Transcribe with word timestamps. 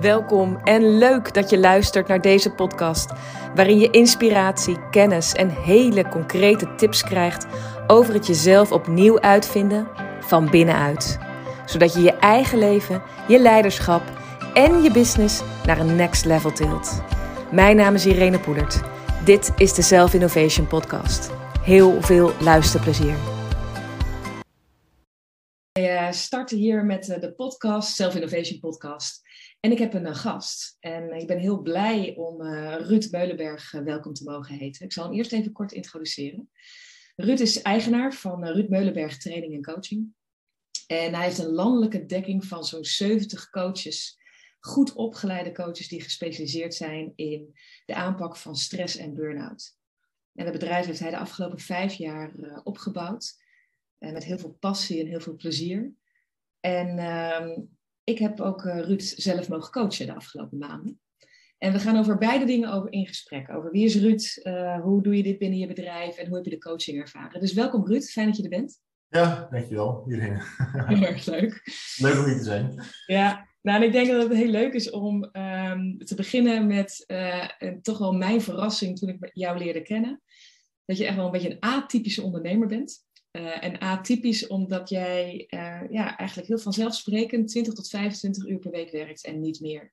Welkom 0.00 0.56
en 0.64 0.98
leuk 0.98 1.34
dat 1.34 1.50
je 1.50 1.58
luistert 1.58 2.08
naar 2.08 2.20
deze 2.20 2.50
podcast, 2.50 3.12
waarin 3.54 3.78
je 3.78 3.90
inspiratie, 3.90 4.88
kennis 4.90 5.32
en 5.32 5.48
hele 5.48 6.08
concrete 6.08 6.74
tips 6.74 7.02
krijgt 7.02 7.46
over 7.86 8.14
het 8.14 8.26
jezelf 8.26 8.72
opnieuw 8.72 9.20
uitvinden 9.20 9.88
van 10.20 10.50
binnenuit. 10.50 11.18
Zodat 11.64 11.94
je 11.94 12.00
je 12.00 12.12
eigen 12.12 12.58
leven, 12.58 13.02
je 13.28 13.38
leiderschap 13.38 14.02
en 14.54 14.82
je 14.82 14.90
business 14.90 15.42
naar 15.64 15.78
een 15.78 15.96
next 15.96 16.24
level 16.24 16.52
tilt. 16.52 17.02
Mijn 17.50 17.76
naam 17.76 17.94
is 17.94 18.06
Irene 18.06 18.38
Poelert. 18.38 18.80
Dit 19.24 19.52
is 19.56 19.74
de 19.74 19.82
Self 19.82 20.14
Innovation 20.14 20.66
Podcast. 20.66 21.30
Heel 21.62 22.02
veel 22.02 22.32
luisterplezier. 22.40 23.35
We 25.76 26.08
starten 26.10 26.58
hier 26.58 26.84
met 26.84 27.08
eh, 27.08 27.20
de 27.20 27.32
podcast, 27.32 27.94
Self 27.94 28.14
Innovation 28.14 28.60
Podcast. 28.60 29.20
En 29.60 29.72
ik 29.72 29.78
heb 29.78 29.94
een 29.94 30.06
eh, 30.06 30.14
gast. 30.14 30.76
En 30.80 31.12
ik 31.12 31.26
ben 31.26 31.38
heel 31.38 31.62
blij 31.62 32.14
om 32.16 32.42
Ruud 32.82 33.10
Meulenberg 33.10 33.70
welkom 33.70 34.12
te 34.12 34.24
mogen 34.24 34.54
heten. 34.54 34.84
Ik 34.84 34.92
zal 34.92 35.04
hem 35.04 35.12
eerst 35.12 35.32
even 35.32 35.52
kort 35.52 35.72
introduceren. 35.72 36.50
Ruud 37.16 37.38
is 37.38 37.62
eigenaar 37.62 38.12
van 38.12 38.44
Ruud 38.44 38.68
Meulenberg 38.68 39.18
Training 39.18 39.54
en 39.54 39.62
Coaching. 39.62 40.14
En 40.86 41.14
hij 41.14 41.24
heeft 41.24 41.38
een 41.38 41.52
landelijke 41.52 42.06
dekking 42.06 42.44
van 42.44 42.64
zo'n 42.64 42.84
70 42.84 43.50
coaches. 43.50 44.18
Goed 44.60 44.92
opgeleide 44.92 45.52
coaches 45.52 45.88
die 45.88 46.02
gespecialiseerd 46.02 46.74
zijn 46.74 47.12
in 47.16 47.58
de 47.84 47.94
aanpak 47.94 48.36
van 48.36 48.56
stress 48.56 48.96
en 48.96 49.14
burn-out. 49.14 49.76
En 50.34 50.44
het 50.44 50.52
bedrijf 50.52 50.86
heeft 50.86 51.00
hij 51.00 51.10
de 51.10 51.18
afgelopen 51.18 51.58
vijf 51.58 51.94
jaar 51.94 52.60
opgebouwd. 52.64 53.44
Met 53.98 54.24
heel 54.24 54.38
veel 54.38 54.56
passie 54.60 55.00
en 55.00 55.06
heel 55.06 55.20
veel 55.20 55.36
plezier. 55.36 55.92
En 56.60 56.98
uh, 56.98 57.58
ik 58.04 58.18
heb 58.18 58.40
ook 58.40 58.64
uh, 58.64 58.80
Ruud 58.80 59.02
zelf 59.02 59.48
mogen 59.48 59.72
coachen 59.72 60.06
de 60.06 60.14
afgelopen 60.14 60.58
maanden. 60.58 61.00
En 61.58 61.72
we 61.72 61.78
gaan 61.78 61.98
over 61.98 62.18
beide 62.18 62.44
dingen 62.44 62.72
over 62.72 62.92
in 62.92 63.06
gesprek. 63.06 63.50
Over 63.50 63.70
wie 63.70 63.84
is 63.84 63.96
Ruud, 63.96 64.40
uh, 64.42 64.80
hoe 64.80 65.02
doe 65.02 65.16
je 65.16 65.22
dit 65.22 65.38
binnen 65.38 65.58
je 65.58 65.66
bedrijf 65.66 66.16
en 66.16 66.26
hoe 66.26 66.36
heb 66.36 66.44
je 66.44 66.50
de 66.50 66.58
coaching 66.58 67.00
ervaren. 67.00 67.40
Dus 67.40 67.52
welkom 67.52 67.86
Ruud, 67.86 68.04
fijn 68.04 68.26
dat 68.26 68.36
je 68.36 68.42
er 68.42 68.48
bent. 68.48 68.80
Ja, 69.08 69.48
dankjewel. 69.50 70.04
Hierheen. 70.06 70.40
Heel 70.96 71.06
erg 71.06 71.26
leuk. 71.26 71.62
Leuk 71.96 72.18
om 72.18 72.24
hier 72.24 72.36
te 72.36 72.44
zijn. 72.44 72.82
Ja, 73.06 73.48
nou, 73.62 73.80
en 73.80 73.86
ik 73.86 73.92
denk 73.92 74.08
dat 74.08 74.22
het 74.22 74.32
heel 74.32 74.50
leuk 74.50 74.72
is 74.72 74.90
om 74.90 75.30
um, 75.32 75.98
te 75.98 76.14
beginnen 76.14 76.66
met 76.66 77.04
uh, 77.06 77.46
toch 77.82 77.98
wel 77.98 78.12
mijn 78.12 78.40
verrassing 78.40 78.98
toen 78.98 79.08
ik 79.08 79.30
jou 79.32 79.58
leerde 79.58 79.82
kennen. 79.82 80.22
Dat 80.84 80.98
je 80.98 81.06
echt 81.06 81.16
wel 81.16 81.24
een 81.24 81.32
beetje 81.32 81.50
een 81.50 81.60
atypische 81.60 82.22
ondernemer 82.22 82.68
bent. 82.68 83.05
Uh, 83.36 83.64
en 83.64 83.78
atypisch 83.78 84.46
omdat 84.46 84.88
jij 84.88 85.46
uh, 85.50 85.90
ja, 85.90 86.16
eigenlijk 86.16 86.48
heel 86.48 86.58
vanzelfsprekend 86.58 87.48
20 87.48 87.74
tot 87.74 87.88
25 87.88 88.46
uur 88.46 88.58
per 88.58 88.70
week 88.70 88.90
werkt 88.90 89.24
en 89.24 89.40
niet 89.40 89.60
meer. 89.60 89.92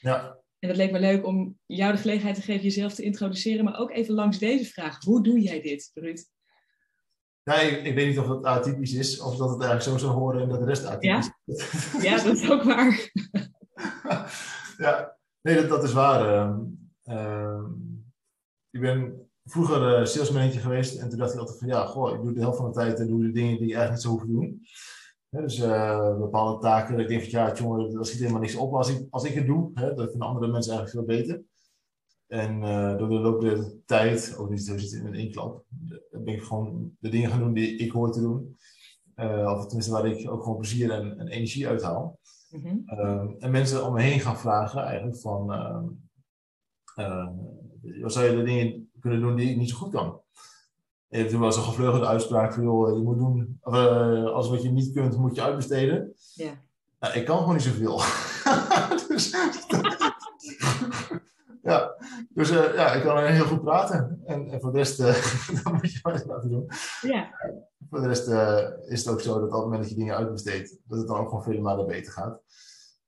Ja. 0.00 0.38
En 0.58 0.68
dat 0.68 0.76
leek 0.76 0.90
me 0.90 1.00
leuk 1.00 1.26
om 1.26 1.58
jou 1.66 1.92
de 1.92 1.98
gelegenheid 1.98 2.34
te 2.36 2.42
geven 2.42 2.62
jezelf 2.62 2.94
te 2.94 3.02
introduceren, 3.02 3.64
maar 3.64 3.78
ook 3.78 3.90
even 3.90 4.14
langs 4.14 4.38
deze 4.38 4.64
vraag. 4.64 5.04
Hoe 5.04 5.22
doe 5.22 5.40
jij 5.40 5.60
dit, 5.60 5.90
Ruud? 5.94 6.24
Ja, 7.42 7.60
ik, 7.60 7.84
ik 7.84 7.94
weet 7.94 8.08
niet 8.08 8.18
of 8.18 8.28
het 8.28 8.44
atypisch 8.44 8.92
is 8.92 9.20
of 9.20 9.36
dat 9.36 9.50
het 9.50 9.62
eigenlijk 9.62 9.98
zo 9.98 10.06
zou 10.06 10.18
horen 10.18 10.42
en 10.42 10.48
dat 10.48 10.58
de 10.58 10.66
rest 10.66 10.84
atypisch 10.84 11.30
ja? 11.44 11.54
is. 11.54 12.02
ja, 12.02 12.22
dat 12.24 12.36
is 12.36 12.50
ook 12.50 12.62
waar. 12.62 13.10
ja, 14.84 15.18
nee, 15.40 15.54
dat, 15.54 15.68
dat 15.68 15.84
is 15.84 15.92
waar. 15.92 16.34
Uh, 16.34 16.58
uh, 17.04 17.64
ik 18.70 18.80
ben 18.80 19.23
vroeger 19.44 20.00
uh, 20.00 20.06
salesmanager 20.06 20.60
geweest 20.60 20.98
en 20.98 21.08
toen 21.08 21.18
dacht 21.18 21.32
ik 21.32 21.38
altijd 21.38 21.58
van 21.58 21.68
ja, 21.68 21.86
goh, 21.86 22.14
ik 22.14 22.22
doe 22.22 22.32
de 22.32 22.40
helft 22.40 22.56
van 22.56 22.66
de 22.66 22.72
tijd 22.72 22.98
en 22.98 23.06
doe 23.06 23.22
de 23.22 23.30
dingen 23.30 23.58
die 23.58 23.68
ik 23.68 23.74
eigenlijk 23.74 23.90
niet 23.90 24.02
zo 24.02 24.08
hoef 24.08 24.20
te 24.20 24.26
doen. 24.26 24.62
He, 25.28 25.40
dus 25.40 25.58
uh, 25.58 26.18
bepaalde 26.18 26.60
taken, 26.60 26.98
ik 26.98 27.08
denk 27.08 27.22
van 27.22 27.30
ja, 27.30 27.54
jongen, 27.54 27.94
dat 27.94 28.06
schiet 28.06 28.20
helemaal 28.20 28.40
niks 28.40 28.56
op 28.56 28.74
als 28.74 28.88
ik, 28.88 29.06
als 29.10 29.24
ik 29.24 29.34
het 29.34 29.46
doe. 29.46 29.70
Hè, 29.74 29.94
dat 29.94 30.10
vinden 30.10 30.28
andere 30.28 30.52
mensen 30.52 30.72
eigenlijk 30.72 31.06
veel 31.06 31.16
beter. 31.16 31.42
En 32.26 32.62
uh, 32.62 32.96
door 32.96 33.08
de 33.08 33.14
loop 33.14 33.40
der 33.40 33.72
tijd, 33.86 34.36
ook 34.38 34.50
niet 34.50 34.62
zo 34.62 34.78
zitten 34.78 35.06
in 35.06 35.14
één 35.14 35.30
klap, 35.30 35.64
ben 36.10 36.34
ik 36.34 36.42
gewoon 36.42 36.96
de 36.98 37.08
dingen 37.08 37.30
gaan 37.30 37.38
doen 37.38 37.52
die 37.52 37.76
ik 37.76 37.90
hoor 37.90 38.12
te 38.12 38.20
doen. 38.20 38.56
of 39.46 39.66
tenminste 39.66 39.92
waar 39.92 40.06
ik 40.06 40.30
ook 40.30 40.42
gewoon 40.42 40.58
plezier 40.58 40.90
en, 40.90 41.18
en 41.18 41.28
energie 41.28 41.68
uit 41.68 41.82
haal. 41.82 42.18
Mm 42.50 42.62
-hmm. 42.62 43.36
en 43.38 43.50
mensen 43.50 43.86
om 43.86 43.92
me 43.92 44.02
heen 44.02 44.20
gaan 44.20 44.38
vragen 44.38 44.82
eigenlijk 44.82 45.16
van, 45.16 45.46
wat 48.00 48.12
zou 48.12 48.26
je 48.26 48.36
de 48.36 48.42
dingen 48.42 48.83
kunnen 49.04 49.20
doen 49.20 49.36
die 49.36 49.50
ik 49.50 49.56
niet 49.56 49.70
zo 49.70 49.76
goed 49.76 49.92
kan. 49.92 50.20
Je 51.08 51.18
hebt 51.18 51.30
toen 51.30 51.40
wel 51.40 51.52
zo'n 51.52 51.62
gevleugelde 51.62 52.06
uitspraak 52.06 52.52
van, 52.52 52.62
joh, 52.62 52.96
je 52.96 53.02
moet 53.02 53.18
doen, 53.18 53.58
of, 53.60 53.74
uh, 53.74 54.24
als 54.24 54.48
wat 54.48 54.62
je 54.62 54.70
niet 54.70 54.92
kunt, 54.92 55.16
moet 55.16 55.34
je 55.34 55.42
uitbesteden. 55.42 56.14
Ja. 56.34 56.52
Nou, 57.00 57.14
ik 57.14 57.24
kan 57.24 57.38
gewoon 57.38 57.54
niet 57.54 57.62
zoveel. 57.62 57.96
dus, 59.08 59.30
ja, 61.70 61.94
dus 62.28 62.50
uh, 62.50 62.74
ja, 62.74 62.92
ik 62.92 63.02
kan 63.02 63.24
heel 63.24 63.44
goed 63.44 63.62
praten. 63.62 64.20
En, 64.24 64.50
en 64.50 64.60
voor 64.60 64.72
de 64.72 64.78
rest, 64.78 65.00
uh, 65.04 65.06
dat 65.62 65.72
moet 65.72 65.92
je 65.92 65.98
maar 66.02 66.22
laten 66.26 66.50
doen. 66.50 66.66
Ja. 67.00 67.30
Voor 67.90 68.00
de 68.00 68.06
rest 68.06 68.28
is 68.88 69.04
het 69.04 69.14
ook 69.14 69.20
zo 69.20 69.40
dat 69.40 69.42
op 69.42 69.52
het 69.52 69.60
moment 69.60 69.80
dat 69.80 69.90
je 69.90 69.96
dingen 69.96 70.16
uitbesteedt, 70.16 70.78
dat 70.84 70.98
het 70.98 71.06
dan 71.06 71.18
ook 71.18 71.28
gewoon 71.28 71.44
vele 71.44 71.60
malen 71.60 71.86
beter 71.86 72.12
gaat. 72.12 72.40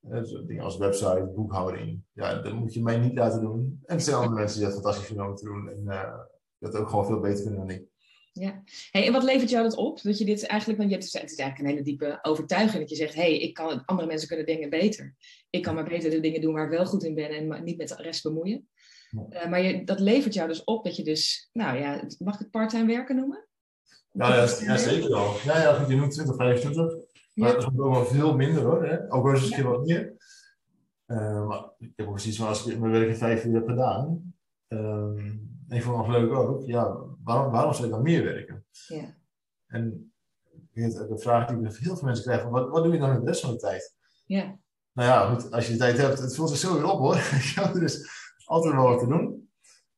Dus 0.08 0.42
dingen 0.46 0.64
als 0.64 0.78
website, 0.78 1.32
boekhouding, 1.34 2.02
ja, 2.12 2.34
dat 2.34 2.52
moet 2.52 2.74
je 2.74 2.82
mij 2.82 2.98
niet 2.98 3.14
laten 3.14 3.40
doen. 3.40 3.80
En 3.86 3.94
er 3.94 4.00
zijn 4.00 4.16
andere 4.16 4.34
mensen 4.34 4.58
die 4.58 4.66
dat 4.66 4.74
fantastisch 4.74 5.06
vinden 5.06 5.26
om 5.26 5.34
te 5.34 5.44
doen 5.44 5.68
en 5.68 5.82
uh, 5.84 6.18
dat 6.58 6.76
ook 6.76 6.88
gewoon 6.88 7.06
veel 7.06 7.20
beter 7.20 7.42
vinden 7.42 7.66
dan 7.66 7.70
ik. 7.70 7.84
Ja, 8.32 8.62
hey, 8.90 9.06
en 9.06 9.12
wat 9.12 9.22
levert 9.22 9.50
jou 9.50 9.62
dat 9.62 9.76
op? 9.76 10.02
Dat 10.02 10.18
je 10.18 10.24
dit 10.24 10.46
eigenlijk, 10.46 10.78
want 10.78 10.90
je 10.90 10.96
hebt, 10.96 11.12
het 11.12 11.30
is 11.30 11.38
eigenlijk 11.38 11.58
een 11.58 11.74
hele 11.74 11.82
diepe 11.82 12.18
overtuiging 12.22 12.80
dat 12.80 12.90
je 12.90 12.96
zegt, 12.96 13.14
hé, 13.14 13.20
hey, 13.20 13.38
ik 13.38 13.54
kan, 13.54 13.84
andere 13.84 14.08
mensen 14.08 14.28
kunnen 14.28 14.46
dingen 14.46 14.70
beter. 14.70 15.14
Ik 15.50 15.62
kan 15.62 15.74
maar 15.74 15.84
beter 15.84 16.10
de 16.10 16.20
dingen 16.20 16.40
doen 16.40 16.54
waar 16.54 16.64
ik 16.64 16.70
wel 16.70 16.86
goed 16.86 17.04
in 17.04 17.14
ben 17.14 17.30
en 17.30 17.64
niet 17.64 17.76
met 17.76 17.88
de 17.88 17.94
rest 18.02 18.22
bemoeien. 18.22 18.68
Ja. 19.10 19.44
Uh, 19.44 19.50
maar 19.50 19.62
je, 19.62 19.84
dat 19.84 20.00
levert 20.00 20.34
jou 20.34 20.48
dus 20.48 20.64
op 20.64 20.84
dat 20.84 20.96
je 20.96 21.04
dus, 21.04 21.50
nou 21.52 21.78
ja, 21.78 22.06
mag 22.18 22.34
ik 22.34 22.40
het 22.40 22.50
part-time 22.50 22.86
werken 22.86 23.16
noemen? 23.16 23.46
Nou 24.12 24.34
ja, 24.34 24.40
ja, 24.60 24.76
zeker 24.76 25.10
wel. 25.10 25.34
Ja, 25.44 25.62
ja, 25.62 25.72
goed, 25.74 25.88
je 25.88 25.96
noemt 25.96 26.12
20, 26.12 26.36
25. 26.36 26.94
Maar 27.36 27.52
dat 27.52 27.58
is 27.58 27.68
ook 27.68 27.92
wel 27.92 28.04
veel 28.04 28.36
minder 28.36 28.62
hoor. 28.62 28.84
Hè? 28.84 29.12
Ook 29.12 29.24
wel 29.24 29.34
eens 29.34 29.46
een 29.46 29.56
keer 29.56 29.68
wat 29.68 29.86
meer. 29.86 30.14
Uh, 31.06 31.46
maar 31.46 31.70
ik 31.78 31.92
heb 31.96 32.08
ook 32.08 32.20
zoiets 32.20 32.38
van 32.38 32.48
als 32.48 32.66
ik 32.66 32.78
mijn 32.78 32.92
werk 32.92 33.08
in 33.08 33.16
vijf 33.16 33.44
uur 33.44 33.54
heb 33.54 33.68
gedaan. 33.68 34.34
Um, 34.68 35.16
en 35.68 35.76
ik 35.76 35.82
vond 35.82 36.06
het 36.06 36.16
leuk 36.16 36.32
ook. 36.32 36.66
Ja, 36.66 36.96
waarom, 37.24 37.52
waarom 37.52 37.72
zou 37.72 37.84
ik 37.84 37.92
dan 37.92 38.02
meer 38.02 38.24
werken? 38.24 38.64
Ja. 38.86 39.14
En 39.66 40.12
de 40.72 41.18
vraag 41.18 41.46
die 41.46 41.56
heel 41.56 41.96
veel 41.96 42.06
mensen 42.06 42.24
krijgen: 42.24 42.50
wat, 42.50 42.68
wat 42.68 42.84
doe 42.84 42.92
je 42.92 42.98
dan 42.98 43.10
in 43.10 43.20
de 43.20 43.26
rest 43.26 43.40
van 43.40 43.50
de 43.50 43.56
tijd? 43.56 43.94
Ja. 44.26 44.58
Nou 44.92 45.08
ja, 45.08 45.34
goed, 45.34 45.50
als 45.50 45.66
je 45.66 45.72
de 45.72 45.78
tijd 45.78 45.96
hebt, 45.96 46.18
het 46.18 46.36
voelt 46.36 46.50
zich 46.50 46.58
zo 46.58 46.74
weer 46.74 46.90
op 46.90 46.98
hoor. 46.98 47.14
er 47.74 47.82
is 47.82 48.08
altijd 48.44 48.74
wel 48.74 48.88
wat 48.88 48.98
te 48.98 49.06
doen. 49.06 49.50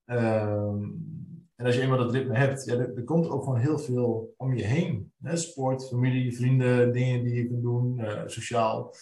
Um, 0.07 1.18
en 1.59 1.67
als 1.67 1.75
je 1.75 1.81
eenmaal 1.81 1.99
dat 1.99 2.13
ritme 2.13 2.37
hebt, 2.37 2.65
ja, 2.65 2.75
er, 2.75 2.97
er, 2.97 3.05
komt 3.05 3.29
ook 3.29 3.43
gewoon 3.43 3.59
heel 3.59 3.79
veel 3.79 4.35
om 4.37 4.55
je 4.55 4.65
heen. 4.65 5.13
Hè? 5.23 5.37
Sport, 5.37 5.89
familie, 5.89 6.37
vrienden, 6.37 6.93
dingen 6.93 7.25
die 7.25 7.35
je 7.35 7.47
kunt 7.47 7.63
doen, 7.63 7.99
uh, 7.99 8.23
sociaal, 8.27 8.95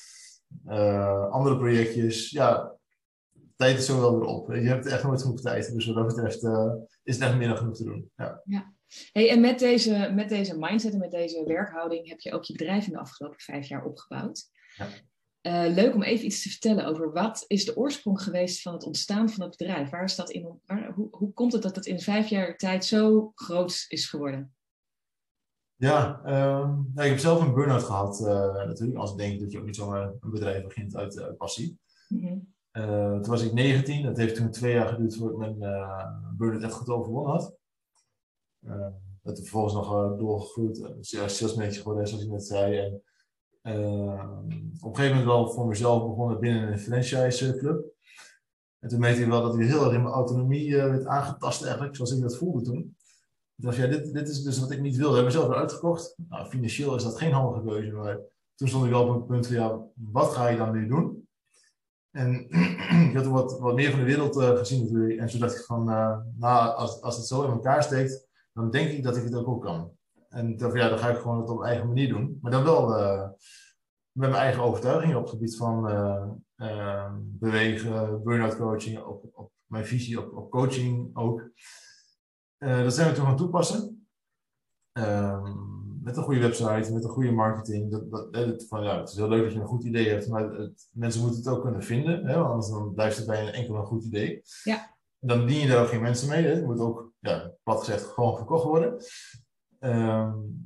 uh, 0.67 1.31
andere 1.31 1.57
projectjes. 1.57 2.31
Ja, 2.31 2.77
tijd 3.57 3.79
is 3.79 3.87
zo 3.87 4.01
wel 4.01 4.19
weer 4.19 4.29
op. 4.29 4.55
Je 4.55 4.61
hebt 4.61 4.87
echt 4.87 5.03
nooit 5.03 5.23
genoeg 5.23 5.41
tijd. 5.41 5.75
Dus 5.75 5.87
wat 5.87 5.95
dat 5.95 6.07
betreft 6.07 6.43
uh, 6.43 6.73
is 7.03 7.15
het 7.15 7.25
echt 7.25 7.37
meer 7.37 7.49
dan 7.49 7.57
genoeg 7.57 7.77
te 7.77 7.85
doen. 7.85 8.11
Ja. 8.17 8.43
ja. 8.45 8.75
Hey, 9.13 9.31
en 9.31 9.41
met 9.41 9.59
deze, 9.59 10.13
met 10.15 10.29
deze 10.29 10.59
mindset 10.59 10.93
en 10.93 10.99
met 10.99 11.11
deze 11.11 11.45
werkhouding 11.45 12.09
heb 12.09 12.21
je 12.21 12.33
ook 12.33 12.45
je 12.45 12.53
bedrijf 12.53 12.87
in 12.87 12.93
de 12.93 12.99
afgelopen 12.99 13.41
vijf 13.41 13.69
jaar 13.69 13.85
opgebouwd. 13.85 14.45
Ja. 14.77 14.87
Uh, 15.47 15.75
leuk 15.75 15.95
om 15.95 16.03
even 16.03 16.25
iets 16.27 16.43
te 16.43 16.49
vertellen 16.49 16.87
over 16.87 17.13
wat 17.13 17.45
is 17.47 17.65
de 17.65 17.77
oorsprong 17.77 18.23
geweest 18.23 18.63
van 18.63 18.73
het 18.73 18.85
ontstaan 18.85 19.29
van 19.29 19.43
het 19.43 19.57
bedrijf? 19.57 19.91
Waar 19.91 20.05
is 20.05 20.17
dat 20.17 20.31
in, 20.31 20.61
waar, 20.65 20.93
hoe, 20.93 21.09
hoe 21.11 21.33
komt 21.33 21.53
het 21.53 21.63
dat 21.63 21.77
het 21.77 21.87
in 21.87 22.01
vijf 22.01 22.29
jaar 22.29 22.57
tijd 22.57 22.85
zo 22.85 23.33
groot 23.35 23.85
is 23.89 24.09
geworden? 24.09 24.55
Ja, 25.75 26.21
nou, 26.25 26.93
ik 26.95 27.11
heb 27.11 27.19
zelf 27.19 27.41
een 27.41 27.55
burn-out 27.55 27.83
gehad 27.83 28.21
uh, 28.21 28.27
natuurlijk. 28.67 28.99
Als 28.99 29.11
ik 29.11 29.19
denk 29.19 29.41
dat 29.41 29.53
je 29.53 29.59
ook 29.59 29.65
niet 29.65 29.77
zomaar 29.77 30.03
een 30.03 30.31
bedrijf 30.31 30.65
begint 30.65 30.97
uit 30.97 31.17
uh, 31.17 31.27
passie. 31.39 31.79
Mm 32.09 32.21
-hmm. 32.21 33.23
toen 33.23 33.31
was 33.31 33.43
ik 33.43 33.53
19. 33.53 34.03
Dat 34.03 34.17
heeft 34.17 34.35
toen 34.35 34.51
twee 34.51 34.73
jaar 34.73 34.89
geduurd 34.89 35.17
voordat 35.17 35.49
ik 35.49 35.57
mijn 35.57 36.37
burn-out 36.37 36.63
echt 36.63 36.73
goed 36.73 36.89
overwonnen 36.89 37.33
had. 37.33 37.57
dat 39.23 39.39
vervolgens 39.39 39.75
nog 39.75 40.17
doorgegroeid. 40.19 40.97
Sales 41.01 41.55
manager 41.55 41.83
geworden, 41.83 42.09
zoals 42.09 42.25
ik 42.25 42.31
net 42.31 42.47
zei. 42.47 42.79
En, 42.79 43.03
op 43.67 44.91
een 44.91 44.97
gegeven 44.97 45.17
moment 45.17 45.25
wel 45.25 45.51
voor 45.51 45.67
mezelf 45.67 46.07
begonnen 46.07 46.41
binnen 46.41 46.73
een 46.73 46.79
franchise 46.79 47.57
club. 47.57 47.95
En 48.79 48.89
toen 48.89 49.01
merkte 49.01 49.23
ik 49.23 49.29
wel 49.29 49.43
dat 49.43 49.55
ik 49.55 49.67
heel 49.67 49.85
erg 49.85 49.93
in 49.93 50.03
mijn 50.03 50.15
autonomie 50.15 50.69
uh, 50.69 50.85
werd 50.85 51.07
aangetast 51.07 51.63
eigenlijk, 51.63 51.97
zoals 51.97 52.13
ik 52.13 52.21
dat 52.21 52.37
voelde 52.37 52.63
toen. 52.63 52.97
Ik 53.57 53.65
dacht, 53.65 53.77
ja, 53.77 53.87
dit, 53.87 54.13
dit 54.13 54.29
is 54.29 54.43
dus 54.43 54.59
wat 54.59 54.71
ik 54.71 54.81
niet 54.81 54.97
wilde. 54.97 55.11
Ik 55.11 55.17
heb 55.17 55.25
mezelf 55.25 55.47
weer 55.47 55.57
uitgekocht. 55.57 56.15
Nou, 56.29 56.49
financieel 56.49 56.97
is 56.97 57.03
dat 57.03 57.19
geen 57.19 57.33
handige 57.33 57.67
keuze, 57.67 57.93
maar 57.93 58.19
toen 58.55 58.69
stond 58.69 58.85
ik 58.85 58.91
wel 58.91 59.09
op 59.09 59.15
een 59.15 59.27
punt 59.27 59.47
van, 59.47 59.57
ja, 59.57 59.81
wat 59.95 60.33
ga 60.33 60.49
je 60.49 60.57
dan 60.57 60.73
nu 60.73 60.87
doen? 60.87 61.29
En 62.11 62.47
ik 63.09 63.17
had 63.17 63.27
wat, 63.27 63.59
wat 63.59 63.75
meer 63.75 63.91
van 63.91 63.99
de 64.01 64.07
wereld 64.07 64.37
uh, 64.37 64.57
gezien 64.57 64.83
natuurlijk. 64.83 65.19
En 65.21 65.27
toen 65.27 65.41
dacht 65.41 65.59
ik 65.59 65.65
van, 65.65 65.91
uh, 65.91 66.19
nou, 66.37 66.75
als, 66.75 67.01
als 67.01 67.17
het 67.17 67.27
zo 67.27 67.45
in 67.45 67.51
elkaar 67.51 67.83
steekt, 67.83 68.27
dan 68.53 68.71
denk 68.71 68.91
ik 68.91 69.03
dat 69.03 69.17
ik 69.17 69.25
het 69.25 69.35
ook, 69.35 69.49
ook 69.49 69.63
kan. 69.63 69.91
En 70.37 70.57
dacht, 70.57 70.75
ja, 70.75 70.89
dan 70.89 70.99
ga 70.99 71.09
ik 71.09 71.19
gewoon 71.19 71.41
het 71.41 71.51
op 71.51 71.59
mijn 71.59 71.71
eigen 71.71 71.89
manier 71.89 72.09
doen. 72.09 72.39
Maar 72.43 72.51
dan 72.51 72.65
wel 72.65 72.89
met 74.17 74.31
mijn 74.31 74.43
eigen 74.43 74.63
overtuigingen 74.63 75.17
op 75.17 75.23
het 75.23 75.31
gebied 75.31 75.57
van 75.57 75.91
uh, 75.91 76.27
uh, 76.57 77.13
bewegen, 77.19 78.23
burn-out 78.23 78.57
coaching, 78.57 79.05
op, 79.05 79.25
op, 79.33 79.51
mijn 79.67 79.87
visie 79.87 80.21
op, 80.21 80.37
op 80.37 80.51
coaching 80.51 81.17
ook. 81.17 81.51
Uh, 82.59 82.83
dat 82.83 82.95
zijn 82.95 83.09
we 83.09 83.15
toen 83.15 83.25
gaan 83.25 83.37
toepassen. 83.37 84.09
Ehm, 84.93 85.55
met 86.03 86.17
een 86.17 86.23
goede 86.23 86.41
website, 86.41 86.93
met 86.93 87.05
een 87.05 87.11
goede 87.11 87.33
marketing. 87.33 87.91
Dat, 87.91 88.33
dat, 88.33 88.65
van, 88.69 88.83
ja, 88.83 88.99
het 88.99 89.09
is 89.09 89.17
heel 89.17 89.29
leuk 89.29 89.43
dat 89.43 89.53
je 89.53 89.61
een 89.61 89.67
goed 89.67 89.85
idee 89.85 90.09
hebt, 90.09 90.29
maar 90.29 90.51
het, 90.51 90.89
mensen 90.93 91.21
moeten 91.21 91.39
het 91.39 91.49
ook 91.49 91.63
kunnen 91.63 91.83
vinden. 91.83 92.27
Hè, 92.27 92.37
anders 92.37 92.69
dan 92.69 92.95
blijft 92.95 93.17
het 93.17 93.27
bij 93.27 93.47
een 93.47 93.53
enkel 93.53 93.75
een 93.75 93.85
goed 93.85 94.05
idee. 94.05 94.43
Ja. 94.65 94.97
Dan 95.19 95.47
dien 95.47 95.61
je 95.61 95.69
daar 95.69 95.83
ook 95.83 95.89
geen 95.89 96.03
mensen 96.03 96.29
mee. 96.29 96.47
Het 96.47 96.65
moet 96.65 96.81
ook, 96.81 97.13
ja, 97.19 97.53
plat 97.63 97.79
gezegd, 97.79 98.05
gewoon 98.05 98.37
verkocht 98.37 98.65
worden. 98.65 98.97
Um, 99.87 100.57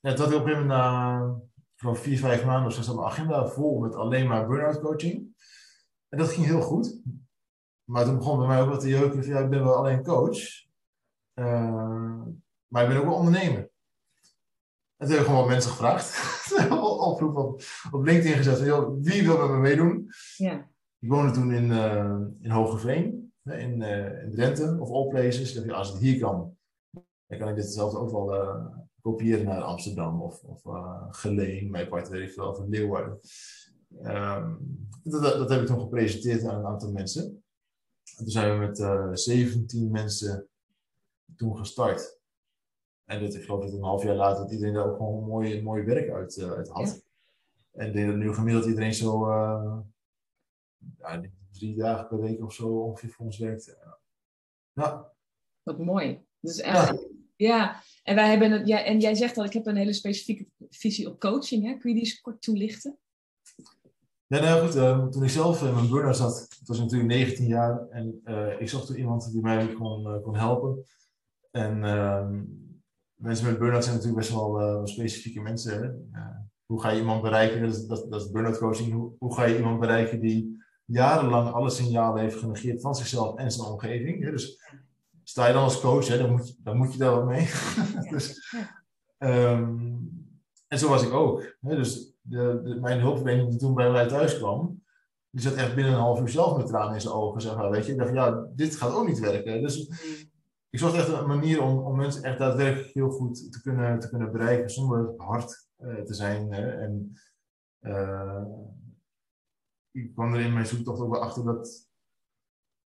ja, 0.00 0.14
dat 0.14 0.30
ik 0.30 0.34
op 0.34 0.46
een 0.46 0.46
gegeven 0.46 0.66
moment 0.66 0.68
na 0.68 1.34
van 1.76 1.96
vier, 1.96 2.18
vijf 2.18 2.44
maanden 2.44 2.66
of 2.66 2.74
zo 2.74 2.82
zat 2.82 2.94
mijn 2.94 3.06
agenda 3.06 3.46
vol 3.46 3.78
met 3.78 3.94
alleen 3.94 4.28
maar 4.28 4.46
burn-out 4.46 4.80
coaching. 4.80 5.26
En 6.08 6.18
dat 6.18 6.28
ging 6.28 6.46
heel 6.46 6.60
goed. 6.60 7.00
Maar 7.84 8.04
toen 8.04 8.16
begon 8.16 8.38
bij 8.38 8.46
mij 8.46 8.60
ook 8.60 8.68
wat 8.68 8.80
te 8.80 8.88
jeuken 8.88 9.24
van, 9.24 9.32
ja, 9.32 9.40
ik 9.40 9.50
ben 9.50 9.64
wel 9.64 9.76
alleen 9.76 10.02
coach. 10.02 10.38
Uh, 11.34 12.22
maar 12.66 12.82
ik 12.82 12.88
ben 12.88 12.96
ook 12.96 13.04
wel 13.04 13.14
ondernemer. 13.14 13.70
En 14.96 15.06
toen 15.06 15.10
heb 15.10 15.18
ik 15.18 15.24
gewoon 15.24 15.40
wat 15.40 15.48
mensen 15.48 15.70
gevraagd. 15.70 16.40
Oproep 17.06 17.36
op, 17.36 17.62
op 17.90 18.04
LinkedIn 18.04 18.36
gezet 18.36 18.56
van, 18.56 18.66
joh, 18.66 18.96
wie 19.00 19.22
wil 19.22 19.38
met 19.38 19.50
me 19.50 19.56
meedoen? 19.56 20.10
Ja. 20.36 20.68
Ik 20.98 21.08
woonde 21.08 21.32
toen 21.32 21.52
in, 21.52 21.70
uh, 21.70 22.16
in 22.40 22.50
Hogeveen, 22.50 23.32
in, 23.42 23.80
uh, 23.80 24.22
in 24.22 24.30
Drenthe, 24.30 24.76
of 24.80 24.90
all 24.90 25.08
places. 25.08 25.50
Ik 25.50 25.54
dacht, 25.54 25.66
ja, 25.66 25.74
als 25.74 25.88
het 25.88 25.98
hier 25.98 26.18
kan, 26.18 26.56
dan 27.32 27.40
kan 27.40 27.48
ik 27.48 27.62
dit 27.62 27.72
zelf 27.72 27.94
ook 27.94 28.10
wel 28.10 28.30
kopiëren 29.02 29.44
naar 29.44 29.62
Amsterdam 29.62 30.22
of, 30.22 30.42
of 30.42 30.64
uh, 30.64 31.06
Geleen, 31.10 31.70
mijn 31.70 31.88
part 31.88 32.08
weet 32.08 32.28
ik 32.28 32.34
veel, 32.34 32.48
of 32.48 32.66
Leeuwarden. 32.66 33.20
Um, 34.02 34.88
dat, 35.02 35.22
dat, 35.22 35.50
heb 35.50 35.60
ik 35.60 35.66
toen 35.66 35.80
gepresenteerd 35.80 36.44
aan 36.44 36.58
een 36.58 36.66
aantal 36.66 36.92
mensen. 36.92 37.24
En 38.16 38.24
toen 38.24 38.28
zijn 38.28 38.52
we 38.52 38.66
met 38.66 38.78
uh, 38.78 39.02
eh, 39.02 39.10
17 39.12 39.90
mensen 39.90 40.48
toen 41.36 41.56
gestart. 41.56 42.20
En 43.04 43.20
dat, 43.20 43.34
ik 43.34 43.42
geloof 43.42 43.64
dat 43.64 43.72
een 43.72 43.82
half 43.82 44.02
jaar 44.02 44.14
later 44.14 44.42
dat 44.42 44.52
iedereen 44.52 44.74
daar 44.74 44.90
ook 44.90 44.96
gewoon 44.96 45.24
mooi, 45.24 45.62
mooi 45.62 45.82
werk 45.82 46.10
uit, 46.10 46.36
uh, 46.36 46.52
uit 46.52 46.68
had. 46.68 46.86
Ja. 46.86 47.80
En 47.80 47.86
ik 47.86 47.92
denk 47.92 48.08
dat 48.08 48.16
nu 48.16 48.34
gemiddeld 48.34 48.66
iedereen 48.66 48.94
zo 48.94 49.30
ja, 50.98 51.20
drie 51.52 51.76
dagen 51.76 52.08
per 52.08 52.20
week 52.20 52.44
of 52.44 52.52
zo 52.52 52.68
ongeveer 52.68 53.10
voor 53.10 53.26
ons 53.26 53.38
werkt. 53.38 53.76
Ja. 54.72 55.12
Wat 55.62 55.78
mooi. 55.78 56.24
Dus 56.40 56.60
echt, 56.60 56.88
ja, 56.88 56.98
en 58.02 58.14
wij 58.14 58.30
hebben 58.30 58.66
ja, 58.66 58.84
en 58.84 59.00
jij 59.00 59.14
zegt 59.14 59.38
al, 59.38 59.44
ik 59.44 59.52
heb 59.52 59.66
een 59.66 59.76
hele 59.76 59.92
specifieke 59.92 60.46
visie 60.70 61.08
op 61.08 61.20
coaching. 61.20 61.64
Hè? 61.64 61.76
Kun 61.76 61.90
je 61.90 61.96
die 61.96 62.04
eens 62.04 62.20
kort 62.20 62.42
toelichten? 62.42 62.98
Ja, 64.26 64.40
nou 64.40 64.66
goed, 64.66 64.76
uh, 64.76 65.06
toen 65.06 65.22
ik 65.22 65.30
zelf 65.30 65.62
in 65.62 65.74
mijn 65.74 65.88
burn-out 65.88 66.16
zat, 66.16 66.46
het 66.58 66.68
was 66.68 66.78
natuurlijk 66.78 67.10
19 67.10 67.46
jaar 67.46 67.88
en 67.90 68.20
uh, 68.24 68.60
ik 68.60 68.68
zocht 68.68 68.86
toen 68.86 68.98
iemand 68.98 69.32
die 69.32 69.42
mij 69.42 69.66
kon, 69.66 70.06
uh, 70.06 70.22
kon 70.22 70.36
helpen. 70.36 70.84
En 71.50 71.84
ehm, 71.84 72.42
mensen 73.14 73.46
met 73.46 73.58
burn-out 73.58 73.84
zijn 73.84 73.96
natuurlijk 73.96 74.22
best 74.22 74.34
wel 74.34 74.86
specifieke 74.86 75.40
mensen. 75.40 76.10
hoe 76.66 76.80
ga 76.80 76.90
je 76.90 77.00
iemand 77.00 77.22
bereiken, 77.22 77.62
dat 77.62 77.74
is, 77.74 77.86
dat, 77.86 78.10
dat 78.10 78.32
burn-out 78.32 78.58
coaching, 78.58 78.92
hoe, 78.92 79.12
hoe, 79.18 79.34
ga 79.34 79.44
je 79.44 79.56
iemand 79.56 79.80
bereiken 79.80 80.20
die 80.20 80.64
jarenlang 80.84 81.52
alle 81.52 81.70
signalen 81.70 82.22
heeft 82.22 82.36
genegeerd 82.36 82.80
van 82.80 82.94
zichzelf 82.94 83.36
en 83.36 83.50
zijn 83.50 83.68
omgeving. 83.68 84.24
Hè? 84.24 84.30
Dus 84.30 84.60
sta 85.32 85.46
je 85.46 85.52
dan 85.52 85.62
als 85.62 85.80
coach, 85.80 86.08
hè, 86.08 86.18
dan, 86.18 86.30
moet 86.30 86.48
je, 86.48 86.54
dan 86.58 86.76
moet 86.76 86.92
je 86.92 86.98
daar 86.98 87.14
wat 87.14 87.24
mee. 87.24 87.48
dus, 88.12 88.54
um, 89.18 90.10
en 90.68 90.78
zo 90.78 90.88
was 90.88 91.02
ik 91.02 91.12
ook. 91.12 91.56
Hè, 91.60 91.76
dus 91.76 92.14
de, 92.20 92.60
de, 92.64 92.80
mijn 92.80 93.00
hulpverlening 93.00 93.50
die 93.50 93.58
toen 93.58 93.74
bij 93.74 93.90
mij 93.90 94.08
thuis 94.08 94.38
kwam, 94.38 94.82
die 95.30 95.40
zat 95.40 95.54
echt 95.54 95.74
binnen 95.74 95.92
een 95.92 95.98
half 95.98 96.20
uur 96.20 96.28
zelf 96.28 96.56
met 96.56 96.66
tranen 96.66 96.94
in 96.94 97.00
zijn 97.00 97.14
ogen. 97.14 97.40
Zeg 97.40 97.56
maar, 97.56 97.70
weet 97.70 97.86
je, 97.86 97.92
ik 97.92 97.98
dacht, 97.98 98.12
ja, 98.12 98.46
dit 98.54 98.76
gaat 98.76 98.92
ook 98.92 99.06
niet 99.06 99.18
werken. 99.18 99.62
Dus 99.62 99.88
ik 100.70 100.78
zocht 100.78 100.94
echt 100.94 101.08
een 101.08 101.26
manier 101.26 101.62
om, 101.62 101.78
om 101.78 101.96
mensen 101.96 102.22
echt 102.22 102.38
daadwerkelijk 102.38 102.94
heel 102.94 103.10
goed 103.10 103.52
te 103.52 103.62
kunnen, 103.62 103.98
te 103.98 104.08
kunnen 104.08 104.32
bereiken 104.32 104.70
zonder 104.70 105.14
hard 105.16 105.68
uh, 105.78 106.00
te 106.00 106.14
zijn. 106.14 106.52
Hè, 106.52 106.70
en 106.70 107.12
uh, 107.80 108.44
ik 109.90 110.12
kwam 110.12 110.34
er 110.34 110.40
in 110.40 110.52
mijn 110.52 110.66
zoektocht 110.66 111.00
ook 111.00 111.12
wel 111.12 111.22
achter 111.22 111.44
dat 111.44 111.90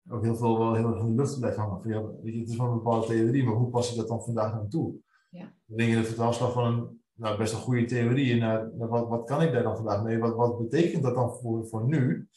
ook 0.09 0.23
heel 0.23 0.35
veel 0.35 0.57
wel 0.57 0.73
heel 0.73 0.87
erg 0.87 0.99
in 0.99 1.05
de 1.05 1.21
lucht 1.21 1.39
blijft 1.39 1.57
hangen. 1.57 1.81
Van, 1.81 1.91
ja, 1.91 2.01
weet 2.01 2.33
je, 2.33 2.39
het 2.39 2.49
is 2.49 2.57
wel 2.57 2.67
een 2.67 2.73
bepaalde 2.73 3.07
theorie, 3.07 3.43
maar 3.43 3.53
hoe 3.53 3.69
pas 3.69 3.89
je 3.89 3.95
dat 3.95 4.07
dan 4.07 4.23
vandaag 4.23 4.53
aan 4.53 4.69
toe? 4.69 4.93
Ja. 5.29 5.53
Dan 5.65 5.77
denk 5.77 5.89
je 5.89 5.95
de 5.95 6.03
vertaalslag 6.03 6.53
van 6.53 6.63
een 6.63 7.01
nou, 7.13 7.37
best 7.37 7.53
een 7.53 7.59
goede 7.59 7.85
theorie. 7.85 8.35
naar, 8.35 8.77
wat, 8.77 9.07
wat 9.07 9.25
kan 9.25 9.41
ik 9.41 9.51
daar 9.51 9.63
dan 9.63 9.75
vandaag 9.75 10.03
mee? 10.03 10.19
Wat, 10.19 10.35
wat 10.35 10.57
betekent 10.57 11.03
dat 11.03 11.15
dan 11.15 11.33
voor, 11.33 11.67
voor 11.67 11.87
nu? 11.87 12.27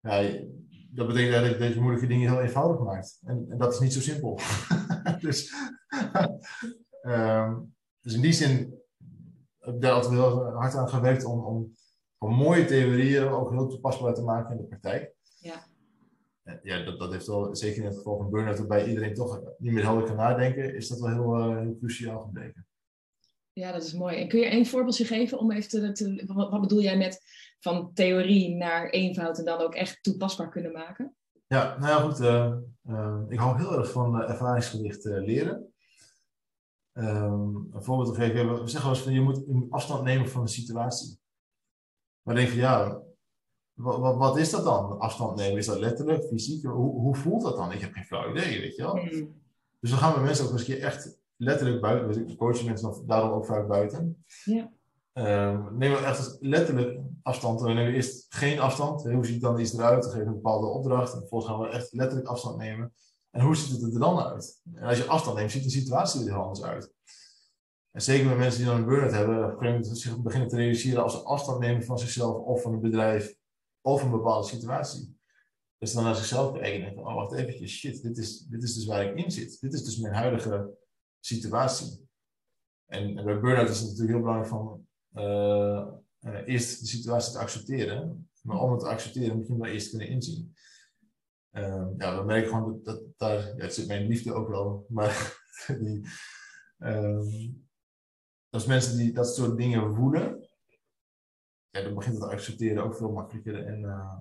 Ja, 0.00 0.22
dat 0.90 1.06
betekent 1.06 1.32
eigenlijk 1.34 1.58
dat 1.58 1.74
je 1.74 1.80
moeilijke 1.80 2.06
dingen 2.06 2.30
heel 2.30 2.40
eenvoudig 2.40 2.80
maakt. 2.80 3.20
En, 3.24 3.46
en 3.48 3.58
dat 3.58 3.72
is 3.72 3.80
niet 3.80 3.92
zo 3.92 4.00
simpel. 4.00 4.38
dus, 5.20 5.54
um, 7.02 7.74
dus 8.02 8.14
in 8.14 8.20
die 8.20 8.32
zin 8.32 8.82
heb 9.58 9.74
ik 9.74 9.80
daar 9.80 9.92
altijd 9.92 10.12
heel 10.12 10.44
hard 10.44 10.74
aan 10.74 10.88
gewerkt 10.88 11.24
om, 11.24 11.44
om, 11.44 11.72
om 12.18 12.34
mooie 12.34 12.64
theorieën 12.64 13.28
ook 13.28 13.50
heel 13.50 13.68
toepasbaar 13.68 14.14
te 14.14 14.22
maken 14.22 14.50
in 14.50 14.56
de 14.56 14.68
praktijk. 14.68 15.13
Ja 16.62 16.84
dat, 16.84 16.98
dat 16.98 17.12
heeft 17.12 17.26
wel, 17.26 17.56
zeker 17.56 17.78
in 17.78 17.88
het 17.88 17.96
geval 17.96 18.16
van 18.16 18.30
burn-out, 18.30 18.58
waarbij 18.58 18.86
iedereen 18.86 19.14
toch 19.14 19.42
niet 19.58 19.72
meer 19.72 19.82
helder 19.82 20.04
kan 20.04 20.16
nadenken, 20.16 20.74
is 20.74 20.88
dat 20.88 21.00
wel 21.00 21.10
heel, 21.10 21.38
uh, 21.38 21.58
heel 21.58 21.76
cruciaal 21.78 22.20
gebleken. 22.20 22.66
Ja, 23.52 23.72
dat 23.72 23.82
is 23.82 23.92
mooi. 23.92 24.16
En 24.16 24.28
kun 24.28 24.40
je 24.40 24.46
één 24.46 24.66
voorbeeldje 24.66 25.04
geven 25.04 25.38
om 25.38 25.52
even 25.52 25.68
te, 25.68 25.92
te 25.92 26.32
wat, 26.34 26.50
wat, 26.50 26.60
bedoel 26.60 26.80
jij 26.80 26.96
met 26.96 27.22
van 27.60 27.92
theorie 27.92 28.54
naar 28.54 28.90
eenvoud 28.90 29.38
en 29.38 29.44
dan 29.44 29.58
ook 29.58 29.74
echt 29.74 30.02
toepasbaar 30.02 30.48
kunnen 30.48 30.72
maken? 30.72 31.14
Ja, 31.46 31.78
nou 31.78 31.90
ja, 31.90 32.00
goed. 32.00 32.20
Uh, 32.20 32.56
uh, 32.88 33.22
ik 33.28 33.38
hou 33.38 33.56
heel 33.56 33.78
erg 33.78 33.90
van 33.90 34.22
ervaringsgericht 34.22 35.04
leren. 35.04 35.72
Um, 36.92 37.68
een 37.72 37.82
voorbeeld 37.82 38.14
te 38.14 38.20
geven, 38.20 38.62
we 38.62 38.68
zeggen 38.68 38.90
wel 38.90 38.98
eens 38.98 39.04
van 39.04 39.12
je 39.12 39.20
moet 39.20 39.70
afstand 39.70 40.04
nemen 40.04 40.28
van 40.28 40.44
de 40.44 40.50
situatie. 40.50 41.18
Maar 42.22 42.34
denk 42.34 42.48
van 42.48 42.58
ja, 42.58 43.02
wat, 43.74 44.16
wat, 44.16 44.38
is 44.38 44.50
dat 44.50 44.64
dan? 44.64 44.98
Afstand 44.98 45.36
nemen, 45.36 45.58
is 45.58 45.66
dat 45.66 45.78
letterlijk, 45.78 46.24
fysiek? 46.24 46.64
Hoe, 46.64 47.00
hoe 47.00 47.16
voelt 47.16 47.42
dat 47.42 47.56
dan? 47.56 47.72
Ik 47.72 47.80
heb 47.80 47.92
geen 47.92 48.04
flauw 48.04 48.30
idee, 48.30 48.60
weet 48.60 48.76
je 48.76 48.82
wel. 48.82 48.96
Hmm. 48.96 49.42
Dus 49.80 49.90
dan 49.90 49.98
gaan 49.98 50.14
we 50.14 50.20
mensen 50.20 50.44
ook 50.44 50.64
keer 50.64 50.82
echt 50.82 51.18
letterlijk 51.36 51.80
buiten. 51.80 52.26
We 52.26 52.36
coachen 52.36 52.64
mensen 52.64 52.90
dan 52.90 53.02
daarom 53.06 53.30
ook 53.30 53.46
vaak 53.46 53.68
buiten. 53.68 54.24
Ja. 54.44 54.72
Um, 55.12 55.78
nemen 55.78 55.98
we 55.98 56.04
echt 56.06 56.36
letterlijk 56.40 57.00
afstand. 57.22 57.60
We 57.60 57.72
nemen 57.72 57.94
eerst 57.94 58.26
geen 58.28 58.60
afstand. 58.60 59.02
Hoe 59.02 59.26
ziet 59.26 59.40
dan 59.40 59.60
iets 59.60 59.72
eruit? 59.72 60.04
We 60.04 60.10
geven 60.10 60.26
een 60.26 60.34
bepaalde 60.34 60.66
opdracht. 60.66 61.12
En 61.12 61.18
vervolgens 61.18 61.50
gaan 61.50 61.60
we 61.60 61.68
echt 61.68 61.92
letterlijk 61.92 62.28
afstand 62.28 62.56
nemen. 62.56 62.92
En 63.30 63.40
hoe 63.40 63.56
ziet 63.56 63.82
het 63.82 63.94
er 63.94 64.00
dan 64.00 64.20
uit? 64.20 64.60
En 64.74 64.82
als 64.82 64.96
je 64.96 65.04
afstand 65.04 65.36
neemt, 65.36 65.50
ziet 65.50 65.64
de 65.64 65.70
situatie 65.70 66.20
er 66.20 66.32
heel 66.32 66.42
anders 66.42 66.62
uit. 66.62 66.92
En 67.90 68.02
zeker 68.02 68.26
met 68.26 68.38
mensen 68.38 68.58
die 68.58 68.68
dan 68.68 68.76
een 68.76 68.86
burn-out 68.86 69.12
hebben, 69.12 69.36
op 69.36 69.42
een 69.42 69.50
gegeven 69.50 69.80
moment 69.80 69.98
zich 69.98 70.22
beginnen 70.22 70.48
te 70.48 70.56
realiseren 70.56 71.02
als 71.02 71.12
ze 71.12 71.18
afstand 71.18 71.60
nemen 71.60 71.84
van 71.84 71.98
zichzelf 71.98 72.36
of 72.36 72.62
van 72.62 72.72
een 72.72 72.80
bedrijf 72.80 73.34
of 73.84 74.02
een 74.02 74.10
bepaalde 74.10 74.48
situatie. 74.48 75.18
Dus 75.78 75.92
dan 75.92 76.04
naar 76.04 76.14
zichzelf 76.14 76.58
kijken 76.58 76.86
en 76.86 76.98
oh 76.98 77.14
wacht 77.14 77.32
even, 77.32 77.68
shit, 77.68 78.02
dit 78.02 78.18
is, 78.18 78.38
dit 78.38 78.62
is 78.62 78.74
dus 78.74 78.86
waar 78.86 79.04
ik 79.04 79.16
in 79.16 79.30
zit. 79.30 79.60
Dit 79.60 79.72
is 79.72 79.84
dus 79.84 79.98
mijn 79.98 80.14
huidige 80.14 80.78
situatie. 81.20 82.08
En, 82.86 83.14
bij 83.14 83.40
burn-out 83.40 83.68
is 83.68 83.78
het 83.78 83.88
natuurlijk 83.88 84.10
heel 84.10 84.20
belangrijk 84.20 84.48
van 84.48 84.86
uh, 85.14 85.86
uh, 86.20 86.48
eerst 86.48 86.80
de 86.80 86.86
situatie 86.86 87.32
te 87.32 87.38
accepteren. 87.38 88.28
Maar 88.42 88.60
om 88.60 88.70
het 88.70 88.80
te 88.80 88.88
accepteren 88.88 89.36
moet 89.36 89.46
je 89.46 89.52
hem 89.52 89.62
dan 89.62 89.70
eerst 89.70 89.90
kunnen 89.90 90.08
inzien. 90.08 90.54
Uh, 91.52 91.86
ja, 91.98 92.18
we 92.18 92.24
merken 92.24 92.48
gewoon 92.48 92.80
dat, 92.82 93.02
daar, 93.16 93.56
ja, 93.56 93.62
het 93.62 93.74
zit 93.74 93.86
mijn 93.86 94.06
liefde 94.06 94.32
ook 94.32 94.48
wel, 94.48 94.86
maar 94.88 95.42
ehm, 96.78 97.50
als 98.50 98.66
mensen 98.66 98.96
die 98.96 99.12
dat 99.12 99.34
soort 99.34 99.56
dingen 99.56 99.94
voelen, 99.94 100.43
ja, 101.74 101.82
dan 101.82 101.94
begint 101.94 102.14
het 102.14 102.30
accepteren 102.30 102.84
ook 102.84 102.96
veel 102.96 103.12
makkelijker 103.12 103.66
en 103.66 103.80
uh, 103.80 104.18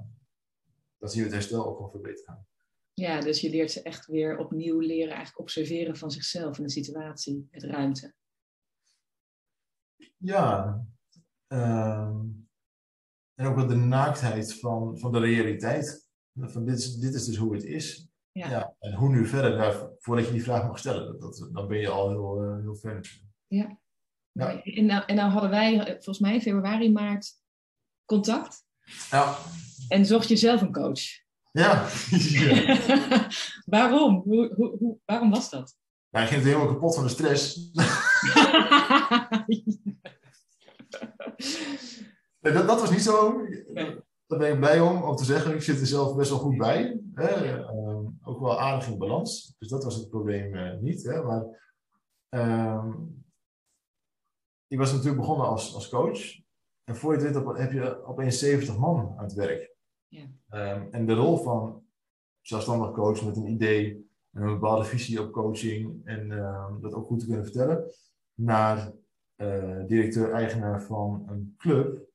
dan 0.97 1.09
zien 1.09 1.19
we 1.19 1.27
het 1.27 1.37
herstel 1.37 1.65
ook 1.65 1.79
wel 1.79 1.89
veel 1.89 2.01
beter 2.01 2.25
gaan. 2.25 2.45
Ja, 2.93 3.19
dus 3.19 3.41
je 3.41 3.49
leert 3.49 3.71
ze 3.71 3.81
echt 3.81 4.05
weer 4.05 4.37
opnieuw 4.37 4.79
leren, 4.79 5.07
eigenlijk 5.07 5.39
observeren 5.39 5.97
van 5.97 6.11
zichzelf 6.11 6.57
en 6.57 6.63
de 6.63 6.69
situatie, 6.69 7.47
het 7.51 7.63
ruimte. 7.63 8.13
Ja, 10.17 10.81
uh, 11.47 12.15
en 13.33 13.45
ook 13.45 13.55
wel 13.55 13.67
de 13.67 13.75
naaktheid 13.75 14.59
van, 14.59 14.99
van 14.99 15.11
de 15.11 15.19
realiteit. 15.19 16.11
Van 16.33 16.65
dit, 16.65 16.77
is, 16.77 16.95
dit 16.95 17.13
is 17.13 17.25
dus 17.25 17.37
hoe 17.37 17.53
het 17.53 17.63
is. 17.63 18.07
Ja. 18.31 18.49
ja 18.49 18.75
en 18.79 18.93
hoe 18.93 19.09
nu 19.09 19.25
verder, 19.25 19.57
nou, 19.57 19.95
voordat 19.99 20.25
je 20.25 20.31
die 20.31 20.43
vraag 20.43 20.67
mag 20.67 20.79
stellen, 20.79 21.19
dat, 21.19 21.49
dan 21.51 21.67
ben 21.67 21.79
je 21.79 21.89
al 21.89 22.09
heel, 22.09 22.43
uh, 22.43 22.61
heel 22.61 22.75
ver. 22.75 23.21
Ja. 23.47 23.79
ja. 24.31 24.63
En, 24.63 24.85
nou, 24.85 25.03
en 25.05 25.15
nou 25.15 25.31
hadden 25.31 25.49
wij 25.49 25.79
eh, 25.79 25.85
volgens 25.85 26.19
mij 26.19 26.41
februari, 26.41 26.91
maart 26.91 27.42
contact. 28.05 28.63
Ja. 29.11 29.37
En 29.87 30.05
zocht 30.05 30.27
je 30.27 30.35
zelf 30.35 30.61
een 30.61 30.71
coach. 30.71 31.01
Ja. 31.51 31.87
waarom? 33.65 34.21
Hoe, 34.25 34.53
hoe, 34.55 34.75
hoe, 34.79 34.97
waarom 35.05 35.29
was 35.29 35.49
dat? 35.49 35.75
Hij 36.09 36.27
ging 36.27 36.43
helemaal 36.43 36.67
kapot 36.67 36.95
van 36.95 37.03
de 37.03 37.09
stress. 37.09 37.71
dat, 42.39 42.67
dat 42.67 42.79
was 42.79 42.89
niet 42.89 43.01
zo. 43.01 43.45
Daar 44.25 44.39
ben 44.39 44.51
ik 44.51 44.59
blij 44.59 44.79
om, 44.79 45.01
om 45.01 45.15
te 45.15 45.25
zeggen. 45.25 45.53
Ik 45.53 45.61
zit 45.61 45.79
er 45.79 45.87
zelf 45.87 46.15
best 46.15 46.29
wel 46.29 46.39
goed 46.39 46.57
bij. 46.57 46.99
Hè? 47.13 47.27
Ehm, 47.27 48.05
ook 48.23 48.39
wel 48.39 48.59
aardig 48.59 48.87
in 48.87 48.97
balans. 48.97 49.55
Dus 49.59 49.69
dat 49.69 49.83
was 49.83 49.95
het 49.95 50.09
probleem 50.09 50.55
uh, 50.55 50.79
niet. 50.79 51.03
Hè? 51.03 51.23
Maar 51.23 51.43
ehm, 52.29 52.91
ik 54.67 54.77
was 54.77 54.91
natuurlijk 54.91 55.19
begonnen 55.19 55.47
als, 55.47 55.75
als 55.75 55.89
coach. 55.89 56.41
En 56.83 56.95
voor 56.95 57.17
je 57.17 57.25
het 57.25 57.43
weet 57.43 57.57
heb 57.57 57.71
je 57.71 58.05
opeens 58.05 58.39
70 58.39 58.77
man 58.77 59.13
aan 59.17 59.23
het 59.23 59.33
werk. 59.33 59.75
Ja. 60.07 60.23
Um, 60.49 60.87
en 60.91 61.05
de 61.05 61.13
rol 61.13 61.37
van 61.37 61.83
zelfstandig 62.41 62.91
coach 62.91 63.25
met 63.25 63.37
een 63.37 63.47
idee 63.47 64.11
en 64.31 64.41
een 64.41 64.53
bepaalde 64.53 64.85
visie 64.85 65.21
op 65.21 65.31
coaching 65.31 66.05
en 66.05 66.27
dat 66.81 66.93
ook 66.93 67.05
goed 67.05 67.19
te 67.19 67.25
kunnen 67.25 67.43
vertellen, 67.43 67.91
naar 68.33 68.91
uh, 69.37 69.85
directeur-eigenaar 69.87 70.83
van 70.83 71.23
een 71.27 71.55
club, 71.57 72.05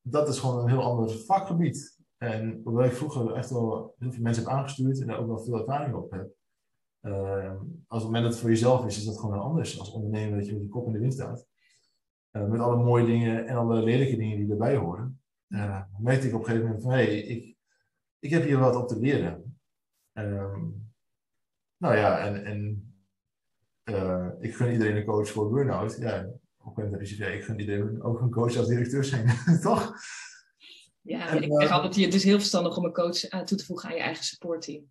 dat 0.00 0.28
is 0.28 0.38
gewoon 0.38 0.58
een 0.58 0.68
heel 0.68 0.82
ander 0.82 1.10
vakgebied. 1.10 1.98
En 2.16 2.60
hoewel 2.64 2.84
ik 2.84 2.92
vroeger 2.92 3.32
echt 3.32 3.50
wel 3.50 3.94
heel 3.98 4.12
veel 4.12 4.22
mensen 4.22 4.44
heb 4.44 4.52
aangestuurd 4.52 5.00
en 5.00 5.06
daar 5.06 5.18
ook 5.18 5.26
wel 5.26 5.38
veel 5.38 5.58
ervaring 5.58 5.94
op 5.94 6.10
heb, 6.10 6.30
uh, 7.02 7.52
als 7.86 8.02
het 8.02 8.04
moment 8.04 8.22
dat 8.22 8.32
het 8.32 8.40
voor 8.40 8.50
jezelf 8.50 8.86
is, 8.86 8.96
is 8.96 9.04
dat 9.04 9.18
gewoon 9.18 9.40
anders 9.40 9.78
als 9.78 9.92
ondernemer 9.92 10.38
dat 10.38 10.46
je 10.46 10.52
met 10.52 10.62
je 10.62 10.68
kop 10.68 10.86
in 10.86 10.92
de 10.92 10.98
wind 10.98 11.12
staat. 11.12 11.46
Uh, 12.36 12.44
met 12.44 12.60
alle 12.60 12.76
mooie 12.76 13.06
dingen 13.06 13.46
en 13.46 13.56
alle 13.56 13.82
lelijke 13.82 14.16
dingen 14.16 14.38
die 14.38 14.50
erbij 14.50 14.76
horen. 14.76 15.20
Uh, 15.48 15.82
merkte 15.98 16.26
ik 16.26 16.34
op 16.34 16.40
een 16.40 16.46
gegeven 16.46 16.66
moment 16.66 16.82
van, 16.82 16.92
hé, 16.92 17.04
hey, 17.04 17.18
ik, 17.18 17.56
ik 18.18 18.30
heb 18.30 18.42
hier 18.42 18.58
wat 18.58 18.76
op 18.76 18.88
te 18.88 19.00
leren. 19.00 19.58
Um, 20.12 20.92
nou 21.76 21.96
ja, 21.96 22.18
en, 22.18 22.44
en 22.44 22.88
ik 24.40 24.54
gun 24.54 24.72
iedereen 24.72 24.96
een 24.96 25.04
coach 25.04 25.28
voor 25.28 25.50
burn-out. 25.50 25.96
Ja, 25.98 26.28
op 26.56 26.76
een 26.76 26.84
moment 26.84 27.08
heb 27.10 27.18
je 27.18 27.36
ik 27.36 27.44
gun 27.44 27.60
iedereen 27.60 28.02
ook 28.02 28.20
een 28.20 28.30
coach 28.30 28.56
als 28.56 28.68
directeur 28.68 29.04
zijn, 29.04 29.26
toch? 29.62 29.94
Ja, 31.00 31.28
en, 31.28 31.42
ik 31.42 31.60
zeg 31.60 31.70
altijd, 31.70 31.94
het 31.96 32.04
is 32.04 32.12
dus 32.12 32.24
heel 32.24 32.38
verstandig 32.38 32.76
om 32.76 32.84
een 32.84 32.92
coach 32.92 33.28
aan 33.28 33.44
toe 33.44 33.58
te 33.58 33.64
voegen 33.64 33.88
aan 33.88 33.94
je 33.94 34.00
eigen 34.00 34.24
supportteam. 34.24 34.90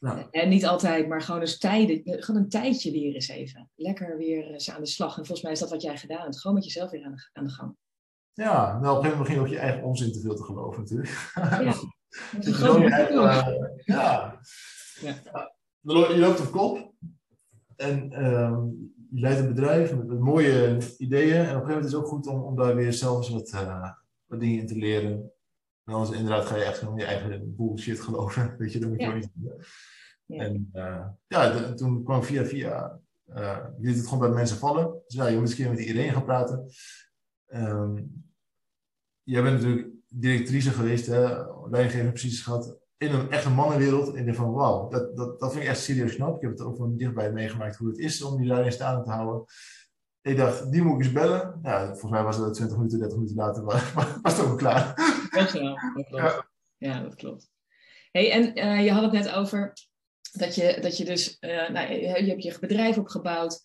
Nou. 0.00 0.26
En 0.30 0.48
niet 0.48 0.66
altijd, 0.66 1.08
maar 1.08 1.22
gewoon, 1.22 1.40
eens 1.40 1.58
tijden, 1.58 2.02
gewoon 2.04 2.40
een 2.40 2.48
tijdje 2.48 2.90
weer 2.90 3.14
eens 3.14 3.28
even. 3.28 3.70
Lekker 3.74 4.16
weer 4.16 4.50
eens 4.50 4.70
aan 4.70 4.80
de 4.80 4.86
slag. 4.86 5.08
En 5.08 5.26
volgens 5.26 5.42
mij 5.42 5.52
is 5.52 5.58
dat 5.58 5.70
wat 5.70 5.82
jij 5.82 5.96
gedaan 5.96 6.22
hebt. 6.22 6.40
Gewoon 6.40 6.56
met 6.56 6.64
jezelf 6.64 6.90
weer 6.90 7.04
aan 7.04 7.14
de, 7.14 7.28
aan 7.32 7.44
de 7.44 7.50
gang. 7.50 7.76
Ja, 8.32 8.78
nou 8.78 8.96
op 8.96 9.04
een 9.04 9.10
gegeven 9.10 9.10
moment 9.10 9.18
begin 9.18 9.34
je 9.34 9.40
ook 9.40 9.48
je 9.48 9.58
eigen 9.58 9.82
onzin 9.82 10.12
te 10.12 10.20
veel 10.20 10.34
te 10.34 10.44
geloven 10.44 10.80
natuurlijk. 10.80 11.30
Ja, 11.34 11.60
je, 12.40 12.90
eigen, 12.90 13.14
uh, 13.14 13.48
ja. 13.84 14.40
ja. 15.00 15.22
Je 15.80 16.18
loopt 16.18 16.40
op 16.40 16.50
kop. 16.50 16.92
En 17.76 18.24
um, 18.24 18.92
je 19.10 19.20
leidt 19.20 19.40
een 19.40 19.48
bedrijf 19.54 19.94
met, 19.94 20.06
met, 20.06 20.18
mooie 20.18 20.78
ideeën. 20.98 21.34
En 21.34 21.40
op 21.40 21.46
een 21.46 21.46
gegeven 21.46 21.66
moment 21.66 21.84
is 21.84 21.92
het 21.92 22.00
ook 22.00 22.08
goed 22.08 22.26
om, 22.26 22.42
om 22.42 22.56
daar 22.56 22.74
weer 22.74 22.92
zelfs 22.92 23.28
wat, 23.28 23.52
uh, 23.54 23.92
wat 24.26 24.40
dingen 24.40 24.58
in 24.58 24.66
te 24.66 24.76
leren. 24.76 25.32
En 25.88 25.94
anders 25.94 26.18
inderdaad 26.18 26.46
ga 26.46 26.56
je 26.56 26.64
echt 26.64 26.78
gewoon 26.78 26.96
je 26.96 27.04
eigen 27.04 27.56
bullshit 27.56 28.00
geloven. 28.00 28.54
Weet 28.58 28.72
je, 28.72 28.78
dat 28.78 28.88
moet 28.88 29.00
je 29.00 29.06
ja. 29.06 29.14
niet 29.14 29.30
doen. 29.34 29.52
Ja. 30.26 30.44
En 30.44 30.70
uh, 30.74 31.06
ja, 31.26 31.72
toen 31.74 32.04
kwam 32.04 32.22
via 32.22 32.44
via, 32.44 33.00
uh, 33.34 33.64
liet 33.78 33.96
het 33.96 34.04
gewoon 34.04 34.18
bij 34.18 34.28
mensen 34.28 34.56
vallen. 34.56 35.02
Dus 35.06 35.16
ja, 35.16 35.26
je 35.26 35.32
moet 35.32 35.40
eens 35.40 35.50
een 35.50 35.56
keer 35.56 35.70
met 35.70 35.84
iedereen 35.84 36.12
gaan 36.12 36.24
praten. 36.24 36.70
Um, 37.46 38.24
jij 39.22 39.42
bent 39.42 39.54
natuurlijk 39.54 39.88
directrice 40.08 40.70
geweest, 40.70 41.06
hè, 41.06 41.20
leidinggevende 41.70 42.12
precies 42.12 42.42
gehad 42.42 42.78
in 42.96 43.12
een 43.12 43.30
echte 43.30 43.50
mannenwereld. 43.50 44.14
En 44.14 44.28
ik 44.28 44.34
van, 44.34 44.52
wauw, 44.52 44.88
dat, 44.88 45.16
dat, 45.16 45.40
dat 45.40 45.52
vind 45.52 45.64
ik 45.64 45.70
echt 45.70 45.80
serieus 45.80 46.14
knap. 46.14 46.36
Ik 46.36 46.42
heb 46.42 46.50
het 46.50 46.60
ook 46.60 46.76
van 46.76 46.96
dichtbij 46.96 47.32
meegemaakt 47.32 47.76
hoe 47.76 47.88
het 47.88 47.98
is 47.98 48.22
om 48.22 48.36
die 48.36 48.46
leiding 48.46 48.72
staan 48.72 49.04
te 49.04 49.10
houden. 49.10 49.44
Ik 50.22 50.36
dacht, 50.36 50.72
die 50.72 50.82
moet 50.82 50.98
ik 50.98 51.04
eens 51.04 51.12
bellen. 51.12 51.58
Ja, 51.62 51.86
volgens 51.86 52.10
mij 52.10 52.22
was 52.22 52.36
het 52.36 52.54
20 52.54 52.76
minuten, 52.76 52.98
30 52.98 53.16
minuten 53.16 53.36
later, 53.36 53.64
maar 53.94 54.18
was 54.22 54.36
het 54.36 54.46
ook 54.46 54.58
klaar. 54.58 54.94
Dat 55.30 55.50
dat 55.52 56.06
klopt. 56.06 56.22
Ja. 56.22 56.46
ja, 56.76 57.00
dat 57.00 57.14
klopt. 57.14 57.50
Hey, 58.10 58.32
en 58.32 58.58
uh, 58.58 58.84
je 58.84 58.90
had 58.90 59.02
het 59.02 59.12
net 59.12 59.32
over 59.32 59.72
dat 60.32 60.54
je, 60.54 60.78
dat 60.80 60.96
je 60.96 61.04
dus, 61.04 61.36
uh, 61.40 61.68
nou, 61.68 61.92
je, 61.92 62.00
je 62.00 62.30
hebt 62.30 62.42
je 62.42 62.56
bedrijf 62.60 62.98
opgebouwd. 62.98 63.60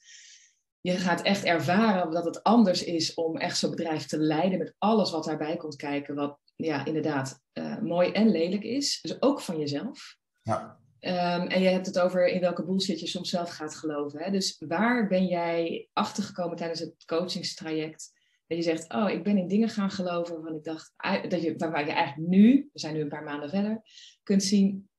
Je 0.82 0.98
gaat 0.98 1.22
echt 1.22 1.44
ervaren 1.44 2.12
dat 2.12 2.26
het 2.26 2.44
anders 2.44 2.84
is 2.84 3.14
om 3.14 3.38
echt 3.38 3.58
zo'n 3.58 3.70
bedrijf 3.70 4.06
te 4.06 4.18
leiden 4.18 4.60
met 4.60 4.76
alles 4.78 5.12
wat 5.12 5.24
daarbij 5.24 5.58
komt 5.58 5.76
kijken. 5.76 6.16
Wat 6.16 6.40
ja, 6.56 6.86
inderdaad 6.86 7.40
uh, 7.54 7.80
mooi 7.80 8.12
en 8.12 8.30
lelijk 8.30 8.64
is. 8.64 9.02
Dus 9.02 9.22
ook 9.22 9.42
van 9.42 9.60
jezelf. 9.60 10.18
Ja. 10.42 10.83
Um, 11.06 11.48
en 11.48 11.62
je 11.62 11.68
hebt 11.68 11.86
het 11.86 12.00
over 12.00 12.28
in 12.28 12.40
welke 12.40 12.66
bullshit 12.66 13.00
je 13.00 13.08
soms 13.08 13.30
zelf 13.30 13.50
gaat 13.50 13.76
geloven. 13.76 14.20
Hè? 14.20 14.32
Dus 14.32 14.56
waar 14.68 15.08
ben 15.08 15.26
jij 15.26 15.90
achtergekomen 15.94 16.58
tijdens 16.58 16.80
het 16.80 17.06
coachingstraject? 17.06 18.12
Dat 18.48 18.58
je 18.58 18.64
zegt, 18.64 18.94
oh, 18.94 19.10
ik 19.10 19.24
ben 19.24 19.38
in 19.38 19.48
dingen 19.48 19.70
gaan 19.70 19.90
geloven 19.90 20.34
waarvan 20.34 20.56
ik 20.56 20.64
dacht, 20.64 20.94
dat 21.30 21.42
je, 21.42 21.56
waar 21.58 21.86
je 21.86 21.92
eigenlijk 21.92 22.30
nu, 22.30 22.70
we 22.74 22.80
zijn 22.80 22.94
nu 22.94 23.02
een 23.02 23.08
paar 23.08 23.24
maanden 23.24 23.50
verder, 23.50 23.82
kunt 24.24 24.44
zien, 24.44 24.90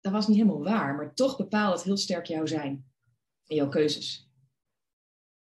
dat 0.00 0.12
was 0.12 0.28
niet 0.28 0.36
helemaal 0.36 0.62
waar, 0.62 0.94
maar 0.94 1.14
toch 1.14 1.36
bepaalt 1.36 1.74
het 1.74 1.82
heel 1.82 1.96
sterk 1.96 2.26
jouw 2.26 2.46
zijn 2.46 2.84
en 3.46 3.56
jouw 3.56 3.68
keuzes. 3.68 4.30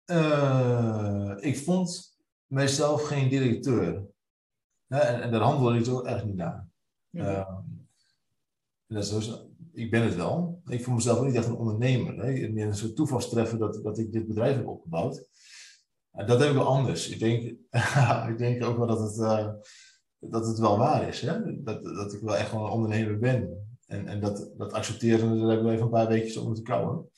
Uh, 0.06 1.38
ik 1.40 1.58
vond 1.58 2.18
mijzelf 2.46 3.04
geen 3.08 3.30
directeur. 3.30 4.06
En, 4.88 5.22
en 5.22 5.32
daar 5.32 5.42
handelde 5.42 5.80
ik 5.80 5.88
ook 5.88 6.06
echt 6.06 6.26
niet 6.26 6.36
naar. 6.36 6.68
Ja. 7.10 7.40
Uh, 7.40 7.58
dat 8.88 9.04
is 9.04 9.50
ik 9.74 9.92
ben 9.92 10.04
het 10.04 10.16
wel. 10.16 10.62
Ik 10.66 10.84
voel 10.84 10.96
mezelf 10.96 11.26
niet 11.26 11.36
echt 11.36 11.48
een 11.48 11.56
ondernemer. 11.56 12.18
Hè. 12.18 12.32
In 12.32 12.60
een 12.60 12.76
soort 12.76 12.96
toevalstreffen 12.96 13.60
dat, 13.60 13.84
dat 13.84 13.98
ik 13.98 14.12
dit 14.12 14.28
bedrijf 14.28 14.56
heb 14.56 14.68
opgebouwd. 14.68 15.30
Dat 16.12 16.40
heb 16.40 16.50
ik 16.50 16.56
wel 16.56 16.66
anders. 16.66 17.10
Ik 17.10 17.20
denk, 17.20 17.44
ik 18.32 18.38
denk 18.38 18.64
ook 18.64 18.78
wel 18.78 18.88
dat 18.88 19.00
het, 19.00 19.18
uh, 19.18 19.50
dat 20.20 20.48
het 20.48 20.60
wel 20.60 20.78
waar 20.78 21.08
is. 21.08 21.22
Hè? 21.22 21.62
Dat, 21.64 21.84
dat 21.84 22.14
ik 22.14 22.22
wel 22.22 22.38
echt 22.38 22.52
wel 22.52 22.66
een 22.66 22.72
ondernemer 22.72 23.20
ben. 23.20 23.70
En, 23.86 24.08
en 24.08 24.22
dat, 24.22 24.52
dat 24.58 24.74
accepteren, 24.74 25.40
daar 25.40 25.50
heb 25.50 25.58
ik 25.58 25.64
wel 25.64 25.74
even 25.74 25.86
een 25.86 25.92
paar 25.92 26.08
weekjes 26.08 26.38
om 26.38 26.54
te 26.54 26.62
kouwen. 26.62 27.10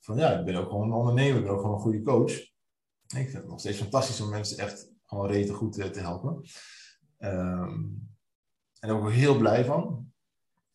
Van 0.00 0.16
ja, 0.16 0.38
ik 0.38 0.44
ben 0.44 0.54
ook 0.56 0.68
gewoon 0.68 0.86
een 0.86 0.96
ondernemer, 0.96 1.36
ik 1.36 1.42
ben 1.42 1.52
ook 1.52 1.60
gewoon 1.60 1.74
een 1.74 1.82
goede 1.82 2.02
coach. 2.02 2.32
Ik 2.32 3.28
vind 3.28 3.32
het 3.32 3.46
nog 3.46 3.60
steeds 3.60 3.78
fantastisch 3.78 4.20
om 4.20 4.30
mensen 4.30 4.58
echt 4.58 4.90
gewoon 5.04 5.26
rete 5.26 5.52
goed 5.52 5.72
te, 5.72 5.90
te 5.90 6.00
helpen. 6.00 6.34
Um, 7.18 8.08
en 8.78 8.88
daar 8.88 8.96
ben 8.96 8.96
ik 8.96 9.02
ook 9.02 9.10
heel 9.10 9.38
blij 9.38 9.64
van. 9.64 10.09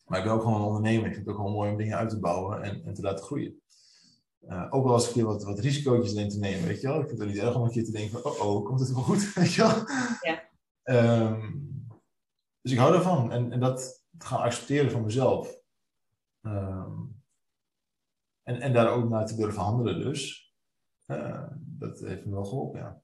Maar 0.06 0.18
ik 0.18 0.24
ben 0.24 0.32
ook 0.32 0.42
gewoon 0.42 0.60
een 0.60 0.66
ondernemer. 0.66 1.06
Ik 1.06 1.14
vind 1.14 1.26
het 1.26 1.28
ook 1.28 1.40
gewoon 1.40 1.56
mooi 1.56 1.70
om 1.70 1.76
dingen 1.76 1.96
uit 1.96 2.08
te 2.08 2.20
bouwen 2.20 2.62
en, 2.62 2.84
en 2.84 2.94
te 2.94 3.02
laten 3.02 3.24
groeien. 3.24 3.60
Uh, 4.48 4.66
ook 4.70 4.84
wel 4.84 4.92
als 4.92 5.08
ik 5.08 5.14
hier 5.14 5.24
wat, 5.24 5.44
wat 5.44 5.58
risico's 5.58 6.14
denk 6.14 6.30
te 6.30 6.38
nemen, 6.38 6.66
weet 6.66 6.80
je 6.80 6.86
wel. 6.86 7.00
Ik 7.00 7.06
vind 7.06 7.18
het 7.18 7.28
niet 7.28 7.38
erg 7.38 7.56
om 7.56 7.62
een 7.62 7.70
keer 7.70 7.84
te 7.84 7.92
denken 7.92 8.20
van, 8.20 8.30
oh 8.30 8.40
oh, 8.40 8.64
komt 8.64 8.80
het 8.80 8.92
wel 8.92 9.02
goed, 9.02 9.32
weet 9.34 9.52
je 9.52 9.62
wel. 9.62 9.84
Ja. 10.20 10.44
Um, 11.30 11.64
dus 12.60 12.72
ik 12.72 12.78
hou 12.78 12.92
daarvan. 12.92 13.32
En, 13.32 13.52
en 13.52 13.60
dat 13.60 14.04
gaan 14.18 14.40
accepteren 14.40 14.90
van 14.90 15.02
mezelf. 15.02 15.60
Um, 16.42 17.22
en, 18.42 18.60
en 18.60 18.72
daar 18.72 18.92
ook 18.92 19.08
naar 19.08 19.26
te 19.26 19.36
durven 19.36 19.62
handelen 19.62 20.00
dus. 20.00 20.54
Uh, 21.06 21.46
dat 21.58 22.00
heeft 22.00 22.24
me 22.24 22.32
wel 22.32 22.44
geholpen, 22.44 22.80
ja. 22.80 23.02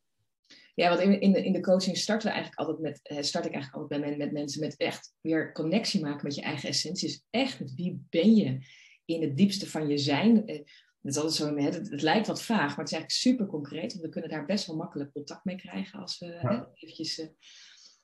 Ja, 0.75 0.89
want 0.89 1.01
in, 1.01 1.21
in, 1.21 1.33
de, 1.33 1.45
in 1.45 1.53
de 1.53 1.61
coaching 1.61 1.97
starten 1.97 2.29
we 2.29 2.35
eigenlijk 2.35 2.63
altijd 2.63 2.79
met, 2.79 3.01
eh, 3.03 3.23
start 3.23 3.47
ik 3.47 3.53
eigenlijk 3.53 3.83
altijd 3.83 4.01
met, 4.01 4.19
met 4.19 4.33
mensen 4.33 4.61
met 4.61 4.77
echt 4.77 5.15
weer 5.21 5.53
connectie 5.53 6.01
maken 6.01 6.27
met 6.27 6.35
je 6.35 6.43
eigen 6.43 6.69
essentie. 6.69 7.09
Dus 7.09 7.25
echt 7.31 7.61
met 7.61 7.75
wie 7.75 8.07
ben 8.11 8.35
je 8.35 8.59
in 9.05 9.23
het 9.23 9.37
diepste 9.37 9.71
van 9.71 9.89
je 9.89 9.99
zijn. 9.99 10.47
Eh, 10.47 10.57
het, 10.57 11.15
is 11.15 11.17
altijd 11.17 11.35
zo, 11.35 11.57
het, 11.57 11.75
het 11.75 12.03
lijkt 12.03 12.27
wat 12.27 12.43
vaag, 12.43 12.69
maar 12.69 12.85
het 12.85 12.93
is 12.93 12.99
eigenlijk 12.99 13.11
super 13.11 13.47
concreet. 13.47 13.93
Want 13.93 14.05
we 14.05 14.09
kunnen 14.09 14.31
daar 14.31 14.47
best 14.47 14.67
wel 14.67 14.77
makkelijk 14.77 15.13
contact 15.13 15.45
mee 15.45 15.57
krijgen 15.57 16.01
als 16.01 16.19
we 16.19 16.27
ja. 16.27 16.71
eventjes... 16.75 17.19
Uh, 17.19 17.27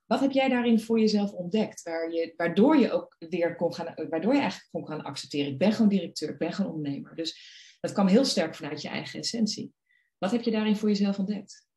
wat 0.06 0.20
heb 0.20 0.30
jij 0.30 0.48
daarin 0.48 0.80
voor 0.80 1.00
jezelf 1.00 1.32
ontdekt? 1.32 1.82
Waar 1.82 2.12
je, 2.12 2.32
waardoor 2.36 2.76
je 2.76 2.90
ook 2.90 3.16
weer 3.18 3.56
kon 3.56 3.74
gaan, 3.74 3.94
waardoor 4.08 4.34
je 4.34 4.40
eigenlijk 4.40 4.70
kon 4.70 4.86
gaan 4.86 5.02
accepteren. 5.02 5.52
Ik 5.52 5.58
ben 5.58 5.72
gewoon 5.72 5.88
directeur, 5.88 6.30
ik 6.30 6.38
ben 6.38 6.52
gewoon 6.52 6.72
ondernemer. 6.72 7.16
Dus 7.16 7.40
dat 7.80 7.92
kwam 7.92 8.06
heel 8.06 8.24
sterk 8.24 8.54
vanuit 8.54 8.82
je 8.82 8.88
eigen 8.88 9.20
essentie. 9.20 9.72
Wat 10.18 10.30
heb 10.30 10.42
je 10.42 10.50
daarin 10.50 10.76
voor 10.76 10.88
jezelf 10.88 11.18
ontdekt? 11.18 11.67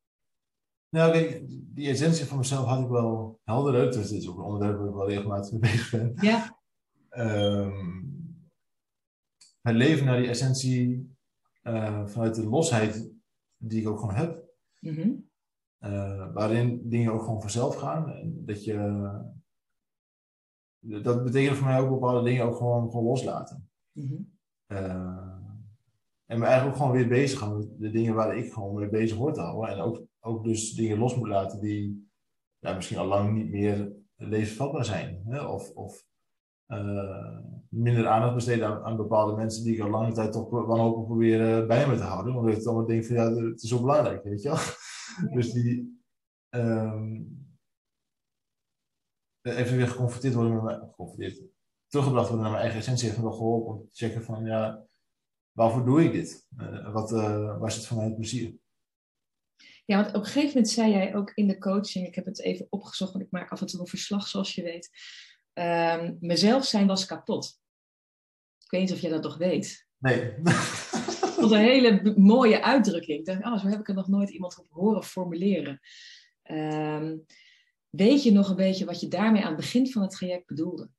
Nou, 0.92 1.12
kijk, 1.12 1.44
die 1.48 1.88
essentie 1.88 2.24
van 2.24 2.36
mezelf 2.36 2.66
had 2.66 2.80
ik 2.80 2.88
wel 2.88 3.40
helder 3.44 3.74
uit. 3.74 3.92
Dus 3.92 4.08
dit 4.08 4.22
is 4.22 4.28
ook 4.28 4.38
een 4.38 4.44
onderwerp 4.44 4.78
waar 4.78 4.88
ik 4.88 4.94
wel 4.94 5.08
regelmatig 5.08 5.50
mee 5.50 5.60
bezig 5.60 5.90
ben. 5.90 6.12
Ja. 6.20 6.58
Um, 7.10 8.10
het 9.60 9.74
leven 9.74 10.06
naar 10.06 10.16
die 10.16 10.28
essentie 10.28 11.14
uh, 11.62 12.06
vanuit 12.06 12.34
de 12.34 12.48
losheid 12.48 13.12
die 13.56 13.80
ik 13.80 13.88
ook 13.88 13.98
gewoon 13.98 14.14
heb. 14.14 14.44
Mm 14.80 15.30
uh, 15.80 16.32
waarin 16.32 16.88
dingen 16.88 17.12
ook 17.12 17.22
gewoon 17.22 17.40
vanzelf 17.40 17.74
gaan. 17.74 18.10
En 18.10 18.44
dat 18.44 18.64
je. 18.64 19.30
Dat 20.78 21.24
betekent 21.24 21.56
voor 21.56 21.66
mij 21.66 21.80
ook 21.80 21.88
bepaalde 21.88 22.22
dingen 22.22 22.44
ook 22.44 22.56
gewoon, 22.56 22.90
gewoon 22.90 23.04
loslaten. 23.04 23.70
Mm 23.92 24.08
-hmm. 24.08 24.38
En 26.32 26.38
me 26.38 26.44
eigenlijk 26.44 26.76
ook 26.76 26.82
gewoon 26.82 26.96
weer 26.98 27.08
bezig 27.08 27.38
gaan 27.38 27.56
met 27.56 27.78
de 27.78 27.90
dingen 27.90 28.14
waar 28.14 28.36
ik 28.36 28.52
gewoon 28.52 28.74
mee 28.74 28.88
bezig 28.88 29.16
hoor 29.16 29.32
te 29.32 29.40
houden. 29.40 29.70
En 29.70 29.80
ook, 29.80 30.02
ook 30.20 30.44
dus 30.44 30.72
dingen 30.72 30.98
los 30.98 31.16
moet 31.16 31.28
laten 31.28 31.60
die 31.60 32.10
ja, 32.58 32.74
misschien 32.74 32.98
al 32.98 33.06
lang 33.06 33.32
niet 33.34 33.50
meer 33.50 33.92
levensvatbaar 34.16 34.84
zijn. 34.84 35.22
Hè? 35.28 35.44
Of, 35.44 35.70
of 35.70 36.04
uh, 36.66 37.38
minder 37.68 38.06
aandacht 38.06 38.34
besteden 38.34 38.66
aan, 38.66 38.82
aan, 38.82 38.96
bepaalde 38.96 39.36
mensen 39.36 39.64
die 39.64 39.74
ik 39.74 39.80
al 39.80 39.90
lange 39.90 40.12
tijd 40.12 40.32
toch 40.32 40.50
wanhopig 40.50 41.04
proberen 41.04 41.66
bij 41.66 41.88
me 41.88 41.96
te 41.96 42.02
houden. 42.02 42.36
Omdat 42.36 42.56
ik 42.56 42.62
dan 42.62 42.86
denk 42.86 43.04
van 43.04 43.16
ja, 43.16 43.32
het 43.32 43.62
is 43.62 43.68
zo 43.68 43.80
belangrijk, 43.80 44.22
weet 44.22 44.42
je 44.42 44.48
wel. 44.48 44.58
Dus 45.34 45.52
die, 45.52 46.02
um, 46.54 47.46
even 49.42 49.76
weer 49.76 49.88
geconfronteerd 49.88 50.34
worden 50.34 50.54
met 50.54 50.62
mijn, 50.62 50.80
geconfronteerd, 50.80 51.42
teruggebracht 51.86 52.28
worden 52.28 52.44
naar 52.44 52.52
mijn 52.52 52.62
eigen 52.62 52.80
essentie 52.80 53.06
heeft 53.06 53.18
me 53.18 53.24
wel 53.24 53.36
geholpen 53.36 53.72
om 53.72 53.80
te 53.80 53.88
checken 53.92 54.22
van, 54.22 54.44
ja, 54.44 54.86
waarvoor 55.52 55.84
doe 55.84 56.04
ik 56.04 56.12
dit? 56.12 56.46
Uh, 56.58 56.92
wat, 56.92 57.10
waar 57.10 57.72
zit 57.72 57.86
voor 57.86 57.96
mij 57.96 58.06
het 58.06 58.16
plezier? 58.16 58.54
Ja, 59.84 59.96
want 59.96 60.08
op 60.08 60.14
een 60.14 60.24
gegeven 60.24 60.48
moment 60.48 60.68
zei 60.68 60.90
jij 60.90 61.14
ook 61.14 61.32
in 61.34 61.46
de 61.46 61.58
coaching, 61.58 62.06
ik 62.06 62.14
heb 62.14 62.24
het 62.24 62.40
even 62.40 62.66
opgezocht, 62.70 63.12
want 63.12 63.24
ik 63.24 63.30
maak 63.30 63.50
af 63.50 63.60
en 63.60 63.66
toe 63.66 63.80
een 63.80 63.86
verslag, 63.86 64.28
zoals 64.28 64.54
je 64.54 64.62
weet. 64.62 64.90
Um, 65.54 66.16
mezelf 66.20 66.64
zijn 66.64 66.86
was 66.86 67.06
kapot. 67.06 67.60
Ik 68.58 68.70
weet 68.70 68.80
niet 68.80 68.92
of 68.92 69.00
jij 69.00 69.10
dat 69.10 69.22
nog 69.22 69.36
weet. 69.36 69.86
Nee. 69.98 70.34
Dat 71.42 71.50
was 71.50 71.50
een 71.50 71.66
hele 71.66 72.14
mooie 72.16 72.62
uitdrukking. 72.62 73.18
Ik 73.18 73.24
dacht, 73.24 73.44
oh, 73.44 73.58
zo 73.58 73.66
heb 73.66 73.80
ik 73.80 73.88
er 73.88 73.94
nog 73.94 74.08
nooit 74.08 74.30
iemand 74.30 74.58
op 74.58 74.66
horen 74.70 75.04
formuleren. 75.04 75.80
Um, 76.50 77.24
weet 77.90 78.22
je 78.22 78.32
nog 78.32 78.48
een 78.48 78.56
beetje 78.56 78.84
wat 78.84 79.00
je 79.00 79.08
daarmee 79.08 79.42
aan 79.42 79.52
het 79.52 79.56
begin 79.56 79.90
van 79.90 80.02
het 80.02 80.10
traject 80.10 80.46
bedoelde? 80.46 80.90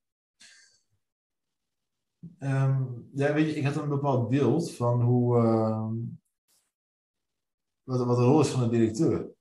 Um, 2.39 3.09
ja, 3.13 3.33
weet 3.33 3.49
je, 3.49 3.55
ik 3.55 3.65
had 3.65 3.75
een 3.75 3.89
bepaald 3.89 4.29
beeld 4.29 4.71
van 4.71 5.01
hoe, 5.01 5.37
uh, 5.37 5.89
wat, 7.83 8.05
wat 8.05 8.17
de 8.17 8.23
rol 8.23 8.39
is 8.39 8.47
van 8.47 8.63
een 8.63 8.69
directeur. 8.69 9.31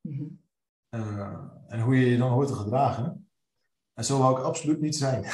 Mm 0.00 0.16
-hmm. 0.16 0.40
uh, 0.90 1.38
en 1.68 1.80
hoe 1.80 1.96
je 1.96 2.10
je 2.10 2.18
dan 2.18 2.30
hoort 2.30 2.48
te 2.48 2.54
gedragen. 2.54 3.28
En 3.94 4.04
zo 4.04 4.18
wou 4.18 4.38
ik 4.38 4.44
absoluut 4.44 4.80
niet 4.80 4.96
zijn. 4.96 5.22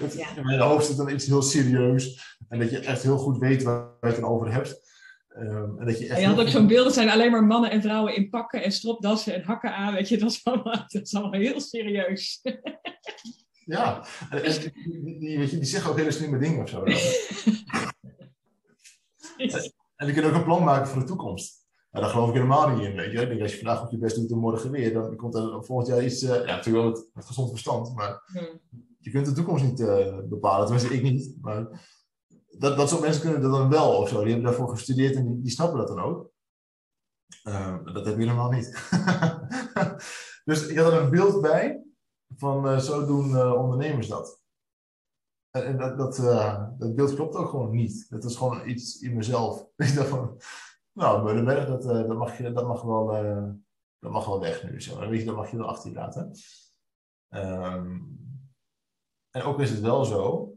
dat, 0.00 0.14
ja. 0.16 0.36
In 0.36 0.44
mijn 0.44 0.60
hoofd 0.60 0.86
zit 0.86 0.96
dan 0.96 1.10
iets 1.10 1.26
heel 1.26 1.42
serieus. 1.42 2.36
En 2.48 2.58
dat 2.58 2.70
je 2.70 2.78
echt 2.78 3.02
heel 3.02 3.18
goed 3.18 3.38
weet 3.38 3.62
waar 3.62 3.88
je 4.00 4.06
het 4.06 4.22
over 4.22 4.52
hebt. 4.52 4.88
Um, 5.36 5.78
en, 5.78 5.86
dat 5.86 5.98
je, 5.98 6.04
echt 6.04 6.14
en 6.14 6.20
je 6.20 6.26
had 6.26 6.40
ook 6.40 6.48
zo'n 6.48 6.66
beeld, 6.66 6.92
zijn 6.92 7.10
alleen 7.10 7.30
maar 7.30 7.44
mannen 7.44 7.70
en 7.70 7.82
vrouwen 7.82 8.14
in 8.14 8.28
pakken 8.28 8.62
en 8.62 8.72
stropdassen 8.72 9.34
en 9.34 9.42
hakken 9.42 9.74
aan. 9.74 9.94
Weet 9.94 10.08
je, 10.08 10.18
dat 10.18 10.30
is 10.30 10.44
allemaal, 10.44 10.86
dat 10.86 11.02
is 11.02 11.14
allemaal 11.14 11.40
heel 11.40 11.60
serieus. 11.60 12.40
Ja, 13.70 14.04
die, 14.30 15.38
je, 15.38 15.48
die 15.48 15.64
zeggen 15.64 15.90
ook 15.90 15.96
hele 15.96 16.10
slimme 16.10 16.38
dingen 16.38 16.62
of 16.62 16.68
zo. 16.68 16.82
en 19.96 20.06
die 20.06 20.12
kunnen 20.12 20.30
ook 20.30 20.36
een 20.36 20.44
plan 20.44 20.64
maken 20.64 20.88
voor 20.88 21.00
de 21.00 21.06
toekomst. 21.06 21.58
Nou, 21.90 22.04
daar 22.04 22.14
geloof 22.14 22.28
ik 22.28 22.34
helemaal 22.34 22.68
niet 22.68 22.86
in, 22.86 22.96
weet 22.96 23.12
je. 23.12 23.20
Ik 23.20 23.28
denk, 23.28 23.40
als 23.40 23.52
je 23.52 23.58
vandaag 23.58 23.78
goed 23.78 23.90
je 23.90 23.98
best 23.98 24.16
doet 24.16 24.30
en 24.30 24.38
morgen 24.38 24.70
weer, 24.70 24.92
dan 24.92 25.16
komt 25.16 25.34
er 25.34 25.64
volgend 25.64 25.88
jaar 25.88 26.04
iets, 26.04 26.22
uh, 26.22 26.28
ja, 26.28 26.44
natuurlijk 26.44 26.84
wel 26.84 26.90
met, 26.90 27.10
met 27.14 27.24
gezond 27.24 27.50
verstand, 27.50 27.94
maar 27.94 28.22
hmm. 28.26 28.60
je 28.98 29.10
kunt 29.10 29.26
de 29.26 29.32
toekomst 29.32 29.64
niet 29.64 29.80
uh, 29.80 30.18
bepalen. 30.28 30.66
Tenminste, 30.66 30.94
ik 30.94 31.02
niet. 31.02 31.36
Maar 31.40 31.86
dat, 32.58 32.76
dat 32.76 32.88
soort 32.88 33.00
mensen 33.00 33.22
kunnen 33.22 33.40
dat 33.40 33.52
dan 33.52 33.68
wel 33.68 33.96
of 33.96 34.08
zo. 34.08 34.22
Die 34.22 34.32
hebben 34.32 34.50
daarvoor 34.50 34.68
gestudeerd 34.68 35.14
en 35.14 35.26
die, 35.26 35.40
die 35.40 35.50
snappen 35.50 35.78
dat 35.78 35.88
dan 35.88 36.00
ook. 36.00 36.30
Uh, 37.44 37.84
dat 37.84 38.06
heb 38.06 38.14
je 38.14 38.22
helemaal 38.22 38.50
niet. 38.50 38.88
dus 40.44 40.66
ik 40.66 40.78
had 40.78 40.92
er 40.92 41.00
een 41.00 41.10
beeld 41.10 41.40
bij 41.40 41.89
van 42.36 42.66
uh, 42.66 42.78
zo 42.78 43.06
doen 43.06 43.30
uh, 43.30 43.54
ondernemers 43.54 44.08
dat. 44.08 44.42
En 45.50 45.78
dat, 45.78 45.98
dat, 45.98 46.16
dat 46.78 46.94
beeld 46.94 47.14
klopt 47.14 47.34
ook 47.34 47.48
gewoon 47.48 47.70
niet. 47.70 48.10
Dat 48.10 48.24
is 48.24 48.36
gewoon 48.36 48.68
iets 48.68 49.00
in 49.00 49.16
mezelf. 49.16 49.66
Ik 49.76 49.94
dacht 49.94 50.08
van, 50.08 50.40
nou, 50.92 51.24
Meulenberg, 51.24 51.66
dat, 51.66 51.82
dat, 51.82 52.16
mag, 52.16 52.38
je, 52.38 52.52
dat, 52.52 52.66
mag 52.66 52.82
wel, 52.82 53.06
dat 53.98 54.12
mag 54.12 54.26
wel 54.26 54.40
weg 54.40 54.62
nu. 54.62 54.70
Weet 54.70 55.20
je, 55.20 55.24
dat 55.24 55.36
mag 55.36 55.50
je 55.50 55.56
wel 55.56 55.68
achter 55.68 55.92
laten. 55.92 56.30
Um, 57.34 58.18
en 59.30 59.42
ook 59.42 59.60
is 59.60 59.70
het 59.70 59.80
wel 59.80 60.04
zo 60.04 60.54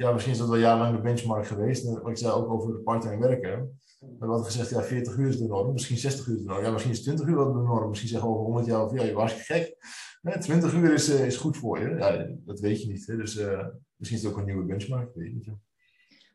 ja, 0.00 0.12
misschien 0.12 0.32
is 0.32 0.38
dat 0.38 0.48
wel 0.48 0.58
jarenlang 0.58 0.96
de 0.96 1.02
benchmark 1.02 1.46
geweest. 1.46 1.84
Wat 1.84 2.08
ik 2.08 2.16
zei 2.16 2.32
ook 2.32 2.50
over 2.50 2.72
part-time 2.72 3.18
werken. 3.18 3.80
We 3.98 4.26
hadden 4.26 4.44
gezegd, 4.44 4.70
ja, 4.70 4.82
40 4.82 5.16
uur 5.16 5.28
is 5.28 5.38
de 5.38 5.46
norm, 5.46 5.72
misschien 5.72 5.96
60 5.96 6.26
uur 6.26 6.34
is 6.34 6.42
de 6.42 6.48
norm. 6.48 6.62
Ja, 6.62 6.70
misschien 6.70 6.92
is 6.92 7.02
20 7.02 7.26
uur 7.26 7.36
wel 7.36 7.52
de 7.52 7.58
norm. 7.58 7.88
Misschien 7.88 8.10
zeggen 8.10 8.28
we 8.28 8.34
over 8.34 8.46
100 8.46 8.66
jaar 8.66 8.84
of 8.84 8.92
ja, 8.92 9.02
je 9.02 9.12
was 9.12 9.32
gek. 9.32 9.76
Nee, 10.20 10.38
20 10.38 10.74
uur 10.74 10.92
is, 10.92 11.08
uh, 11.08 11.26
is 11.26 11.36
goed 11.36 11.56
voor 11.56 11.80
je. 11.80 11.88
Ja, 11.88 12.26
dat 12.44 12.60
weet 12.60 12.82
je 12.82 12.88
niet. 12.88 13.06
Hè? 13.06 13.16
Dus 13.16 13.36
uh, 13.36 13.66
misschien 13.96 14.18
is 14.18 14.24
het 14.24 14.32
ook 14.32 14.38
een 14.38 14.44
nieuwe 14.44 14.64
benchmark. 14.64 15.14
Weet 15.14 15.26
je 15.26 15.34
niet. 15.34 15.48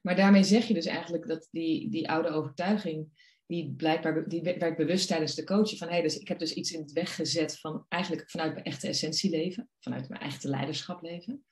Maar 0.02 0.16
daarmee 0.16 0.44
zeg 0.44 0.66
je 0.66 0.74
dus 0.74 0.86
eigenlijk 0.86 1.28
dat 1.28 1.48
die, 1.52 1.90
die 1.90 2.10
oude 2.10 2.30
overtuiging, 2.30 3.08
die 3.46 3.74
blijkbaar 3.74 4.28
die 4.28 4.42
werd 4.42 4.78
bewust 4.78 5.08
tijdens 5.08 5.36
de 5.36 5.44
coaching 5.44 5.80
van 5.80 5.88
hé, 5.88 5.94
hey, 5.94 6.04
dus 6.04 6.18
ik 6.18 6.28
heb 6.28 6.40
dus 6.40 6.54
iets 6.54 6.72
in 6.72 6.82
het 6.82 6.92
weg 6.92 7.16
gezet 7.16 7.60
van 7.60 7.86
eigenlijk 7.88 8.30
vanuit 8.30 8.54
mijn 8.54 8.66
echte 8.66 8.88
essentie 8.88 9.30
leven, 9.30 9.70
vanuit 9.80 10.10
mijn 10.10 10.22
echte 10.22 10.50
leiderschap 10.50 11.02
leven. 11.02 11.46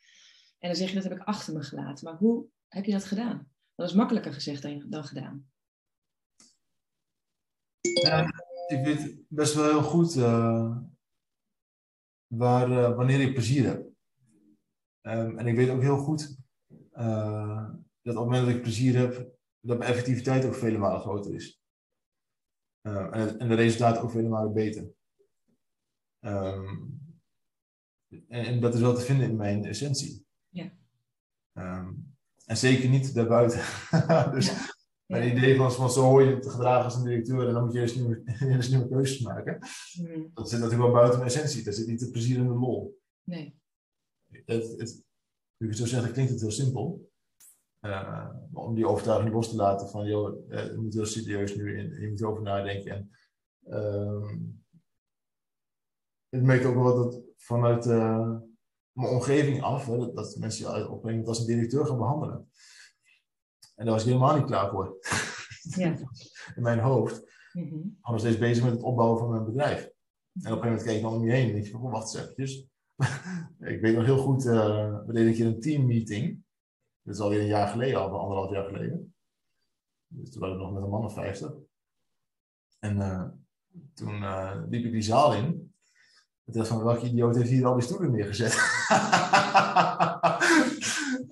En 0.60 0.70
dan 0.70 0.76
zeg 0.76 0.88
je, 0.88 0.96
dat 0.96 1.04
heb 1.04 1.14
ik 1.14 1.24
achter 1.24 1.54
me 1.54 1.64
gelaten. 1.64 2.06
Maar 2.06 2.18
hoe 2.18 2.46
heb 2.68 2.86
je 2.86 2.92
dat 2.92 3.06
gedaan? 3.06 3.52
Dat 3.76 3.90
is 3.90 3.96
makkelijker 3.96 4.34
gezegd 4.34 4.62
dan, 4.62 4.86
dan 4.90 5.04
gedaan. 5.04 5.52
Ja, 8.02 8.26
ik 8.68 8.86
weet 8.86 9.16
best 9.28 9.54
wel 9.54 9.70
heel 9.70 9.84
goed 9.84 10.16
uh, 10.16 10.78
waar, 12.38 12.70
uh, 12.70 12.96
wanneer 12.96 13.22
ik 13.22 13.34
plezier 13.34 13.66
heb. 13.66 13.92
Um, 15.02 15.38
en 15.38 15.48
ik 15.48 15.56
weet 15.56 15.70
ook 15.70 15.82
heel 15.82 15.98
goed 15.98 16.38
uh, 16.94 17.70
dat 18.02 18.16
op 18.16 18.22
het 18.22 18.32
moment 18.32 18.46
dat 18.46 18.56
ik 18.56 18.62
plezier 18.62 18.98
heb, 18.98 19.14
dat 19.60 19.78
mijn 19.78 19.90
effectiviteit 19.90 20.46
ook 20.46 20.56
vele 20.56 20.78
malen 20.78 21.02
groter 21.02 21.34
is. 21.34 21.62
en, 22.82 23.20
het, 23.20 23.38
en, 23.38 23.48
de 23.48 23.56
resultaten 23.56 24.02
ook 24.02 24.12
vele 24.12 24.30
malen 24.30 24.54
beter. 24.54 24.92
Um, 26.20 27.02
en, 28.08 28.46
en, 28.46 28.62
dat 28.62 28.74
is 28.74 28.82
wel 28.82 28.96
te 28.96 29.02
vinden 29.02 29.30
in 29.30 29.36
mijn 29.36 29.66
essentie. 29.66 30.26
Ja. 30.50 30.72
Um, 31.54 32.16
en 32.46 32.58
zeker 32.58 32.90
niet 32.90 33.14
daarbuiten. 33.14 33.60
dus 34.34 34.48
ja. 34.48 34.73
Mijn 35.14 35.38
idee 35.38 35.56
van, 35.56 35.72
van 35.72 35.92
zo 35.92 36.02
hoor 36.02 36.24
je 36.24 36.40
te 36.40 36.50
gedragen 36.50 36.84
als 36.84 36.96
een 36.96 37.04
directeur 37.04 37.48
en 37.48 37.54
dan 37.54 37.64
moet 37.64 37.74
je 37.74 37.80
eerst 37.80 37.96
nieuwe, 37.96 38.22
eerst 38.56 38.70
nieuwe 38.70 38.90
keuzes 38.90 39.20
maken. 39.20 39.58
Mm. 40.02 40.32
Dat 40.34 40.50
zit 40.50 40.60
natuurlijk 40.60 40.90
wel 40.90 41.00
buiten 41.00 41.20
mijn 41.20 41.32
essentie. 41.32 41.64
Daar 41.64 41.74
zit 41.74 41.88
niet 41.88 42.02
het 42.02 42.12
plezier 42.12 42.38
in 42.38 42.48
de 42.48 42.54
lol. 42.54 43.00
Nee. 43.24 43.60
Het, 44.32 44.78
het, 44.78 45.04
nu 45.58 45.68
ik 45.68 45.74
zo 45.74 45.86
zeg, 45.86 46.12
klinkt 46.12 46.32
het 46.32 46.42
heel 46.42 46.52
simpel. 46.52 47.12
Uh, 47.82 48.30
om 48.54 48.76
die 48.76 48.88
overtuiging 48.88 49.34
los 49.34 49.50
te 49.50 49.56
laten 49.56 49.90
van, 49.90 50.06
joh, 50.06 50.50
uh, 50.50 50.66
je 50.66 50.78
moet 50.78 50.94
heel 50.94 51.06
serieus 51.06 51.56
nu 51.56 51.78
in, 51.78 52.02
je 52.02 52.10
moet 52.10 52.22
erover 52.22 52.44
nadenken. 52.44 52.92
En, 52.92 53.10
uh, 53.64 54.30
het 56.30 56.44
merkt 56.44 56.66
ook 56.66 56.76
wel 56.76 56.96
dat 56.96 57.22
vanuit 57.38 57.86
uh, 57.86 58.38
mijn 58.92 59.10
omgeving 59.10 59.62
af, 59.62 59.86
hè, 59.86 59.98
dat, 59.98 60.16
dat 60.16 60.38
mensen 60.40 60.78
je 60.78 60.90
op 60.90 61.06
een 61.06 61.26
als 61.26 61.40
een 61.40 61.46
directeur 61.46 61.86
gaan 61.86 61.98
behandelen. 61.98 62.50
En 63.76 63.86
daar 63.86 63.94
was 63.94 64.04
ik 64.04 64.10
helemaal 64.10 64.36
niet 64.36 64.46
klaar 64.46 64.70
voor. 64.70 64.98
Ja. 65.64 65.98
In 66.56 66.62
mijn 66.62 66.80
hoofd. 66.80 67.32
Mm 67.54 67.70
-hmm. 67.70 67.98
Ik 68.00 68.12
was 68.12 68.22
steeds 68.22 68.38
bezig 68.38 68.64
met 68.64 68.74
het 68.74 68.82
opbouwen 68.82 69.20
van 69.20 69.30
mijn 69.30 69.46
bedrijf. 69.46 69.82
En 69.82 69.90
op 70.34 70.44
een 70.44 70.44
gegeven 70.44 70.68
moment 70.68 70.84
keek 70.84 71.00
ik 71.00 71.08
om 71.08 71.26
je 71.26 71.32
heen 71.32 71.50
en 71.50 71.56
ik 71.56 71.72
dacht, 71.72 71.84
wacht 71.84 72.14
eens 72.14 72.24
eventjes. 72.24 72.68
ik 73.60 73.82
weet 73.82 73.96
nog 73.96 74.06
heel 74.06 74.18
goed, 74.18 74.46
uh, 74.46 75.00
we 75.06 75.14
deden 75.14 75.28
een 75.28 75.34
keer 75.34 75.46
een 75.46 75.60
teammeeting. 75.60 76.44
Dat 77.02 77.16
is 77.16 77.22
alweer 77.22 77.40
een 77.40 77.46
jaar 77.46 77.68
geleden, 77.68 78.00
al 78.00 78.20
anderhalf 78.20 78.52
jaar 78.52 78.66
geleden. 78.66 79.16
Dus 80.08 80.32
toen 80.32 80.42
waren 80.42 80.58
we 80.58 80.64
nog 80.64 80.74
met 80.74 80.84
een 80.84 80.90
man 80.90 81.06
of 81.06 81.14
vijftig. 81.14 81.52
En 82.80 82.98
uh, 82.98 83.24
toen 83.94 84.22
uh, 84.22 84.62
liep 84.70 84.86
ik 84.86 84.92
die 84.92 85.02
zaal 85.02 85.34
in. 85.34 85.74
Ik 86.46 86.54
dacht 86.54 86.68
van, 86.68 86.84
welke 86.84 87.06
idioot 87.06 87.36
heeft 87.36 87.50
hier 87.50 87.66
al 87.66 87.74
die 87.74 87.84
stoelen 87.84 88.12
neergezet? 88.12 88.54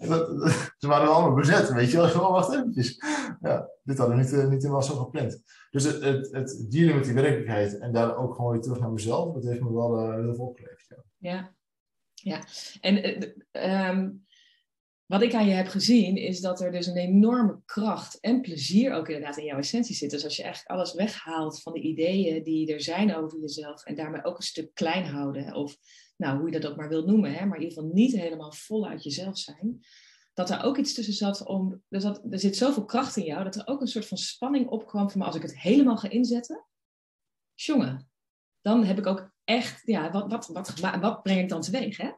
ze 0.82 0.88
waren 0.88 1.14
allemaal 1.14 1.34
bezet, 1.34 1.74
weet 1.74 1.92
je 1.92 1.98
wel. 1.98 2.32
Wacht 2.32 2.54
eventjes. 2.54 3.04
Ja, 3.42 3.70
dit 3.84 3.98
hadden 3.98 4.18
we 4.18 4.24
niet, 4.24 4.34
uh, 4.34 4.48
niet 4.48 4.62
helemaal 4.62 4.84
zo 4.84 4.96
gepland. 4.96 5.44
Dus 5.72 5.84
het, 5.84 6.32
het, 6.32 6.66
dealen 6.70 6.96
met 6.96 7.04
die 7.04 7.14
werkelijkheid 7.14 7.80
en 7.80 7.94
daar 7.94 8.18
ook 8.18 8.36
gewoon 8.36 8.52
weer 8.52 8.62
terug 8.62 8.80
naar 8.80 8.92
mezelf, 8.92 9.34
dat 9.34 9.44
heeft 9.44 9.62
me 9.62 9.74
wel 9.74 10.00
uh, 10.00 10.16
heel 10.16 10.36
veel 10.36 10.46
opgeleverd. 10.46 10.86
Ja, 10.90 11.04
ja. 11.18 11.54
ja. 12.14 12.44
En 12.82 13.34
um, 13.90 14.26
wat 15.12 15.22
ik 15.22 15.34
aan 15.34 15.48
je 15.48 15.54
heb 15.54 15.68
gezien, 15.68 16.18
is 16.18 16.40
dat 16.40 16.62
er 16.62 16.72
dus 16.72 16.88
een 16.88 16.98
enorme 16.98 17.62
kracht 17.66 18.20
en 18.20 18.42
plezier 18.42 18.94
ook 18.94 19.08
inderdaad 19.08 19.38
in 19.38 19.46
jouw 19.46 19.58
essentie 19.58 19.96
zit. 19.96 20.10
Dus 20.10 20.24
als 20.24 20.36
je 20.36 20.44
eigenlijk 20.44 20.74
alles 20.74 20.94
weghaalt 20.94 21.62
van 21.62 21.74
de 21.74 21.80
ideeën 21.80 22.44
die 22.44 22.74
er 22.74 22.82
zijn 22.82 23.16
over 23.16 23.40
jezelf 23.40 23.86
en 23.86 23.96
daarmee 23.96 24.24
ook 24.24 24.38
een 24.38 24.44
stuk 24.44 24.74
klein 24.74 25.06
houden, 25.06 25.56
of 25.56 25.78
nou, 26.22 26.38
hoe 26.38 26.52
je 26.52 26.60
dat 26.60 26.72
ook 26.72 26.78
maar 26.78 26.90
wilt 26.90 27.06
noemen, 27.06 27.34
hè, 27.34 27.46
maar 27.46 27.58
in 27.58 27.64
ieder 27.64 27.78
geval 27.78 27.94
niet 27.94 28.16
helemaal 28.16 28.52
vol 28.52 28.88
uit 28.88 29.04
jezelf 29.04 29.38
zijn, 29.38 29.86
dat 30.34 30.50
er 30.50 30.64
ook 30.64 30.78
iets 30.78 30.94
tussen 30.94 31.14
zat 31.14 31.46
om, 31.46 31.84
dus 31.88 32.04
dat, 32.04 32.22
er 32.30 32.40
zit 32.40 32.58
zoveel 32.58 32.86
kracht 32.86 33.18
in 33.18 33.24
jou, 33.24 33.44
dat 33.44 33.56
er 33.56 33.68
ook 33.68 33.82
een 33.82 33.88
soort 33.88 34.08
van 34.08 34.18
spanning 34.18 34.68
opkwam 34.68 35.10
van, 35.10 35.18
maar 35.20 35.28
als 35.28 35.36
ik 35.36 35.42
het 35.42 35.60
helemaal 35.60 35.98
ga 35.98 36.10
inzetten, 36.10 36.66
jongen, 37.54 38.10
dan 38.62 38.84
heb 38.84 38.98
ik 38.98 39.06
ook 39.06 39.32
echt, 39.44 39.82
ja, 39.86 40.12
wat, 40.12 40.32
wat, 40.32 40.48
wat, 40.48 40.80
wat 41.00 41.24
breng 41.24 41.40
ik 41.40 41.50
dan 41.50 41.62
teweeg, 41.62 41.98
hè? 41.98 42.12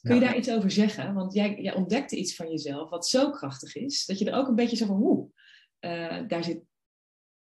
Kun 0.00 0.14
je 0.14 0.20
daar 0.20 0.36
iets 0.36 0.50
over 0.50 0.70
zeggen? 0.70 1.14
Want 1.14 1.34
jij, 1.34 1.60
jij, 1.60 1.74
ontdekte 1.74 2.16
iets 2.16 2.36
van 2.36 2.50
jezelf 2.50 2.90
wat 2.90 3.06
zo 3.06 3.30
krachtig 3.30 3.74
is, 3.74 4.04
dat 4.04 4.18
je 4.18 4.30
er 4.30 4.36
ook 4.36 4.48
een 4.48 4.54
beetje 4.54 4.76
zo 4.76 4.86
van, 4.86 4.96
hoe, 4.96 5.30
uh, 5.80 6.28
daar, 6.28 6.44
zit, 6.44 6.62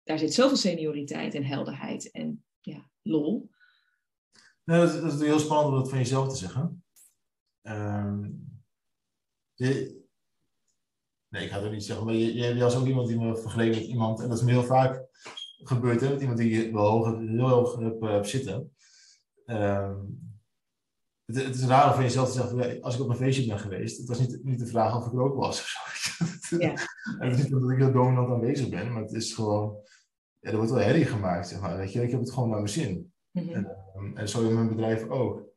daar 0.02 0.18
zit 0.18 0.35
zoveel 0.35 0.56
senioriteit 0.56 1.35
en 1.35 1.44
helderheid 1.44 2.11
en 2.11 2.44
ja, 2.61 2.90
lol. 3.02 3.50
Nou, 4.66 4.87
dat, 4.87 5.02
dat, 5.02 5.12
is 5.12 5.20
heel 5.20 5.38
spannend 5.38 5.68
om 5.68 5.74
dat 5.74 5.88
van 5.88 5.98
jezelf 5.98 6.29
te 6.29 6.37
zeggen. 6.37 6.85
Je, 9.55 10.05
nee, 11.29 11.44
ik 11.44 11.50
ga 11.50 11.62
het 11.62 11.72
niet 11.72 11.85
zeggen, 11.85 12.07
maar 12.07 12.14
je, 12.14 12.35
je, 12.35 12.61
was 12.61 12.76
ook 12.76 12.87
iemand 12.87 13.09
die 13.09 13.18
me 13.18 13.37
vergeleken 13.37 13.81
met 13.81 13.88
iemand, 13.88 14.20
en 14.20 14.29
dat 14.29 14.38
is 14.38 14.44
me 14.44 14.50
heel 14.50 14.64
vaak 14.64 15.05
gebeurd, 15.62 16.00
hè, 16.00 16.09
met 16.11 16.20
iemand 16.20 16.38
die 16.38 16.50
je 16.50 16.72
wel 16.72 16.87
hoog, 16.87 17.18
heel 17.18 17.48
hoog 17.48 17.76
heb, 17.76 18.00
heb 18.00 18.26
zitten. 18.26 18.74
ehm, 19.46 19.96
het, 21.24 21.44
het, 21.44 21.55
is 21.55 21.64
raar 21.64 21.88
om 21.88 21.94
van 21.94 22.02
jezelf 22.02 22.33
te 22.33 22.40
zeggen, 22.40 22.83
als 22.83 22.94
ik 22.94 23.00
op 23.00 23.09
een 23.09 23.16
feestje 23.16 23.46
ben 23.46 23.59
geweest, 23.59 23.98
het 23.98 24.09
was 24.09 24.18
niet, 24.18 24.44
niet 24.44 24.59
de 24.59 24.66
vraag 24.66 24.96
of 24.96 25.07
ik 25.07 25.12
er 25.12 25.22
ook 25.22 25.37
was 25.37 25.61
of 25.61 25.66
zo. 26.40 26.57
Ja. 26.59 26.74
het 27.18 27.38
is 27.38 27.44
niet 27.44 27.55
omdat 27.55 27.70
ik 27.70 27.79
heel 27.79 27.92
dominant 27.92 28.31
aanwezig 28.31 28.68
ben, 28.68 28.92
maar 28.92 29.02
het 29.02 29.12
is 29.12 29.35
gewoon, 29.35 29.76
ja, 30.40 30.50
er 30.50 30.57
wordt 30.57 30.70
wel 30.70 30.81
herrie 30.81 31.05
gemaakt, 31.05 31.48
zeg 31.48 31.61
maar. 31.61 31.76
Weet 31.76 31.92
je, 31.92 32.02
ik 32.02 32.11
heb 32.11 32.20
het 32.20 32.33
gewoon 32.33 32.48
naar 32.48 32.59
mijn 32.59 32.72
zin. 32.72 33.14
Mhm. 33.40 33.55
en, 33.55 33.66
ehm, 33.94 34.16
en, 34.16 34.29
zo 34.29 34.49
in 34.49 34.55
mijn 34.55 34.68
bedrijf 34.68 35.09
ook. 35.09 35.55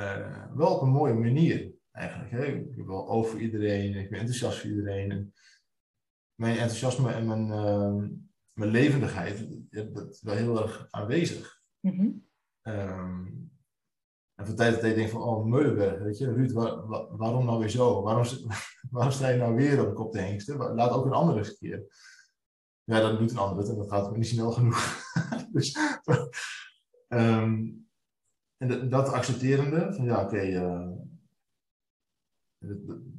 Uh, 0.00 0.54
wel 0.54 0.74
op 0.74 0.82
een 0.82 0.88
mooie 0.88 1.14
manier, 1.14 1.72
eigenlijk. 1.92 2.30
Hè? 2.30 2.44
Ik 2.44 2.76
ben 2.76 2.86
wel 2.86 3.08
over 3.08 3.40
iedereen, 3.40 3.94
ik 3.94 4.10
ben 4.10 4.18
enthousiast 4.18 4.58
voor 4.58 4.70
iedereen. 4.70 5.10
En 5.10 5.34
mijn 6.34 6.58
enthousiasme 6.58 7.12
en 7.12 7.26
mijn, 7.26 7.48
uh, 7.48 8.08
mijn 8.52 8.70
levendigheid, 8.70 9.46
dat 9.94 10.10
is 10.10 10.22
wel 10.22 10.34
heel 10.34 10.62
erg 10.62 10.88
aanwezig. 10.90 11.62
Mm 11.80 12.24
en 14.36 14.46
van 14.46 14.54
tijd 14.54 14.72
tot 14.72 14.80
tijd 14.80 14.94
denk 14.94 15.06
ik 15.06 15.12
van, 15.12 15.22
oh, 15.22 15.44
Meulenberg, 15.44 16.02
weet 16.02 16.18
je, 16.18 16.32
Ruud, 16.32 16.52
waarom 17.16 17.44
nou 17.44 17.58
weer 17.58 17.68
zo? 17.68 18.02
Waarom, 18.02 18.24
waarom 18.90 19.12
sta 19.12 19.28
je 19.28 19.38
nou 19.38 19.54
weer 19.54 19.80
op 19.80 19.86
de 19.86 19.92
kop 19.92 20.12
te 20.12 20.18
hengsten? 20.18 20.74
Laat 20.74 20.90
ook 20.90 21.04
een 21.04 21.12
andere 21.12 21.56
keer. 21.56 21.84
Ja, 22.84 23.00
dan 23.00 23.18
doet 23.18 23.30
een 23.30 23.38
ander 23.38 23.58
het 23.58 23.68
en 23.68 23.76
dat 23.76 23.88
gaat 23.88 24.16
niet 24.16 24.26
snel 24.26 24.52
genoeg. 24.52 25.12
dus, 25.52 25.78
um, 27.16 27.88
en 28.56 28.88
dat 28.88 29.08
accepterende, 29.08 29.92
van 29.92 30.04
ja, 30.04 30.24
oké, 30.24 30.46
uh, 30.46 30.92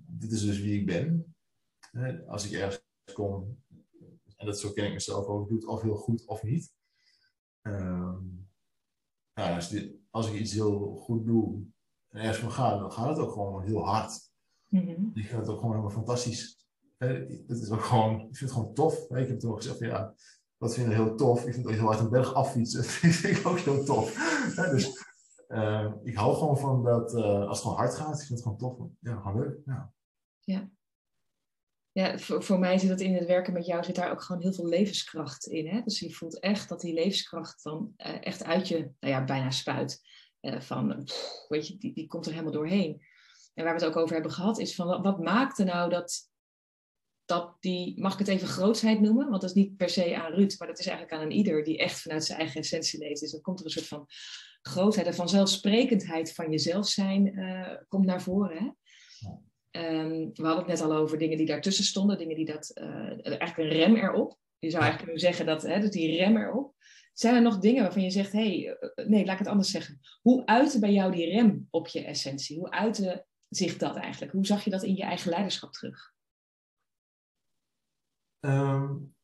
dit, 0.08 0.32
is 0.32 0.42
dus 0.42 0.60
wie 0.60 0.80
ik 0.80 0.86
ben. 0.86 1.36
Als 2.28 2.46
ik 2.46 2.52
ergens 2.52 2.84
kom, 3.14 3.64
en 4.36 4.46
dat 4.46 4.60
zo 4.60 4.72
ken 4.72 4.86
ik 4.86 4.94
mezelf 4.94 5.26
ook, 5.26 5.42
ik 5.42 5.50
doe 5.50 5.58
het 5.58 5.68
of 5.68 5.82
heel 5.82 5.96
goed 5.96 6.26
of 6.26 6.44
niet. 6.44 6.74
Um, 7.62 8.50
ja, 9.34 9.56
als, 9.56 9.70
dit, 9.70 9.96
als 10.10 10.32
ik 10.32 10.40
iets 10.40 10.54
heel 10.54 10.96
goed 10.96 11.26
doe 11.26 11.66
en 12.08 12.22
ergens 12.22 12.38
van 12.38 12.52
ga, 12.52 12.78
dan 12.78 12.92
gaat 12.92 13.08
het 13.08 13.18
ook 13.18 13.32
gewoon 13.32 13.64
heel 13.64 13.86
hard. 13.86 14.32
Mm 14.68 15.12
Ik 15.14 15.26
vind 15.26 15.40
het 15.40 15.50
ook 15.50 15.60
gewoon 15.60 15.72
helemaal 15.72 15.96
fantastisch. 15.96 16.68
Het 16.98 17.50
is 17.50 17.70
ook 17.70 17.84
gewoon, 17.84 18.14
ik 18.14 18.38
vind 18.38 18.40
het 18.40 18.52
gewoon 18.52 18.74
tof. 18.74 19.10
Ik 19.10 19.28
heb 19.28 19.40
toen 19.40 19.52
ook 19.52 19.58
gezegd, 19.58 19.80
ja, 19.80 20.16
dat 20.58 20.74
vind 20.74 20.88
ik 20.88 20.94
heel 20.94 21.16
tof. 21.16 21.46
Ik 21.46 21.54
vind 21.54 21.66
ook 21.66 21.74
heel 21.74 21.86
hard 21.86 22.00
een 22.00 22.10
berg 22.10 22.34
affietsen. 22.34 22.82
Dat 22.82 22.92
vind 22.92 23.38
ik 23.38 23.48
ook 23.48 23.60
heel 23.60 23.84
tof. 23.84 24.14
Dus 24.56 25.06
uh, 25.48 25.92
ik 26.04 26.16
hou 26.16 26.36
gewoon 26.36 26.58
van 26.58 26.84
dat, 26.84 27.14
uh, 27.14 27.48
als 27.48 27.58
het 27.58 27.58
gewoon 27.58 27.78
hard 27.78 27.96
gaat, 27.96 28.20
ik 28.22 28.28
vind 28.28 28.30
het 28.30 28.42
gewoon 28.42 28.58
tof. 28.58 28.88
Ja, 29.00 29.16
gewoon 29.16 29.42
leuk. 29.42 29.58
Ja. 29.66 30.70
ja. 31.92 32.18
Voor, 32.18 32.60
mij 32.60 32.78
zit 32.78 32.90
het 32.90 33.02
in 33.02 33.16
het 33.16 33.26
werken 33.26 33.54
met 33.54 33.66
jou, 33.66 33.84
zit 33.84 33.96
daar 33.96 34.12
ook 34.12 34.22
gewoon 34.22 34.42
heel 34.42 34.54
veel 34.54 34.68
levenskracht 34.68 35.46
in. 35.46 35.68
Hè? 35.68 35.82
Dus 35.82 36.00
je 36.00 36.14
voelt 36.14 36.40
echt 36.40 36.70
dat 36.70 36.82
die 36.82 36.94
levenskracht 36.94 37.64
dan 37.64 37.94
uh, 37.98 38.26
echt 38.26 38.44
uit 38.44 38.68
je, 38.68 38.78
nou 38.78 39.14
ja, 39.14 39.24
bijna 39.24 39.52
spuit. 39.52 40.02
van, 40.42 41.08
weet 41.48 41.68
je, 41.68 41.78
die, 41.78 41.94
die 41.94 42.08
komt 42.08 42.26
er 42.26 42.32
helemaal 42.32 42.54
doorheen. 42.54 43.02
En 43.54 43.64
waar 43.64 43.76
we 43.76 43.80
het 43.80 43.90
ook 43.90 44.02
over 44.02 44.14
hebben 44.14 44.32
gehad, 44.32 44.60
is 44.60 44.76
van 44.76 44.88
wat, 44.88 45.04
wat 45.04 45.20
maakte 45.20 45.64
nou 45.64 45.90
dat, 45.90 46.30
dat 47.28 47.58
die, 47.60 48.02
mag 48.02 48.14
ik 48.14 48.20
het 48.20 48.28
even 48.28 48.48
grootsheid 48.48 49.02
noemen? 49.02 49.30
Want 49.30 49.42
dat 49.42 49.50
is 49.50 49.56
niet 49.56 49.78
per 49.78 49.90
se 49.90 50.16
aan 50.16 50.34
Ruud, 50.34 50.56
maar 50.58 50.68
dat 50.68 50.80
is 50.80 50.86
eigenlijk 50.86 51.18
aan 51.18 51.26
een 51.26 51.38
ieder 51.38 51.64
die 51.64 51.78
echt 51.78 52.02
vanuit 52.02 52.26
zijn 52.26 52.40
eigen 52.40 52.60
essentie 52.60 53.00
leeft. 53.00 53.20
Dus 53.22 53.32
dan 53.32 53.42
komt 53.42 53.60
er 53.60 53.66
een 53.66 53.72
soort 53.72 53.88
van 53.88 54.06
grootheid 54.62 55.08
en 55.08 55.14
vanzelfsprekendheid 55.14 56.34
van 56.34 56.52
jezelf 56.52 56.88
zijn 56.88 57.40
uh, 57.40 57.74
komt 57.88 58.06
naar 58.06 58.22
voren. 58.22 58.58
Hè? 58.58 58.70
Um, 59.72 60.30
we 60.34 60.46
hadden 60.46 60.58
het 60.58 60.68
net 60.68 60.82
al 60.82 60.94
over 60.94 61.18
dingen 61.18 61.38
die 61.38 61.46
daartussen 61.46 61.84
stonden, 61.84 62.18
dingen 62.18 62.36
die 62.36 62.46
dat, 62.46 62.72
uh, 62.82 63.26
eigenlijk 63.26 63.58
een 63.58 63.78
rem 63.78 63.96
erop. 63.96 64.38
Je 64.60 64.70
zou 64.70 64.84
eigenlijk 64.84 64.98
kunnen 64.98 65.20
zeggen 65.20 65.46
dat, 65.46 65.62
hè, 65.62 65.80
dat 65.80 65.92
die 65.92 66.18
rem 66.18 66.38
erop. 66.38 66.76
Zijn 67.14 67.36
er 67.36 67.42
nog 67.42 67.60
dingen 67.60 67.84
waarvan 67.84 68.04
je 68.04 68.10
zegt, 68.10 68.32
hé, 68.32 68.40
hey, 68.40 68.78
uh, 68.96 69.08
nee, 69.08 69.26
laat 69.26 69.34
ik 69.34 69.40
het 69.40 69.48
anders 69.48 69.72
zeggen. 69.72 70.00
Hoe 70.22 70.46
uitte 70.46 70.80
bij 70.80 70.94
jou 70.94 71.12
die 71.12 71.30
rem 71.30 71.68
op 71.70 71.88
je 71.88 72.04
essentie? 72.04 72.58
Hoe 72.58 72.72
uitte 72.72 73.26
zich 73.50 73.78
dat 73.78 73.96
eigenlijk? 73.96 74.32
Hoe 74.32 74.46
zag 74.46 74.64
je 74.64 74.70
dat 74.70 74.84
in 74.84 74.96
je 74.96 75.04
eigen 75.04 75.30
leiderschap 75.30 75.74
terug? 75.74 76.16
Um, 78.40 79.16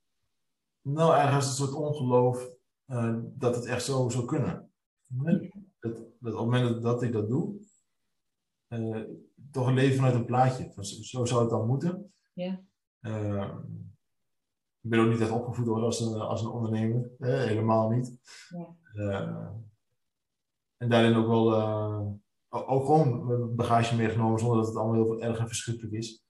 nou, 0.81 1.15
ergens 1.15 1.45
een 1.45 1.53
soort 1.53 1.73
ongeloof 1.73 2.49
uh, 2.87 3.15
dat 3.23 3.55
het 3.55 3.65
echt 3.65 3.83
zo 3.83 4.09
zou 4.09 4.25
kunnen. 4.25 4.71
Dat, 5.07 5.41
dat, 5.79 5.99
op 5.99 6.23
het 6.23 6.35
moment 6.35 6.81
dat 6.81 7.03
ik 7.03 7.11
dat 7.11 7.29
doe, 7.29 7.55
uh, 8.69 9.01
toch 9.51 9.67
een 9.67 9.73
leven 9.73 9.95
vanuit 9.95 10.15
een 10.15 10.25
plaatje. 10.25 10.71
Zo 10.83 11.25
zou 11.25 11.41
het 11.41 11.49
dan 11.49 11.67
moeten. 11.67 12.13
Ja. 12.33 12.61
Uh, 13.01 13.55
ik 14.81 14.89
ben 14.89 14.99
ook 14.99 15.09
niet 15.09 15.21
echt 15.21 15.31
opgevoed 15.31 15.65
worden 15.65 15.85
als 15.85 15.99
een, 15.99 16.13
als 16.13 16.41
een 16.41 16.51
ondernemer. 16.51 17.11
helemaal 17.17 17.89
niet. 17.89 18.19
Ja. 18.49 18.75
Uh, 18.93 19.49
en 20.77 20.89
daarin 20.89 21.15
ook 21.15 21.27
wel 21.27 21.53
ook 22.49 22.85
gewoon 22.85 23.55
bagage 23.55 23.95
meegenomen 23.95 24.39
zonder 24.39 24.57
dat 24.57 24.67
het 24.67 24.75
allemaal 24.75 25.03
heel 25.03 25.21
erg 25.21 25.39
en 25.39 25.47
verschrikkelijk 25.47 25.93
is. 25.93 26.22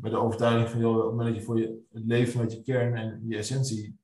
Met 0.00 0.10
de 0.10 0.16
overtuiging 0.16 0.68
van, 0.68 0.80
joh, 0.80 0.96
op 0.96 1.02
het 1.02 1.10
moment 1.10 1.28
dat 1.28 1.38
je 1.38 1.42
voor 1.42 1.58
je, 1.58 1.86
leven 1.90 2.32
vanuit 2.32 2.52
je 2.52 2.62
kern 2.62 2.94
en 2.94 3.22
je 3.28 3.36
essentie, 3.36 3.98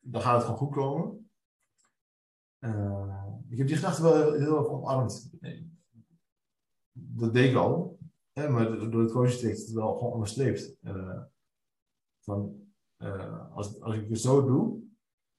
dan 0.00 0.20
gaat 0.20 0.34
het 0.34 0.42
gewoon 0.42 0.58
goed 0.58 0.74
komen. 0.74 1.30
ik 3.48 3.58
heb 3.58 3.66
die 3.66 3.76
gedachte 3.76 4.02
wel 4.02 4.32
heel 4.32 4.58
erg 4.58 4.68
omarmd 4.68 5.30
dat 6.92 7.32
deed 7.32 7.50
ik 7.50 7.56
al. 7.56 7.98
Hè, 8.32 8.48
maar 8.48 8.90
door 8.90 9.02
het 9.02 9.12
coaching 9.12 9.52
het 9.52 9.72
wel 9.72 9.96
gewoon 9.96 10.12
onderstreept. 10.12 10.76
Uh, 10.82 11.22
van, 12.20 12.66
als, 13.52 13.80
als 13.80 13.96
ik 13.96 14.08
het 14.08 14.20
zo 14.20 14.46
doe, 14.46 14.82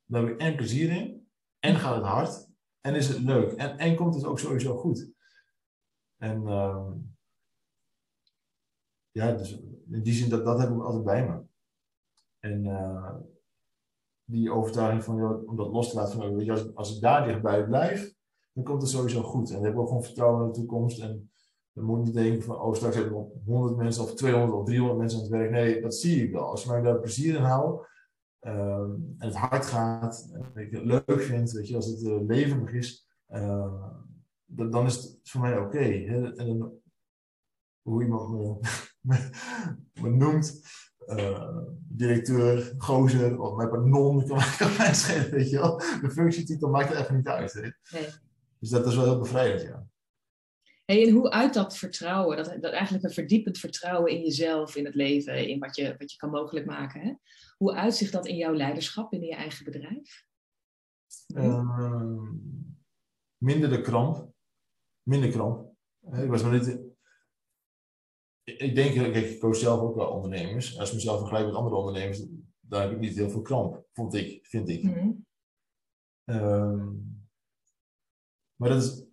dan 0.06 0.25
heb 0.25 0.34
ik 0.34 0.39
en 0.39 0.56
plezier 0.56 0.91
in. 0.91 1.28
En 1.60 1.75
gaat 1.75 1.95
het 1.95 2.06
hard. 2.06 2.47
En 2.82 2.95
is 2.95 3.08
het 3.08 3.19
leuk. 3.19 3.52
En, 3.52 3.78
en 3.78 3.95
komt 3.95 4.15
het 4.15 4.25
ook 4.25 4.39
sowieso 4.39 4.78
goed. 4.78 5.12
En 6.17 6.41
uh, 6.41 6.91
ja, 9.12 9.32
dus 9.32 9.62
in 9.89 10.04
die 10.04 10.13
zin, 10.13 10.30
dat, 10.30 10.45
dat 10.45 10.60
heb 10.60 10.69
ik 10.69 10.82
altijd 10.82 11.04
bij 11.04 11.28
me. 11.28 11.41
En 12.39 12.65
uh, 12.65 13.15
die 14.24 14.52
overtuiging 14.52 15.04
van, 15.04 15.48
om 15.48 15.56
dat 15.56 15.72
los 15.72 15.89
te 15.89 15.95
laten 15.95 16.19
van, 16.19 16.39
je, 16.39 16.72
als, 16.74 16.95
ik 16.95 17.02
daar 17.02 17.28
dichtbij 17.28 17.65
blijf, 17.65 18.13
dan 18.54 18.63
komt 18.63 18.82
het 18.82 18.91
sowieso 18.91 19.22
goed. 19.22 19.50
En 19.50 19.56
dan 19.56 19.63
heb 19.63 19.74
ik 19.74 19.80
ook 19.80 19.88
gewoon 19.88 20.04
vertrouwen 20.04 20.41
in 20.41 20.52
de 20.52 20.60
toekomst. 20.60 21.00
En 21.00 21.32
dan 21.74 21.84
moet 21.84 22.00
je 22.00 22.06
niet 22.06 22.13
denken 22.13 22.43
van, 22.43 22.60
oh 22.60 22.74
straks 22.74 22.95
hebben 22.95 23.13
we 23.13 23.52
100 23.52 23.76
mensen 23.76 24.04
of 24.04 24.13
200 24.13 24.60
of 24.60 24.65
300 24.65 25.00
mensen 25.00 25.17
aan 25.17 25.26
het 25.26 25.34
werk. 25.34 25.52
Nee, 25.52 25.82
dat 25.82 25.95
zie 25.95 26.24
ik 26.24 26.32
wel. 26.32 26.50
Als 26.50 26.65
mij 26.65 26.82
daar 26.82 27.00
plezier 27.00 27.36
in 27.36 27.43
houdt 27.43 27.88
uh, 28.41 28.80
en 28.82 29.15
het 29.17 29.36
hard 29.36 29.65
gaat, 29.65 30.30
en 30.34 30.62
ik 30.62 30.72
het 30.72 30.84
leuk 30.84 31.22
vind, 31.22 31.52
weet 31.52 31.67
je, 31.67 31.76
als 31.76 31.86
het 31.86 32.02
uh, 32.02 32.22
levendig 32.22 32.74
is, 32.74 33.08
uh, 33.30 33.84
dan 34.45 34.86
is 34.86 34.95
het 34.95 35.19
voor 35.24 35.41
mij 35.41 35.58
oké. 35.58 35.80
En 35.80 36.34
dan, 36.36 36.74
hoe 37.82 38.04
iemand 38.04 38.32
me, 38.32 38.60
me, 40.02 40.10
noemt, 40.10 40.62
uh, 41.08 41.58
directeur, 41.88 42.74
gozer, 42.78 43.40
of 43.40 43.56
met 43.56 43.74
een 43.74 43.90
non, 43.90 44.28
kan, 44.28 44.38
kan 44.58 44.78
mij 44.78 44.94
schelen, 44.94 45.32
weet 45.32 45.50
je 45.50 45.58
wel. 45.58 45.78
De 45.78 46.12
functietitel 46.12 46.70
maakt 46.70 46.92
er 46.92 47.00
even 47.00 47.16
niet 47.16 47.28
uit. 47.28 47.54
Nee. 47.54 48.08
Dus 48.60 48.70
dat 48.70 48.88
is 48.88 48.96
wel 48.96 49.06
heel 49.06 49.20
bevrijdend, 49.20 49.62
ja. 49.62 49.88
Hey, 50.86 51.08
en 51.08 51.14
hoe 51.14 51.30
uit 51.30 51.54
dat 51.54 51.78
vertrouwen, 51.78 52.38
dat, 52.38 52.58
dat 52.62 52.72
eigenlijk 52.72 53.04
een 53.04 53.14
verdiepend 53.14 53.58
vertrouwen 53.58 54.12
in 54.12 54.22
jezelf, 54.22 54.76
in 54.76 54.86
het 54.86 54.96
leven, 54.96 55.48
in 55.48 55.60
wat 55.60 55.76
je, 55.76 55.96
wat 55.98 56.12
je 56.12 56.18
kan 56.18 56.30
mogelijk 56.30 56.66
maken, 56.66 57.02
hè? 57.02 57.14
hoe 57.58 57.76
uitzicht 57.76 58.12
dat 58.12 58.28
in 58.28 58.36
jouw 58.36 58.54
leiderschap 58.54 59.10
binnen 59.10 59.30
je 59.30 59.36
eigen 59.36 59.66
bedrijf? 59.66 60.26
Uh, 61.28 62.22
minder 63.38 63.70
de 63.70 63.82
kramp. 63.82 64.32
Minder 65.04 65.30
kramp. 65.30 65.74
Ik 66.12 66.30
was 66.30 66.44
maar 66.44 66.52
niet. 66.52 66.80
Ik 68.58 68.76
denk, 68.76 68.94
kijk, 68.94 69.16
ik 69.16 69.40
coach 69.40 69.56
zelf 69.56 69.82
ook 69.82 69.96
wel 69.96 70.10
ondernemers. 70.10 70.80
Als 70.80 70.90
ik 70.90 70.96
mezelf 70.96 71.20
vergelijk 71.20 71.46
met 71.46 71.56
andere 71.56 71.76
ondernemers, 71.76 72.26
dan 72.60 72.82
heb 72.82 72.92
ik 72.92 73.00
niet 73.00 73.16
heel 73.16 73.30
veel 73.30 73.42
kramp, 73.42 73.84
vond 73.94 74.14
ik, 74.14 74.46
vind 74.46 74.70
ik. 74.70 74.84
Mm 74.84 75.28
maar 78.60 78.70
dat 78.70 78.84
is 78.84 79.04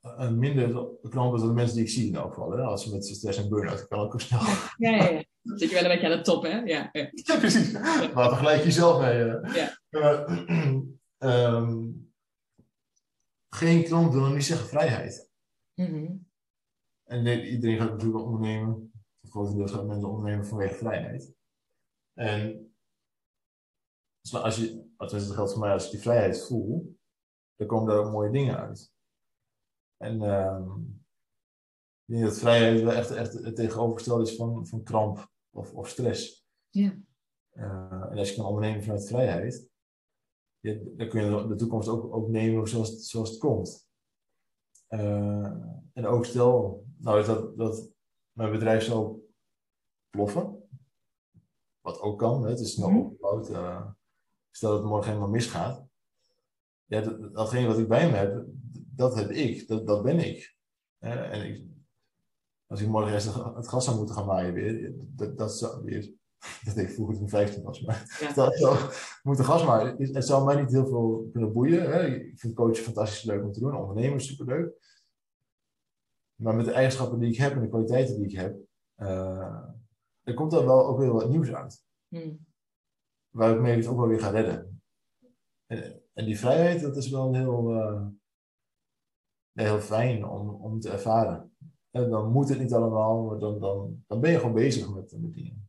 een 0.00 0.38
minder 0.38 0.88
knal 1.08 1.30
dan 1.30 1.48
de 1.48 1.52
mensen 1.52 1.76
die 1.76 1.84
ik 1.84 1.90
zie 1.90 2.06
in 2.06 2.14
elk 2.14 2.34
geval. 2.34 2.50
Hè? 2.50 2.62
Als 2.62 2.82
ze 2.82 2.90
met 2.90 3.06
stress 3.06 3.38
en 3.38 3.48
burn-out, 3.48 3.88
kan 3.88 3.98
ook 3.98 4.20
snel. 4.20 4.40
Ja, 4.76 4.90
ja, 4.90 5.08
ja. 5.08 5.24
Zit 5.42 5.68
je 5.70 5.74
wel 5.74 5.84
een 5.84 5.90
beetje 5.90 6.10
aan 6.10 6.16
de 6.18 6.22
top, 6.22 6.42
hè? 6.42 6.58
Ja, 6.58 6.88
ja. 6.92 7.10
ja 7.10 7.38
precies. 7.38 7.70
Ja. 7.70 8.10
Maar 8.14 8.28
vergelijk 8.28 8.64
jezelf 8.64 9.00
mee. 9.00 9.24
Ja. 9.54 9.78
Uh, 9.90 10.74
um, 11.54 12.12
geen 13.48 13.84
klant 13.84 14.12
wil 14.12 14.28
niet 14.28 14.44
zeggen 14.44 14.68
vrijheid. 14.68 15.30
Mm 15.74 15.86
-hmm. 15.86 16.29
En 17.10 17.26
iedereen 17.26 17.78
gaat 17.78 17.90
natuurlijk 17.90 18.24
ondernemen. 18.24 18.92
Grotendeels 19.22 19.72
gaat 19.72 19.86
mensen 19.86 20.08
ondernemen 20.08 20.46
vanwege 20.46 20.74
vrijheid. 20.74 21.34
En 22.12 22.72
als 24.30 24.56
je, 24.56 24.92
als 24.96 25.12
het 25.12 25.30
geldt 25.30 25.50
voor 25.50 25.60
mij, 25.60 25.72
als 25.72 25.84
ik 25.84 25.90
die 25.90 26.00
vrijheid 26.00 26.46
voel, 26.46 26.98
dan 27.56 27.66
komen 27.66 27.88
daar 27.88 28.04
ook 28.04 28.12
mooie 28.12 28.30
dingen 28.30 28.56
uit. 28.56 28.92
En 29.96 30.22
uh, 30.22 30.76
ik 32.04 32.14
denk 32.14 32.24
dat 32.24 32.38
vrijheid 32.38 32.82
wel 32.82 32.92
echt, 32.92 33.10
echt 33.10 33.32
het 33.32 33.56
tegenovergestelde 33.56 34.22
is 34.22 34.36
van, 34.36 34.66
van 34.66 34.82
kramp 34.82 35.30
of, 35.50 35.74
of 35.74 35.88
stress. 35.88 36.46
Ja. 36.68 36.98
Uh, 37.52 38.06
en 38.10 38.18
als 38.18 38.28
je 38.30 38.36
kan 38.36 38.44
ondernemen 38.44 38.82
vanuit 38.82 39.08
vrijheid, 39.08 39.68
je, 40.60 40.94
dan 40.96 41.08
kun 41.08 41.24
je 41.24 41.46
de 41.46 41.54
toekomst 41.54 41.88
ook, 41.88 42.14
ook 42.14 42.28
nemen 42.28 42.68
zoals, 42.68 43.08
zoals 43.08 43.30
het 43.30 43.38
komt. 43.38 43.89
Uh, 44.90 45.52
en 45.92 46.06
ook 46.06 46.24
stel 46.24 46.84
nou, 46.96 47.24
dat, 47.24 47.56
dat 47.56 47.90
mijn 48.32 48.50
bedrijf 48.50 48.82
zou 48.82 49.18
ploffen, 50.10 50.68
wat 51.80 52.00
ook 52.00 52.18
kan, 52.18 52.42
hè, 52.42 52.50
het 52.50 52.60
is 52.60 52.72
snel 52.72 52.90
mhm. 52.90 52.98
opgebouwd. 52.98 53.50
Uh, 53.50 53.86
stel 54.50 54.70
dat 54.70 54.78
het 54.78 54.88
morgen 54.88 55.08
helemaal 55.08 55.30
misgaat. 55.30 55.86
Ja, 56.84 57.00
dat, 57.00 57.34
datgene 57.34 57.66
wat 57.66 57.78
ik 57.78 57.88
bij 57.88 58.10
me 58.10 58.16
heb, 58.16 58.44
dat 58.72 59.14
heb 59.14 59.30
ik, 59.30 59.68
dat, 59.68 59.86
dat 59.86 60.02
ben 60.02 60.18
ik. 60.18 60.56
en 60.98 61.46
ik, 61.46 61.64
als 62.66 62.80
ik 62.80 62.88
morgen 62.88 63.12
eerst 63.12 63.34
het 63.34 63.68
gas 63.68 63.84
zou 63.84 63.96
moeten 63.96 64.14
gaan 64.14 64.26
maaien 64.26 64.52
weer, 64.52 64.94
dat, 64.96 65.38
dat 65.38 65.56
zou 65.56 65.84
weer, 65.84 66.12
dat 66.64 66.76
ik 66.76 66.90
vroeger 66.90 67.14
toen 67.14 67.24
ik 67.24 67.30
15 67.30 67.62
was, 67.62 67.80
maar 67.80 68.18
ja. 68.20 68.32
dat 68.44 68.56
zou 68.58 68.78
moeten 69.22 69.44
gas 69.44 69.64
maaien. 69.64 70.12
Het 70.12 70.26
zou 70.26 70.44
mij 70.44 70.60
niet 70.60 70.72
heel 70.72 70.86
veel 70.86 71.28
kunnen 71.32 71.52
boeien. 71.52 71.90
Hè. 71.90 72.06
Ik 72.06 72.38
vind 72.38 72.54
coachen 72.54 72.84
fantastisch 72.84 73.22
leuk 73.22 73.42
om 73.44 73.52
te 73.52 73.60
doen, 73.60 73.76
ondernemen 73.76 74.20
superleuk. 74.20 74.72
Maar 76.34 76.54
met 76.54 76.64
de 76.64 76.72
eigenschappen 76.72 77.18
die 77.18 77.30
ik 77.30 77.36
heb 77.36 77.52
en 77.52 77.60
de 77.60 77.68
kwaliteiten 77.68 78.16
die 78.16 78.24
ik 78.24 78.36
heb, 78.36 78.56
uh, 78.98 79.64
er 80.22 80.34
komt 80.34 80.50
dan 80.50 80.64
wel 80.66 80.86
ook 80.86 80.98
weer 80.98 81.12
wat 81.12 81.28
nieuws 81.28 81.52
uit. 81.52 81.84
Hmm. 82.08 82.46
Waar 83.30 83.54
ik 83.54 83.60
mee 83.60 83.76
het 83.76 83.86
ook 83.86 83.96
wel 83.96 84.06
weer 84.06 84.20
ga 84.20 84.30
redden. 84.30 84.82
En, 85.66 86.02
en, 86.12 86.24
die 86.24 86.38
vrijheid, 86.38 86.80
dat 86.80 86.96
is 86.96 87.10
wel 87.10 87.34
heel, 87.34 87.74
uh, 87.74 88.06
heel 89.52 89.80
fijn 89.80 90.24
om, 90.24 90.48
om 90.48 90.80
te 90.80 90.90
ervaren. 90.90 91.54
En 91.90 92.10
dan 92.10 92.30
moet 92.30 92.48
het 92.48 92.58
niet 92.58 92.72
allemaal, 92.72 93.24
maar 93.24 93.38
dan, 93.38 93.60
dan, 93.60 94.04
dan 94.06 94.20
ben 94.20 94.30
je 94.30 94.38
gewoon 94.38 94.54
bezig 94.54 94.94
met, 94.94 95.16
met 95.20 95.34
dingen. 95.34 95.59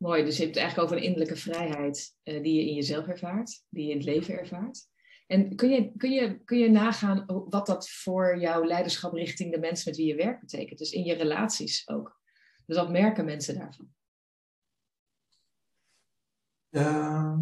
Mooi, 0.00 0.24
dus 0.24 0.36
je 0.36 0.42
hebt 0.42 0.54
het 0.54 0.64
eigenlijk 0.64 0.90
over 0.90 0.96
een 0.96 1.08
innerlijke 1.08 1.40
vrijheid 1.40 2.16
uh, 2.24 2.42
die 2.42 2.54
je 2.54 2.68
in 2.68 2.74
jezelf 2.74 3.06
ervaart, 3.06 3.64
die 3.68 3.84
je 3.84 3.90
in 3.90 3.96
het 3.96 4.06
leven 4.06 4.38
ervaart. 4.38 4.88
En 5.26 5.56
kun 5.56 5.70
je, 5.70 5.92
kun, 5.96 6.10
je, 6.10 6.38
kun 6.44 6.58
je 6.58 6.70
nagaan 6.70 7.24
wat 7.48 7.66
dat 7.66 7.90
voor 7.90 8.38
jouw 8.38 8.64
leiderschap 8.64 9.12
richting 9.12 9.52
de 9.52 9.58
mensen 9.58 9.90
met 9.90 9.98
wie 9.98 10.06
je 10.06 10.14
werkt 10.14 10.40
betekent? 10.40 10.78
Dus 10.78 10.92
in 10.92 11.04
je 11.04 11.14
relaties 11.14 11.88
ook. 11.88 12.20
Dus 12.66 12.76
wat 12.76 12.90
merken 12.90 13.24
mensen 13.24 13.54
daarvan? 13.54 13.88
Uh, 16.70 17.38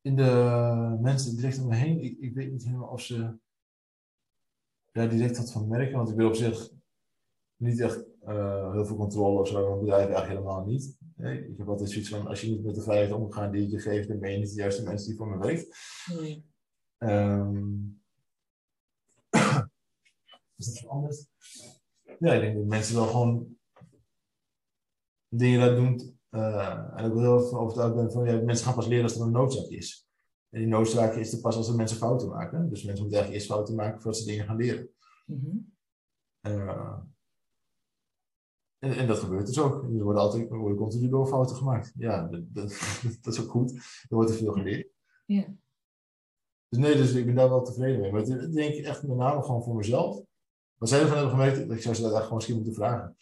in 0.00 0.16
de 0.16 0.98
mensen 1.00 1.36
direct 1.36 1.58
om 1.58 1.68
me 1.68 1.74
heen, 1.74 2.00
ik, 2.00 2.18
ik 2.18 2.34
weet 2.34 2.50
niet 2.50 2.64
helemaal 2.64 2.88
of 2.88 3.00
ze 3.00 3.38
daar 4.92 5.08
direct 5.08 5.36
wat 5.36 5.52
van 5.52 5.68
merken, 5.68 5.96
want 5.96 6.10
ik 6.10 6.16
wil 6.16 6.28
op 6.28 6.34
zich 6.34 6.70
niet 7.56 7.80
echt 7.80 8.04
uh, 8.26 8.72
heel 8.72 8.86
veel 8.86 8.96
controle 8.96 9.40
of 9.40 9.48
zo 9.48 9.68
mijn 9.68 9.78
bedrijf 9.78 10.06
eigenlijk 10.06 10.28
helemaal 10.28 10.64
niet. 10.64 10.96
Nee, 11.16 11.48
ik 11.48 11.58
heb 11.58 11.68
altijd 11.68 11.90
zoiets 11.90 12.08
van, 12.08 12.26
als 12.26 12.40
je 12.40 12.50
niet 12.50 12.64
met 12.64 12.74
de 12.74 12.82
vrijheid 12.82 13.12
omgaat 13.12 13.52
die 13.52 13.70
je 13.70 13.78
geeft, 13.78 14.08
dan 14.08 14.18
ben 14.18 14.32
je 14.32 14.38
niet 14.38 14.54
de 14.54 14.60
juiste 14.60 14.82
mensen 14.82 15.08
die 15.08 15.16
voor 15.16 15.28
me 15.28 15.38
werkt. 15.38 15.76
Nee. 16.20 16.44
Um, 16.98 18.02
is 20.56 20.66
dat 20.66 20.90
anders? 20.90 21.26
Ja, 22.18 22.32
ik 22.32 22.40
denk 22.40 22.56
dat 22.56 22.64
mensen 22.64 22.94
wel 22.94 23.06
gewoon 23.06 23.56
dingen 25.28 25.60
dat 25.60 25.76
doen. 25.76 26.18
Uh, 26.30 26.98
en 26.98 27.04
ik 27.04 27.12
wil 27.12 27.22
heel 27.22 27.36
erg 27.36 27.52
overtuigd 27.52 27.94
ben 27.94 28.12
van, 28.12 28.24
ja, 28.24 28.40
mensen 28.42 28.66
gaan 28.66 28.74
pas 28.74 28.86
leren 28.86 29.02
als 29.02 29.16
er 29.16 29.22
een 29.22 29.30
noodzaak 29.30 29.68
is. 29.68 30.08
En 30.50 30.58
die 30.58 30.68
noodzaak 30.68 31.14
is 31.14 31.32
er 31.32 31.40
pas 31.40 31.56
als 31.56 31.68
er 31.68 31.74
mensen 31.74 31.96
fouten 31.96 32.28
maken. 32.28 32.68
Dus 32.68 32.82
mensen 32.82 33.02
moeten 33.02 33.18
eigenlijk 33.18 33.32
eerst 33.32 33.46
fouten 33.46 33.74
maken 33.74 34.02
voordat 34.02 34.20
ze 34.20 34.26
dingen 34.26 34.44
gaan 34.44 34.56
leren. 34.56 34.88
Mm 35.26 35.40
-hmm. 35.40 35.76
uh, 36.52 36.98
en, 38.86 38.96
en, 38.96 39.06
dat 39.06 39.18
gebeurt 39.18 39.46
dus 39.46 39.58
ook. 39.58 39.82
Er 39.82 40.02
worden 40.02 40.22
altijd 40.22 40.50
er 40.50 40.58
worden 40.58 40.78
continu 40.78 41.08
door 41.08 41.26
fouten 41.26 41.56
gemaakt. 41.56 41.92
Ja, 41.96 42.22
dat, 42.22 42.42
dat, 42.54 42.68
dat, 43.22 43.34
is 43.34 43.40
ook 43.40 43.50
goed. 43.50 43.72
Er 44.08 44.16
wordt 44.16 44.30
er 44.30 44.36
veel 44.36 44.52
geleerd. 44.52 44.88
Ja. 45.26 45.54
Dus 46.68 46.78
nee, 46.78 46.96
dus 46.96 47.14
ik 47.14 47.26
ben 47.26 47.34
daar 47.34 47.48
wel 47.48 47.62
tevreden 47.62 48.00
mee. 48.00 48.12
Maar 48.12 48.20
ik 48.20 48.52
denk 48.52 48.74
ik 48.74 48.84
echt 48.84 49.02
met 49.02 49.16
name 49.16 49.42
gewoon 49.42 49.62
voor 49.62 49.76
mezelf. 49.76 50.24
Wat 50.78 50.88
zij 50.88 51.00
ervan 51.00 51.16
hebben 51.16 51.34
gemerkt, 51.34 51.58
ik 51.58 51.82
zou 51.82 51.94
ze 51.94 52.02
dat 52.02 52.12
eigenlijk 52.12 52.22
gewoon 52.22 52.36
misschien 52.36 52.56
moeten 52.56 52.74
vragen. 52.74 53.16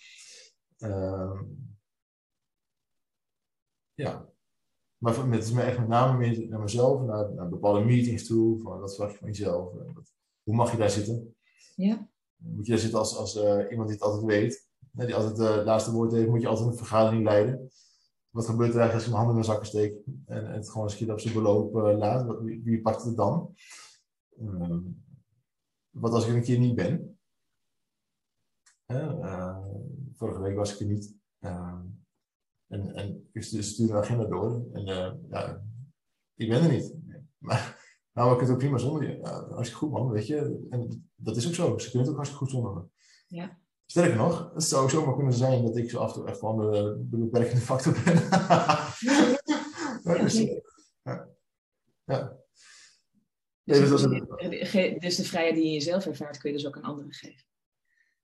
Uh, 0.79 1.41
ja. 3.95 4.29
Maar 4.99 5.31
het 5.31 5.45
is 5.45 5.53
me 5.53 5.63
echt 5.63 5.79
met 5.79 5.89
name 5.89 6.19
meer 6.19 6.49
naar 6.49 6.61
mezelf, 6.61 7.01
naar, 7.01 7.35
naar 7.35 7.49
bepaalde 7.49 7.85
meetings 7.85 8.27
toe. 8.27 8.61
Van, 8.61 8.81
wat 8.81 8.95
verwacht 8.95 9.13
je 9.13 9.19
van 9.19 9.29
jezelf? 9.29 9.73
Hoe 10.43 10.55
mag 10.55 10.71
je 10.71 10.77
daar 10.77 10.91
zitten? 10.91 11.37
Ja. 11.77 12.09
Moet 12.37 12.67
je 12.67 12.73
daar 12.73 12.81
zitten 12.81 12.99
als, 12.99 13.17
als 13.17 13.37
uh, 13.37 13.71
iemand 13.71 13.89
die 13.89 13.97
het 13.97 14.01
altijd 14.01 14.25
weet? 14.25 14.69
Die 14.93 15.15
altijd 15.15 15.39
het 15.39 15.59
uh, 15.59 15.65
laatste 15.65 15.93
woord 15.93 16.13
heeft, 16.13 16.29
moet 16.29 16.41
je 16.41 16.49
altijd 16.49 16.69
een 16.69 16.77
vergadering 16.77 17.25
leiden. 17.25 17.71
Wat 18.31 18.47
gebeurt 18.47 18.75
er 18.75 18.81
eigenlijk 18.81 18.95
als 18.95 19.05
je 19.05 19.11
mijn 19.11 19.25
handen 19.25 19.43
in 19.43 19.49
mijn 19.49 19.53
zakken 19.53 19.67
steekt 19.67 20.03
en, 20.27 20.53
het 20.53 20.71
gewoon 20.71 20.89
eens 20.89 21.11
op 21.11 21.21
zijn 21.21 21.35
beloop 21.35 21.75
uh, 21.75 21.99
laat? 21.99 22.41
Wie, 22.41 22.63
wie, 22.65 22.81
pakt 22.81 23.05
het 23.05 23.17
dan? 23.17 23.55
Uh, 24.41 24.79
wat 25.91 26.13
als 26.13 26.27
ik 26.27 26.35
een 26.35 26.43
keer 26.43 26.59
niet 26.59 26.75
ben? 26.75 27.19
vorige 30.13 30.41
week 30.41 30.57
was 30.57 30.75
ik 30.75 30.81
er 30.81 30.87
niet. 30.87 31.15
en, 32.67 32.95
en 32.95 33.29
ik 33.33 33.43
stuur 33.43 33.91
een 33.91 33.97
agenda 33.97 34.25
door. 34.25 34.67
En 34.73 34.85
ja, 35.29 35.63
ik 36.35 36.49
ben 36.49 36.63
er 36.63 36.71
niet. 36.71 36.95
Maar 37.39 37.83
nou, 38.15 38.35
ik 38.35 38.41
het 38.41 38.51
ook 38.51 38.59
prima 38.59 38.79
zonder 38.79 39.03
je. 39.03 39.17
Ja, 39.17 39.49
hartstikke 39.49 39.85
goed 39.85 39.91
man, 39.91 40.11
weet 40.11 40.27
je. 40.27 40.67
En 40.71 41.11
dat 41.15 41.37
is 41.37 41.47
ook 41.47 41.55
zo. 41.55 41.79
Ze 41.79 41.91
kunnen 41.91 42.01
het 42.01 42.09
ook 42.09 42.17
hartstikke 42.17 42.45
goed 42.45 42.55
zonder 42.55 42.75
me. 42.75 42.83
Ja. 43.27 43.59
Sterker 43.95 44.17
nog, 44.17 44.51
het 44.55 44.63
zou 44.63 44.91
zomaar 44.91 45.15
kunnen 45.15 45.33
zijn 45.33 45.63
dat 45.63 45.77
ik 45.77 45.91
zo 45.91 45.99
af 45.99 46.09
en 46.09 46.15
toe 46.15 46.29
echt 46.29 46.39
gewoon 46.39 46.73
de, 46.73 47.07
de 47.11 47.17
beperkende 47.17 47.61
factor 47.61 47.93
ben. 48.05 48.15
dus, 50.23 50.39
ja. 51.03 51.29
ja. 52.05 52.37
Dus, 53.65 53.79
dus, 53.79 54.03
dus, 54.99 55.17
de 55.17 55.25
vrijheid 55.25 55.55
die 55.55 55.65
je 55.65 55.73
jezelf 55.73 56.07
ervaart, 56.07 56.39
kun 56.39 56.51
je 56.51 56.57
dus 56.57 56.67
ook 56.67 56.77
aan 56.77 56.83
anderen 56.83 57.13
geven. 57.13 57.47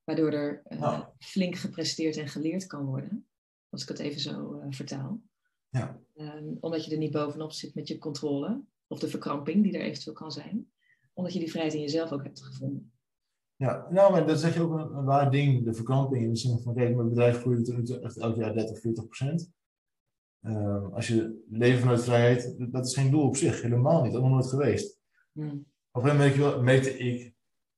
Waardoor 0.04 0.32
er 0.32 0.62
uh, 0.68 1.06
flink 1.18 1.56
gepresteerd 1.56 2.16
en 2.16 2.28
geleerd 2.28 2.66
kan 2.66 2.84
worden, 2.84 3.28
als 3.68 3.82
ik 3.82 3.88
het 3.88 3.98
even 3.98 4.20
zo 4.20 4.54
uh, 4.54 4.66
vertaal. 4.70 5.20
Ja. 5.68 6.00
Um, 6.16 6.56
omdat 6.60 6.84
je 6.84 6.90
er 6.90 6.98
niet 6.98 7.12
bovenop 7.12 7.52
zit 7.52 7.74
met 7.74 7.88
je 7.88 7.98
controle, 7.98 8.62
of 8.86 8.98
de 8.98 9.08
verkramping 9.08 9.62
die 9.62 9.72
er 9.72 9.84
eventueel 9.84 10.16
kan 10.16 10.32
zijn. 10.32 10.72
Omdat 11.12 11.32
je 11.32 11.38
die 11.38 11.50
vrijheid 11.50 11.74
in 11.74 11.80
jezelf 11.80 12.12
ook 12.12 12.22
hebt 12.22 12.42
gevonden. 12.42 12.92
Ja, 13.60 13.86
nou, 13.90 14.12
maar 14.12 14.26
dat 14.26 14.40
zeg 14.40 14.54
je 14.54 14.60
ook 14.60 14.72
een, 14.72 14.96
een 14.96 15.04
waar 15.04 15.30
ding, 15.30 15.64
de 15.64 15.74
verkramping. 15.74 16.22
In 16.22 16.30
de 16.30 16.36
zin 16.36 16.58
van, 16.58 16.74
kijk, 16.74 16.94
mijn 16.96 17.08
bedrijf 17.08 17.40
groeit 17.40 18.00
echt 18.02 18.16
elk 18.16 18.36
jaar 18.36 18.54
30, 18.54 18.80
40 18.80 19.04
procent. 19.04 19.50
Uh, 20.42 20.92
als 20.92 21.08
je 21.08 21.44
leven 21.50 21.80
vanuit 21.80 22.04
vrijheid, 22.04 22.54
dat 22.58 22.86
is 22.86 22.94
geen 22.94 23.10
doel 23.10 23.26
op 23.26 23.36
zich, 23.36 23.62
helemaal 23.62 24.02
niet, 24.02 24.12
dat 24.12 24.22
is 24.22 24.28
nog 24.28 24.36
nooit 24.36 24.50
geweest. 24.50 25.00
Hmm. 25.32 25.66
Op 25.90 26.02
een 26.02 26.10
gegeven 26.10 26.40
moment 26.40 26.62
meette 26.62 26.98
ik, 26.98 27.34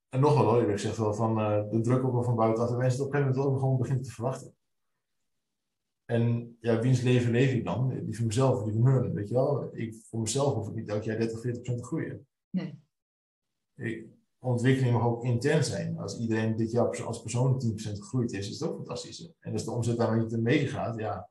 en 0.09 0.21
nog 0.21 0.35
wel 0.35 0.45
hoor, 0.45 0.71
ik 0.71 0.79
zeg 0.79 0.97
wel 0.97 1.14
van 1.14 1.38
uh, 1.38 1.71
de 1.71 1.81
druk 1.81 2.05
ook 2.05 2.12
wel 2.12 2.23
van 2.23 2.37
buitenaf, 2.37 2.71
de 2.71 2.77
mensen 2.77 3.01
op 3.01 3.07
een 3.07 3.12
gegeven 3.12 3.37
moment 3.37 3.55
ook 3.55 3.61
gewoon 3.61 3.79
beginnen 3.79 4.05
te 4.05 4.11
verwachten. 4.11 4.55
En 6.05 6.57
ja, 6.61 6.81
wiens 6.81 7.03
leven 7.03 7.31
leef 7.31 7.53
ik 7.53 7.64
dan? 7.64 8.05
Die 8.05 8.16
van 8.16 8.27
mezelf, 8.27 8.64
die 8.64 8.73
van 8.73 8.87
hun, 8.87 9.12
weet 9.12 9.29
je 9.29 9.35
wel. 9.35 9.77
Ik, 9.77 9.95
voor 9.95 10.21
mezelf 10.21 10.55
hoef 10.55 10.68
ik 10.68 10.75
niet 10.75 10.88
elk 10.88 11.03
jaar 11.03 11.18
30, 11.18 11.40
40 11.40 11.62
procent 11.62 11.83
te 11.83 11.88
groeien. 11.88 12.27
Nee. 12.51 12.81
Ik, 13.75 14.07
ontwikkeling 14.48 14.92
mag 14.92 15.05
ook 15.05 15.24
intern 15.24 15.64
zijn. 15.64 15.98
Als 15.98 16.18
iedereen 16.18 16.57
dit 16.57 16.70
jaar 16.70 17.05
als 17.05 17.22
persoon 17.22 17.62
10% 17.64 17.74
gegroeid 17.76 18.33
is, 18.33 18.48
is 18.48 18.61
het 18.61 18.68
ook 18.68 18.76
fantastisch. 18.76 19.33
En 19.40 19.52
als 19.52 19.64
de 19.64 19.70
omzet 19.70 19.96
daar 19.96 20.18
niet 20.18 20.33
in 20.33 20.42
meegaat, 20.42 20.98
ja, 20.98 21.28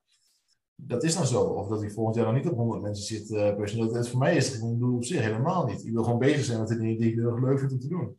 dat 0.76 1.04
is 1.04 1.16
dan 1.16 1.26
zo. 1.26 1.44
Of 1.44 1.68
dat 1.68 1.84
ik 1.84 1.92
volgend 1.92 2.16
jaar 2.16 2.26
dan 2.26 2.34
niet 2.34 2.48
op 2.48 2.56
100 2.58 2.82
mensen 2.82 3.06
zit 3.06 3.30
uh, 3.30 3.56
personeel. 3.56 3.94
Dat, 3.94 4.10
voor 4.10 4.20
mij 4.20 4.36
is 4.36 4.54
het 4.54 4.62
een 4.62 4.80
doel 4.80 4.96
op 4.96 5.04
zich 5.04 5.22
helemaal 5.22 5.66
niet. 5.66 5.86
Ik 5.86 5.92
wil 5.92 6.04
gewoon 6.04 6.20
bezig 6.20 6.44
zijn 6.44 6.60
met 6.60 6.68
de 6.68 6.78
dingen 6.78 6.98
die 6.98 7.10
ik 7.10 7.16
heel 7.16 7.32
erg 7.32 7.44
leuk 7.44 7.60
vind 7.60 7.72
om 7.72 7.80
te 7.80 7.88
doen. 7.88 8.18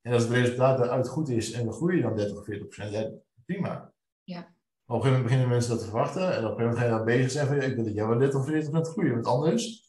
En 0.00 0.12
als 0.12 0.22
het 0.22 0.32
resultaat 0.32 0.78
daaruit 0.78 1.08
goed 1.08 1.28
is 1.28 1.52
en 1.52 1.66
we 1.66 1.72
groeien 1.72 2.02
dan 2.02 2.16
30 2.16 2.36
of 2.36 2.46
40% 2.88 2.90
ja, 2.90 3.10
prima. 3.44 3.92
Ja. 4.22 4.38
Op 4.38 4.94
een 4.94 5.02
gegeven 5.02 5.02
moment 5.04 5.22
beginnen 5.22 5.48
mensen 5.48 5.70
dat 5.70 5.78
te 5.78 5.84
verwachten. 5.84 6.36
En 6.36 6.44
op 6.44 6.58
een 6.58 6.58
gegeven 6.58 6.62
moment 6.62 6.78
ga 6.78 6.84
je 6.84 6.90
dan 6.90 7.04
bezig 7.04 7.30
zijn 7.30 7.46
van, 7.46 7.56
ja, 7.56 7.62
ik 7.62 7.74
wil 7.74 7.84
dat 7.84 7.94
jij 7.94 8.06
wel 8.06 8.18
30 8.18 8.40
of 8.40 8.48
40% 8.48 8.90
groeien. 8.92 9.12
Want 9.12 9.26
anders 9.26 9.87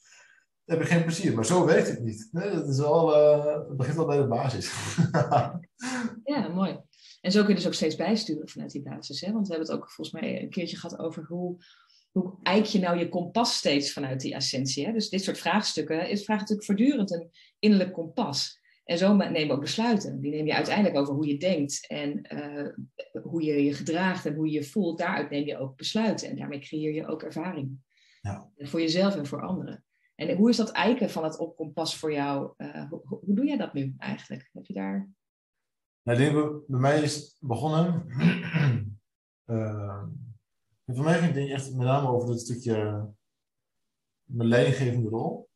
heb 0.69 0.81
ik 0.81 0.87
geen 0.87 1.03
plezier. 1.03 1.35
Maar 1.35 1.45
zo 1.45 1.65
werkt 1.65 1.87
het 1.87 2.03
niet. 2.03 2.29
Nee, 2.31 2.51
dat 2.51 2.67
is 2.67 2.77
wel, 2.77 3.17
uh, 3.17 3.55
het 3.67 3.77
begint 3.77 3.97
al 3.97 4.05
bij 4.05 4.17
de 4.17 4.27
basis. 4.27 4.97
ja, 6.33 6.47
mooi. 6.47 6.79
En 7.21 7.31
zo 7.31 7.39
kun 7.39 7.49
je 7.49 7.55
dus 7.55 7.67
ook 7.67 7.73
steeds 7.73 7.95
bijsturen 7.95 8.49
vanuit 8.49 8.71
die 8.71 8.81
basis. 8.81 9.21
Hè? 9.21 9.31
Want 9.31 9.47
we 9.47 9.53
hebben 9.53 9.71
het 9.71 9.81
ook 9.81 9.91
volgens 9.91 10.21
mij 10.21 10.41
een 10.41 10.49
keertje 10.49 10.77
gehad 10.77 10.99
over 10.99 11.25
hoe, 11.27 11.57
hoe 12.11 12.39
eik 12.43 12.65
je 12.65 12.79
nou 12.79 12.97
je 12.97 13.09
kompas 13.09 13.57
steeds 13.57 13.93
vanuit 13.93 14.21
die 14.21 14.33
essentie. 14.33 14.85
Hè? 14.85 14.91
Dus 14.91 15.09
dit 15.09 15.23
soort 15.23 15.37
vraagstukken 15.37 16.09
is, 16.09 16.23
vraagt 16.23 16.39
natuurlijk 16.39 16.67
voortdurend 16.67 17.11
een 17.11 17.29
innerlijk 17.59 17.93
kompas. 17.93 18.59
En 18.83 18.97
zo 18.97 19.15
neem 19.15 19.45
je 19.45 19.51
ook 19.51 19.59
besluiten. 19.59 20.21
Die 20.21 20.31
neem 20.31 20.45
je 20.45 20.53
uiteindelijk 20.53 20.97
over 20.97 21.13
hoe 21.13 21.27
je 21.27 21.37
denkt 21.37 21.87
en 21.87 22.27
uh, 22.33 22.67
hoe 23.23 23.43
je 23.43 23.63
je 23.63 23.73
gedraagt 23.73 24.25
en 24.25 24.33
hoe 24.33 24.45
je 24.45 24.53
je 24.53 24.63
voelt. 24.63 24.97
Daaruit 24.97 25.29
neem 25.29 25.45
je 25.45 25.57
ook 25.57 25.75
besluiten. 25.75 26.29
En 26.29 26.35
daarmee 26.35 26.59
creëer 26.59 26.93
je 26.93 27.07
ook 27.07 27.23
ervaring. 27.23 27.77
Ja. 28.21 28.49
Voor 28.57 28.81
jezelf 28.81 29.15
en 29.15 29.25
voor 29.25 29.41
anderen. 29.41 29.83
En 30.19 30.37
hoe 30.37 30.49
is 30.49 30.57
dat 30.57 30.71
eiken 30.71 31.09
van 31.09 31.23
het 31.23 31.37
opkompas 31.37 31.97
voor 31.97 32.11
jou? 32.11 32.53
Uh, 32.57 32.89
hoe, 32.89 33.01
hoe, 33.03 33.35
doe 33.35 33.45
jij 33.45 33.57
dat 33.57 33.73
nu 33.73 33.95
eigenlijk? 33.97 34.49
Heb 34.53 34.65
je 34.65 34.73
daar... 34.73 35.09
Nou, 36.03 36.63
bij 36.67 36.79
mij 36.79 37.01
is 37.01 37.37
begonnen. 37.39 38.05
uh, 39.45 40.03
voor 40.95 41.03
mij 41.03 41.19
ging 41.19 41.33
het 41.33 41.49
echt 41.49 41.75
met 41.75 41.87
name 41.87 42.07
over 42.07 42.29
het 42.29 42.39
stukje 42.39 43.07
mijn 44.23 44.49
leidinggevende 44.49 45.09
rol. 45.09 45.49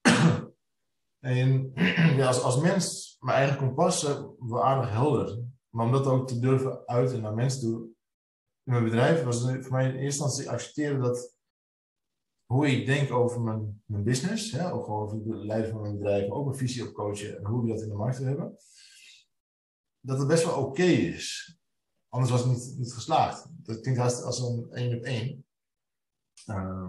en 1.20 1.72
ja, 2.18 2.26
als, 2.26 2.42
als 2.42 2.60
mens, 2.60 3.16
mijn 3.20 3.36
eigen 3.36 3.56
kompas, 3.56 4.02
wel 4.38 4.64
aardig 4.64 4.90
helder. 4.90 5.42
Maar 5.68 5.86
om 5.86 5.92
dat 5.92 6.06
ook 6.06 6.28
te 6.28 6.38
durven 6.38 6.86
uiten 6.86 7.20
naar 7.20 7.34
mensen 7.34 7.60
toe. 7.60 7.80
In 8.62 8.72
mijn 8.72 8.84
bedrijf 8.84 9.22
was 9.22 9.42
het 9.42 9.62
voor 9.62 9.72
mij 9.72 9.84
in 9.84 9.96
eerste 9.96 10.22
instantie 10.22 10.50
accepteren 10.50 11.00
dat 11.00 11.38
hoe 12.50 12.66
ik 12.68 12.86
denk 12.86 13.12
over 13.12 13.40
mijn, 13.40 13.82
mijn 13.84 14.04
business, 14.04 14.52
hè, 14.52 14.72
ook 14.72 14.88
over 14.88 15.16
het 15.16 15.44
leiden 15.44 15.70
van 15.70 15.80
mijn 15.80 15.98
bedrijf, 15.98 16.30
ook 16.30 16.46
een 16.46 16.54
visie 16.54 16.88
op 16.88 16.94
coachen 16.94 17.38
en 17.38 17.44
hoe 17.44 17.62
we 17.62 17.68
dat 17.68 17.82
in 17.82 17.88
de 17.88 17.94
markt 17.94 18.18
hebben, 18.18 18.56
dat 20.00 20.18
het 20.18 20.28
best 20.28 20.44
wel 20.44 20.64
oké 20.64 20.82
is. 20.82 21.58
Anders 22.08 22.32
was 22.32 22.40
het 22.40 22.50
niet, 22.50 22.78
niet 22.78 22.92
geslaagd. 22.92 23.46
Dat 23.50 23.80
klinkt 23.80 24.00
haast 24.00 24.22
als 24.22 24.40
een 24.40 24.70
één 24.70 24.96
op 24.96 25.02
één. 25.02 25.46
Uh, 26.46 26.88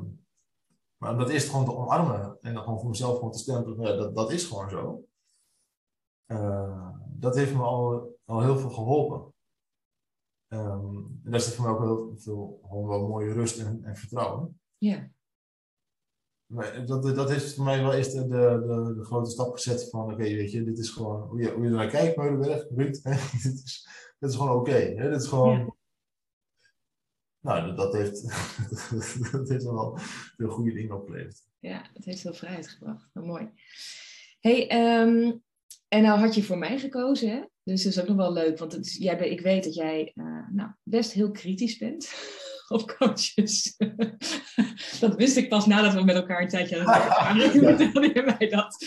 maar 0.97 1.11
om 1.11 1.17
dat 1.17 1.29
eerst 1.29 1.49
gewoon 1.49 1.65
te 1.65 1.75
omarmen 1.75 2.37
en 2.41 2.53
dan 2.53 2.63
gewoon 2.63 2.79
voor 2.79 2.89
mezelf 2.89 3.15
gewoon 3.15 3.31
te 3.31 3.39
stellen, 3.39 3.81
ja, 3.81 3.95
dat, 3.95 4.15
dat 4.15 4.31
is 4.31 4.45
gewoon 4.45 4.69
zo. 4.69 5.07
Uh, 6.27 6.89
dat 7.07 7.35
heeft 7.35 7.53
me 7.53 7.61
al, 7.61 8.15
al 8.25 8.41
heel 8.41 8.57
veel 8.57 8.69
geholpen. 8.69 9.33
Um, 10.47 11.21
en 11.23 11.31
daar 11.31 11.39
zit 11.39 11.53
voor 11.53 11.65
mij 11.65 11.73
ook 11.73 11.81
heel 11.81 12.17
veel 12.17 12.59
gewoon 12.61 12.87
wel 12.87 13.07
mooie 13.07 13.33
rust 13.33 13.59
en, 13.59 13.83
en 13.83 13.95
vertrouwen. 13.95 14.59
Ja. 14.77 15.11
Maar 16.51 16.85
dat, 16.85 17.03
dat 17.03 17.29
heeft 17.29 17.53
voor 17.53 17.63
mij 17.63 17.81
wel 17.81 17.93
eerst 17.93 18.11
de, 18.11 18.27
de, 18.27 18.93
de 18.97 19.05
grote 19.05 19.29
stap 19.29 19.53
gezet 19.53 19.89
van 19.89 20.03
oké, 20.03 20.13
okay, 20.13 20.35
weet 20.35 20.51
je, 20.51 20.63
dit 20.63 20.77
is 20.79 20.89
gewoon 20.89 21.21
hoe 21.21 21.41
je, 21.41 21.51
hoe 21.51 21.63
je 21.63 21.69
er 21.69 21.75
naar 21.75 21.89
kijkt, 21.89 22.17
Meulenberg, 22.17 22.65
Ruud. 22.69 23.03
dit, 23.43 23.61
is, 23.63 23.87
dit 24.19 24.29
is 24.29 24.35
gewoon 24.35 24.55
oké. 24.55 24.69
Okay, 24.69 24.95
dit 24.95 25.21
is 25.21 25.27
gewoon. 25.27 25.57
Ja. 25.57 25.75
Nou, 27.39 27.75
dat 27.75 27.93
heeft, 27.93 28.21
dat 29.31 29.49
heeft 29.49 29.63
wel 29.63 29.97
veel 30.37 30.49
goede 30.49 30.73
dingen 30.73 30.95
opgeleverd. 30.95 31.43
Ja, 31.59 31.89
het 31.93 32.05
heeft 32.05 32.21
veel 32.21 32.33
vrijheid 32.33 32.67
gebracht. 32.67 33.09
Nou, 33.13 33.27
mooi. 33.27 33.49
Hey, 34.39 34.91
um, 35.01 35.43
en 35.87 36.01
nou 36.01 36.19
had 36.19 36.35
je 36.35 36.43
voor 36.43 36.57
mij 36.57 36.79
gekozen, 36.79 37.29
hè? 37.29 37.41
Dus 37.63 37.83
dat 37.83 37.93
is 37.93 38.01
ook 38.01 38.07
nog 38.07 38.17
wel 38.17 38.33
leuk, 38.33 38.57
want 38.57 38.71
het 38.71 38.93
jij, 38.93 39.29
ik 39.29 39.41
weet 39.41 39.63
dat 39.63 39.73
jij 39.73 40.11
uh, 40.15 40.49
nou, 40.51 40.71
best 40.83 41.11
heel 41.11 41.31
kritisch 41.31 41.77
bent 41.77 42.05
op 42.71 42.95
coaches. 42.97 43.75
dat 44.99 45.15
wist 45.15 45.37
ik 45.37 45.49
pas 45.49 45.65
nadat 45.65 45.93
we 45.93 46.03
met 46.03 46.15
elkaar 46.15 46.41
een 46.41 46.47
tijdje 46.47 46.85
aan 46.85 47.37
het 47.37 47.51
vertelde 47.51 48.11
je 48.13 48.35
mij 48.37 48.49
dat. 48.49 48.85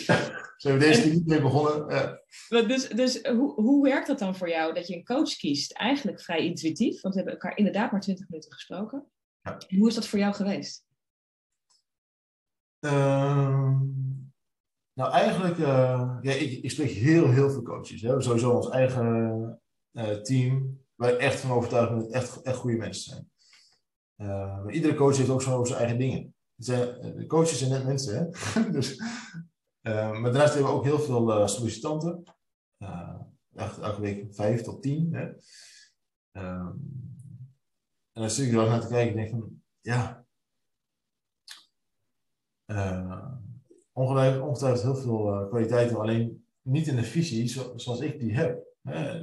Zijn 0.56 0.78
we 0.78 0.84
deze 0.84 1.02
keer 1.02 1.12
niet 1.12 1.26
mee 1.26 1.40
begonnen? 1.40 1.88
Ja. 1.88 2.20
Dus, 2.48 2.88
dus 2.88 3.22
hoe, 3.22 3.54
hoe 3.54 3.84
werkt 3.84 4.06
dat 4.06 4.18
dan 4.18 4.36
voor 4.36 4.48
jou, 4.48 4.74
dat 4.74 4.86
je 4.86 4.96
een 4.96 5.04
coach 5.04 5.36
kiest? 5.36 5.72
Eigenlijk 5.72 6.20
vrij 6.20 6.44
intuïtief, 6.44 7.00
want 7.00 7.14
we 7.14 7.20
hebben 7.20 7.40
elkaar 7.40 7.58
inderdaad 7.58 7.92
maar 7.92 8.00
20 8.00 8.28
minuten 8.28 8.52
gesproken. 8.52 9.06
Ja. 9.40 9.58
Hoe 9.78 9.88
is 9.88 9.94
dat 9.94 10.06
voor 10.06 10.18
jou 10.18 10.34
geweest? 10.34 10.86
Uh, 12.80 13.80
nou, 14.92 15.12
eigenlijk, 15.12 15.58
uh, 15.58 16.18
ja, 16.20 16.32
ik, 16.32 16.62
ik, 16.62 16.70
spreek 16.70 16.90
heel, 16.90 17.30
heel 17.30 17.50
veel 17.50 17.62
coaches. 17.62 18.02
Hè. 18.02 18.22
Sowieso 18.22 18.50
ons 18.50 18.68
eigen 18.68 19.60
uh, 19.92 20.10
team, 20.10 20.80
waar 20.94 21.12
ik 21.12 21.18
echt 21.18 21.40
van 21.40 21.50
overtuigd 21.50 21.88
ben 21.88 21.98
dat 21.98 22.06
het 22.06 22.16
echt, 22.16 22.42
echt 22.42 22.56
goede 22.56 22.76
mensen 22.76 23.02
zijn. 23.02 23.30
Uh, 24.16 24.62
maar 24.64 24.72
iedere 24.72 24.94
coach 24.94 25.16
heeft 25.16 25.30
ook 25.30 25.42
zo 25.42 25.64
zijn 25.64 25.78
eigen 25.78 25.98
dingen. 25.98 26.34
De 26.54 27.24
coaches 27.26 27.58
zijn 27.58 27.70
net 27.70 27.84
mensen, 27.84 28.32
hè? 28.52 28.70
dus, 28.78 28.98
maar 29.82 30.22
daarnaast 30.22 30.54
hebben 30.54 30.72
we 30.72 30.76
ook 30.78 30.84
heel 30.84 30.98
veel 30.98 31.48
sollicitanten. 31.48 32.22
echt 33.54 33.78
elke 33.78 34.00
week 34.00 34.34
vijf 34.34 34.62
tot 34.62 34.82
tien. 34.82 35.14
Hè? 35.14 35.28
Ehm, 36.32 36.72
en 38.12 38.20
dan 38.22 38.30
zit 38.30 38.46
ik 38.46 38.52
er 38.52 38.58
wel 38.58 38.68
naar 38.68 38.80
te 38.80 38.88
kijken 38.88 39.10
en 39.10 39.16
denk 39.16 39.30
van, 39.30 39.62
ja 39.80 40.24
ongetwijfeld, 43.92 44.82
heel 44.82 44.96
veel 44.96 45.46
kwaliteiten, 45.48 45.98
alleen 45.98 46.46
niet 46.62 46.86
in 46.86 46.96
de 46.96 47.04
visie 47.04 47.48
zoals 47.76 48.00
ik 48.00 48.18
die 48.18 48.34
heb. 48.34 48.66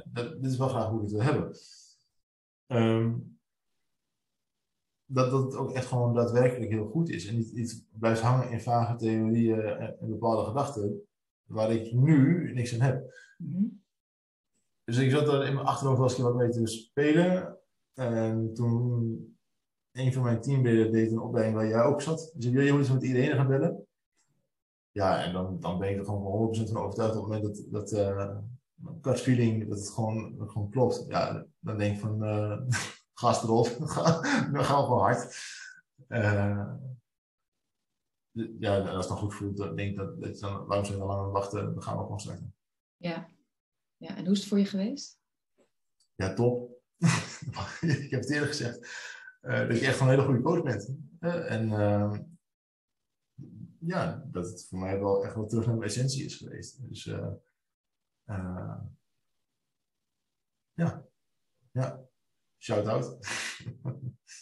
dat, 0.04 0.42
dit 0.42 0.50
is 0.50 0.56
wel 0.56 0.68
graag 0.68 0.88
hoe 0.88 0.96
ik 0.96 1.02
het 1.02 1.12
wil 1.12 1.22
hebben. 1.22 1.56
Um, 2.66 3.40
dat, 5.12 5.30
dat 5.30 5.42
het 5.42 5.56
ook 5.56 5.72
echt 5.72 5.86
gewoon 5.86 6.14
daadwerkelijk 6.14 6.70
heel 6.70 6.86
goed 6.86 7.08
is. 7.08 7.26
En 7.26 7.36
niet 7.36 7.50
iets 7.50 7.84
blijft 7.98 8.20
hangen 8.20 8.50
in 8.50 8.60
vage 8.60 8.96
theorieën 8.96 9.60
en, 9.60 9.96
bepaalde 10.00 10.44
gedachten, 10.44 11.02
waar 11.44 11.72
ik 11.72 11.92
nu 11.92 12.50
niks 12.54 12.74
aan 12.74 12.86
heb. 12.86 13.14
Mm 13.38 13.82
Dus 14.84 14.98
ik 14.98 15.10
zat 15.10 15.28
er 15.28 15.46
in 15.46 15.54
mijn 15.54 15.66
achterhoofd 15.66 15.98
wel 15.98 16.08
eens 16.08 16.18
wat 16.18 16.34
mee 16.34 16.50
te 16.50 16.66
spelen. 16.66 17.58
En 17.94 18.54
toen 18.54 19.36
een 19.92 20.12
van 20.12 20.22
mijn 20.22 20.40
teamleden 20.40 20.92
deed 20.92 21.10
een 21.10 21.20
opleiding 21.20 21.56
waar 21.56 21.68
jij 21.68 21.82
ook 21.82 22.02
zat. 22.02 22.32
Dus 22.34 22.46
ik 22.46 22.52
wil 22.52 22.64
je 22.64 22.70
moet 22.70 22.80
eens 22.80 22.92
met 22.92 23.02
iedereen 23.02 23.36
gaan 23.36 23.48
bellen. 23.48 23.86
Ja, 24.90 25.24
en 25.24 25.32
dan, 25.32 25.60
dan 25.60 25.78
ben 25.78 25.90
ik 25.90 25.98
er 25.98 26.04
gewoon 26.04 26.54
100% 26.56 26.70
van 26.72 26.82
overtuigd 26.82 27.16
op 27.16 27.22
het 27.22 27.32
moment 27.32 27.42
dat, 27.42 27.66
dat 27.70 27.92
uh, 27.92 28.36
gut 29.00 29.20
feeling, 29.20 29.68
dat 29.68 29.78
het 29.78 29.90
gewoon, 29.90 30.36
dat 30.36 30.50
gewoon 30.50 30.70
klopt. 30.70 31.04
Ja, 31.08 31.46
dan 31.58 31.78
denk 31.78 31.94
ik 31.94 32.00
van, 32.00 32.24
uh, 32.24 32.58
gas 33.14 33.42
erop, 33.42 33.66
we 34.52 34.62
gaan 34.64 34.84
gewoon 34.84 35.00
hard. 35.00 35.36
Uh, 36.08 36.74
ja, 38.58 38.78
als 38.78 39.06
het 39.06 39.08
dan 39.08 39.16
goed 39.16 39.34
voelt, 39.34 39.56
dan 39.56 39.76
denk 39.76 39.90
ik 39.90 39.96
dat, 39.96 40.20
dat 40.20 40.38
je 40.38 40.46
dan, 40.46 40.66
waarom 40.66 40.86
zijn 40.86 40.98
we 40.98 41.04
lang 41.04 41.32
wachten, 41.32 41.74
dan 41.74 41.82
gaan 41.82 41.96
we 41.96 42.02
gewoon 42.02 42.20
starten. 42.20 42.54
Ja. 42.96 43.28
ja, 43.96 44.16
en 44.16 44.24
hoe 44.24 44.32
is 44.32 44.38
het 44.38 44.48
voor 44.48 44.58
je 44.58 44.64
geweest? 44.64 45.20
Ja, 46.14 46.34
top. 46.34 46.80
ik 47.80 48.10
heb 48.10 48.20
het 48.20 48.30
eerder 48.30 48.48
gezegd, 48.48 48.78
dat 49.40 49.80
je 49.80 49.86
echt 49.86 50.00
een 50.00 50.08
hele 50.08 50.24
goede 50.24 50.42
coach 50.42 50.62
bent. 50.62 50.96
en 51.20 51.68
ja, 53.78 54.28
dat 54.30 54.46
het 54.46 54.66
voor 54.68 54.78
mij 54.78 55.00
wel 55.00 55.24
echt 55.24 55.34
wel 55.34 55.46
terug 55.46 55.66
naar 55.66 55.74
mijn 55.74 55.88
essentie 55.88 56.24
is 56.24 56.36
geweest. 56.36 56.88
Dus 56.88 57.04
ja, 60.74 61.06
ja, 61.72 62.11
shout 62.62 62.86
out. 62.86 63.18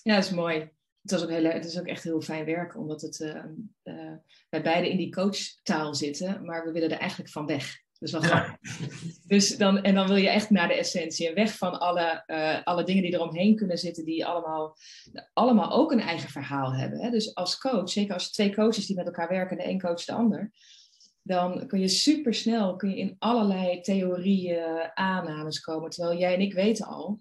ja, 0.03 0.15
dat 0.15 0.25
is 0.25 0.31
mooi. 0.31 0.59
Het, 1.03 1.11
was 1.11 1.23
ook 1.23 1.31
heel, 1.31 1.45
het 1.45 1.65
is 1.65 1.79
ook 1.79 1.87
echt 1.87 2.03
heel 2.03 2.21
fijn 2.21 2.45
werk, 2.45 2.77
omdat 2.77 3.01
het, 3.01 3.21
uh, 3.21 4.13
wij 4.49 4.63
beide 4.63 4.91
in 4.91 4.97
die 4.97 5.13
coachtaal 5.13 5.95
zitten, 5.95 6.45
maar 6.45 6.65
we 6.65 6.73
willen 6.73 6.91
er 6.91 6.99
eigenlijk 6.99 7.31
van 7.31 7.47
weg. 7.47 7.79
Dus, 7.99 8.13
wel 8.13 8.23
ja. 8.23 8.59
dus 9.27 9.57
dan, 9.57 9.83
en 9.83 9.95
dan 9.95 10.07
wil 10.07 10.17
je 10.17 10.29
echt 10.29 10.51
naar 10.51 10.69
de 10.69 10.75
essentie 10.75 11.29
en 11.29 11.35
weg 11.35 11.57
van 11.57 11.81
alle, 11.81 12.25
uh, 12.27 12.63
alle 12.65 12.85
dingen 12.85 13.03
die 13.03 13.13
eromheen 13.13 13.57
kunnen 13.57 13.79
zitten, 13.79 14.05
die 14.05 14.27
allemaal, 14.27 14.77
allemaal 15.33 15.73
ook 15.73 15.93
een 15.93 16.01
eigen 16.01 16.29
verhaal 16.29 16.75
hebben. 16.75 17.01
Hè? 17.01 17.11
Dus 17.11 17.35
als 17.35 17.59
coach, 17.59 17.91
zeker 17.91 18.15
als 18.15 18.31
twee 18.31 18.55
coaches 18.55 18.87
die 18.87 18.97
met 18.97 19.07
elkaar 19.07 19.29
werken, 19.29 19.57
de 19.57 19.69
een 19.69 19.81
coach 19.81 20.05
de 20.05 20.13
ander, 20.13 20.53
dan 21.23 21.67
kun 21.67 21.81
je 21.81 21.89
super 21.89 22.35
snel 22.35 22.77
kun 22.77 22.91
je 22.91 22.97
in 22.97 23.17
allerlei 23.19 23.81
theorieën, 23.81 24.91
aannames 24.95 25.61
komen. 25.61 25.91
Terwijl 25.91 26.19
jij 26.19 26.35
en 26.35 26.41
ik 26.41 26.53
weten 26.53 26.87
al, 26.87 27.21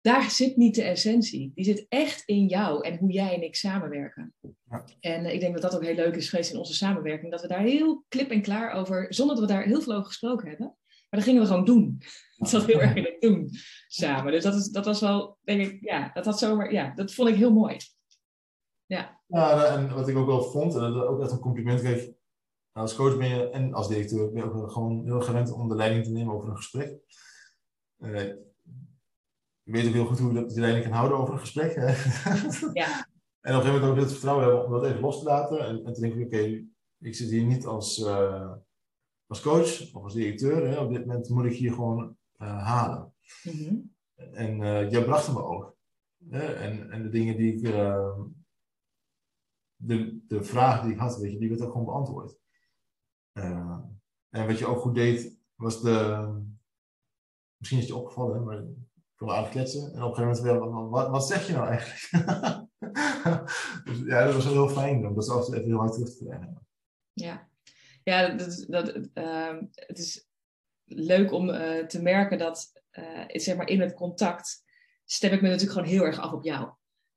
daar 0.00 0.30
zit 0.30 0.56
niet 0.56 0.74
de 0.74 0.82
essentie. 0.82 1.52
Die 1.54 1.64
zit 1.64 1.86
echt 1.88 2.22
in 2.26 2.46
jou 2.46 2.84
en 2.84 2.98
hoe 2.98 3.10
jij 3.10 3.34
en 3.34 3.42
ik 3.42 3.56
samenwerken. 3.56 4.34
Ja. 4.70 4.84
En 5.00 5.24
uh, 5.24 5.34
ik 5.34 5.40
denk 5.40 5.52
dat 5.52 5.62
dat 5.62 5.74
ook 5.74 5.84
heel 5.84 5.94
leuk 5.94 6.16
is 6.16 6.28
geweest 6.28 6.52
in 6.52 6.58
onze 6.58 6.74
samenwerking. 6.74 7.30
Dat 7.30 7.40
we 7.42 7.48
daar 7.48 7.62
heel 7.62 8.04
klip 8.08 8.30
en 8.30 8.42
klaar 8.42 8.72
over, 8.72 9.14
zonder 9.14 9.36
dat 9.36 9.44
we 9.44 9.52
daar 9.52 9.64
heel 9.64 9.80
veel 9.80 9.92
over 9.92 10.06
gesproken 10.06 10.48
hebben. 10.48 10.66
Maar 10.66 11.20
dat 11.20 11.28
gingen 11.28 11.42
we 11.42 11.48
gewoon 11.48 11.64
doen. 11.64 12.02
Dat 12.40 12.48
zat 12.48 12.64
heel 12.64 12.80
erg 12.80 12.94
in 12.94 13.04
het 13.04 13.20
doen 13.20 13.50
samen. 13.86 14.32
Dus 14.32 14.42
dat, 14.42 14.54
is, 14.54 14.68
dat 14.68 14.84
was 14.84 15.00
wel, 15.00 15.38
denk 15.42 15.66
ik, 15.66 15.78
ja, 15.80 16.10
dat 16.14 16.24
had 16.24 16.38
zomaar, 16.38 16.72
ja, 16.72 16.94
dat 16.94 17.14
vond 17.14 17.28
ik 17.28 17.34
heel 17.34 17.52
mooi. 17.52 17.76
Ja. 18.86 19.20
ja, 19.26 19.76
en 19.76 19.94
wat 19.94 20.08
ik 20.08 20.16
ook 20.16 20.26
wel 20.26 20.42
vond, 20.42 20.74
en 20.74 20.80
dat 20.80 21.06
ook 21.06 21.20
echt 21.20 21.30
een 21.30 21.38
compliment 21.38 21.80
kreeg. 21.80 22.10
Als 22.72 22.94
coach 22.94 23.18
ben 23.18 23.28
je 23.28 23.50
en 23.50 23.74
als 23.74 23.88
directeur 23.88 24.32
ben 24.32 24.44
je 24.44 24.52
ook 24.52 24.72
gewoon 24.72 25.04
heel 25.04 25.20
gewend 25.20 25.52
om 25.52 25.68
de 25.68 25.74
leiding 25.74 26.04
te 26.04 26.10
nemen 26.10 26.34
over 26.34 26.48
een 26.48 26.56
gesprek. 26.56 26.98
Uh, 27.98 28.32
ik 29.70 29.76
weet 29.76 29.86
ook 29.86 29.92
heel 29.92 30.06
goed 30.06 30.18
hoe 30.18 30.32
je 30.32 30.40
dat 30.40 30.56
leiding 30.56 30.84
kan 30.84 30.92
houden 30.92 31.18
over 31.18 31.34
een 31.34 31.40
gesprek. 31.40 31.74
Hè? 31.74 31.86
Ja. 32.72 33.06
en 33.46 33.54
op 33.54 33.60
een 33.60 33.66
gegeven 33.66 33.72
moment 33.72 33.90
ook 33.90 33.96
het 33.96 34.10
vertrouwen 34.10 34.44
hebben 34.44 34.64
om 34.64 34.70
dat 34.72 34.84
even 34.84 35.00
los 35.00 35.18
te 35.18 35.24
laten. 35.24 35.66
En, 35.66 35.84
en 35.84 35.92
te 35.92 36.00
denken, 36.00 36.24
oké, 36.24 36.64
ik 36.98 37.14
zit 37.14 37.30
hier 37.30 37.44
niet 37.44 37.66
als, 37.66 37.98
uh, 37.98 38.52
als 39.26 39.40
coach 39.40 39.94
of 39.94 40.02
als 40.02 40.14
directeur. 40.14 40.68
Hè? 40.68 40.80
Op 40.80 40.90
dit 40.90 41.06
moment 41.06 41.28
moet 41.28 41.44
ik 41.44 41.52
hier 41.52 41.72
gewoon 41.72 42.16
uh, 42.38 42.64
halen. 42.64 43.14
Mm 43.44 43.52
-hmm. 43.52 43.94
En 44.14 44.60
uh, 44.60 44.90
jij 44.90 45.04
bracht 45.04 45.32
me 45.32 45.42
ook. 45.42 45.76
Hè? 46.28 46.52
En, 46.52 46.90
en 46.90 47.02
de 47.02 47.08
dingen 47.08 47.36
die 47.36 47.54
ik... 47.54 47.62
de, 49.76 50.20
de 50.26 50.44
vraag 50.44 50.82
die 50.82 50.92
ik 50.92 50.98
had, 50.98 51.16
weet 51.16 51.32
je, 51.32 51.38
die 51.38 51.48
werd 51.48 51.60
ook 51.60 51.72
gewoon 51.72 51.86
beantwoord. 51.86 52.38
en 54.30 54.46
wat 54.46 54.58
je 54.58 54.66
ook 54.66 54.80
goed 54.80 54.94
deed, 54.94 55.38
was 55.54 55.82
de... 55.82 56.28
Misschien 57.56 57.80
is 57.80 57.86
het 57.88 57.96
je 57.96 58.00
opgevallen, 58.00 58.44
maar 58.44 58.64
kon 59.20 59.30
aardig 59.30 59.50
kletsen. 59.50 59.92
En 59.94 60.02
op 60.02 60.18
een 60.18 60.24
gegeven 60.24 60.58
moment 60.58 60.90
wat, 60.90 61.08
wat 61.08 61.26
zeg 61.26 61.46
je 61.46 61.52
nou 61.52 61.68
eigenlijk? 61.68 62.00
dus 63.84 63.98
ja, 64.04 64.24
dat 64.24 64.34
was 64.34 64.44
heel 64.44 64.68
fijn 64.68 65.06
om 65.06 65.14
dat 65.14 65.24
zo 65.24 65.38
even 65.38 65.64
heel 65.64 65.78
hard 65.78 65.92
terug 65.92 66.16
te 66.16 66.24
krijgen. 66.24 66.66
Ja, 67.12 67.48
ja 68.02 68.28
dat, 68.28 68.64
dat, 68.68 68.96
uh, 69.14 69.58
het 69.70 69.98
is 69.98 70.28
leuk 70.84 71.32
om 71.32 71.48
uh, 71.48 71.86
te 71.86 72.02
merken 72.02 72.38
dat 72.38 72.72
uh, 72.92 73.24
zeg 73.26 73.56
maar 73.56 73.68
in 73.68 73.80
het 73.80 73.94
contact 73.94 74.64
stem 75.04 75.32
ik 75.32 75.42
me 75.42 75.48
natuurlijk 75.48 75.78
gewoon 75.78 75.92
heel 75.92 76.04
erg 76.04 76.18
af 76.18 76.32
op 76.32 76.44
jou. 76.44 76.70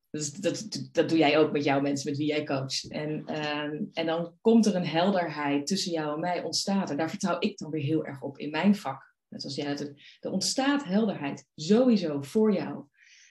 Dat, 0.10 0.32
dat, 0.40 0.90
dat 0.92 1.10
doe 1.10 1.18
jij 1.18 1.38
ook 1.38 1.52
met 1.52 1.64
jouw 1.64 1.82
mensen 1.82 2.10
met 2.10 2.18
wie 2.18 2.28
jij 2.28 2.44
coacht. 2.44 2.92
En, 2.92 3.26
ehm, 3.26 3.84
en 3.94 4.06
dan 4.06 4.38
komt 4.42 4.66
er 4.66 4.76
een 4.76 4.88
helderheid 4.88 5.68
tussen 5.68 5.92
jou 5.92 6.14
en 6.14 6.20
mij 6.20 6.44
ontstaat 6.44 6.90
er. 6.90 6.98
Daar 6.98 7.10
vertrouw 7.10 7.36
ik 7.40 7.58
dan 7.58 7.70
weer 7.70 7.84
heel 7.84 8.06
erg 8.06 8.22
op 8.22 8.38
in 8.38 8.50
mijn 8.50 8.76
vak. 8.76 9.13
Net 9.34 9.44
als 9.44 9.56
jij 9.56 9.66
het. 9.66 9.94
Er 10.20 10.32
ontstaat 10.32 10.84
helderheid 10.84 11.48
sowieso 11.56 12.22
voor 12.22 12.54
jou. 12.54 12.86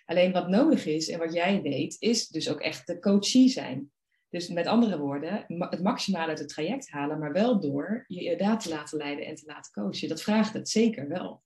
Alleen 0.04 0.32
wat 0.32 0.48
nodig 0.48 0.86
is 0.86 1.08
en 1.08 1.18
wat 1.18 1.32
jij 1.32 1.62
deed, 1.62 1.96
is 1.98 2.28
dus 2.28 2.50
ook 2.50 2.60
echt 2.60 2.86
de 2.86 2.98
coachie 2.98 3.48
zijn. 3.48 3.90
Dus 4.28 4.48
met 4.48 4.66
andere 4.66 4.98
woorden, 4.98 5.44
het 5.48 5.82
maximale 5.82 6.28
uit 6.28 6.38
het 6.38 6.48
traject 6.48 6.90
halen, 6.90 7.18
maar 7.18 7.32
wel 7.32 7.60
door 7.60 8.04
je 8.06 8.22
inderdaad 8.22 8.62
te 8.62 8.68
laten 8.68 8.98
leiden 8.98 9.26
en 9.26 9.34
te 9.34 9.46
laten 9.46 9.72
coachen. 9.72 10.08
Dat 10.08 10.22
vraagt 10.22 10.52
het 10.52 10.68
zeker 10.68 11.08
wel. 11.08 11.42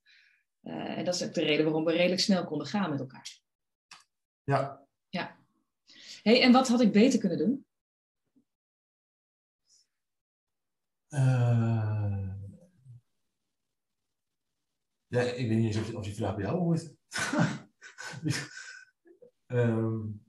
Uh, 0.63 0.97
en 0.97 1.05
dat 1.05 1.15
is 1.15 1.23
ook 1.23 1.33
de 1.33 1.43
reden 1.43 1.65
waarom 1.65 1.85
we 1.85 1.91
redelijk 1.91 2.21
snel 2.21 2.45
konden 2.45 2.67
gaan 2.67 2.89
met 2.89 2.99
elkaar. 2.99 3.39
Ja. 4.43 4.87
Ja. 5.09 5.37
Hey, 6.21 6.41
en 6.41 6.51
wat 6.51 6.67
had 6.67 6.81
ik 6.81 6.91
beter 6.91 7.19
kunnen 7.19 7.37
doen? 7.37 7.65
Uh, 11.09 11.86
ja, 15.07 15.21
ik 15.21 15.47
weet 15.47 15.57
niet 15.57 15.95
of, 15.95 16.03
die 16.03 16.15
vraag 16.15 16.35
bij 16.35 16.45
jou 16.45 16.57
hoort. 16.57 16.93
um, 19.47 20.25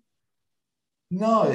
nou, 1.07 1.55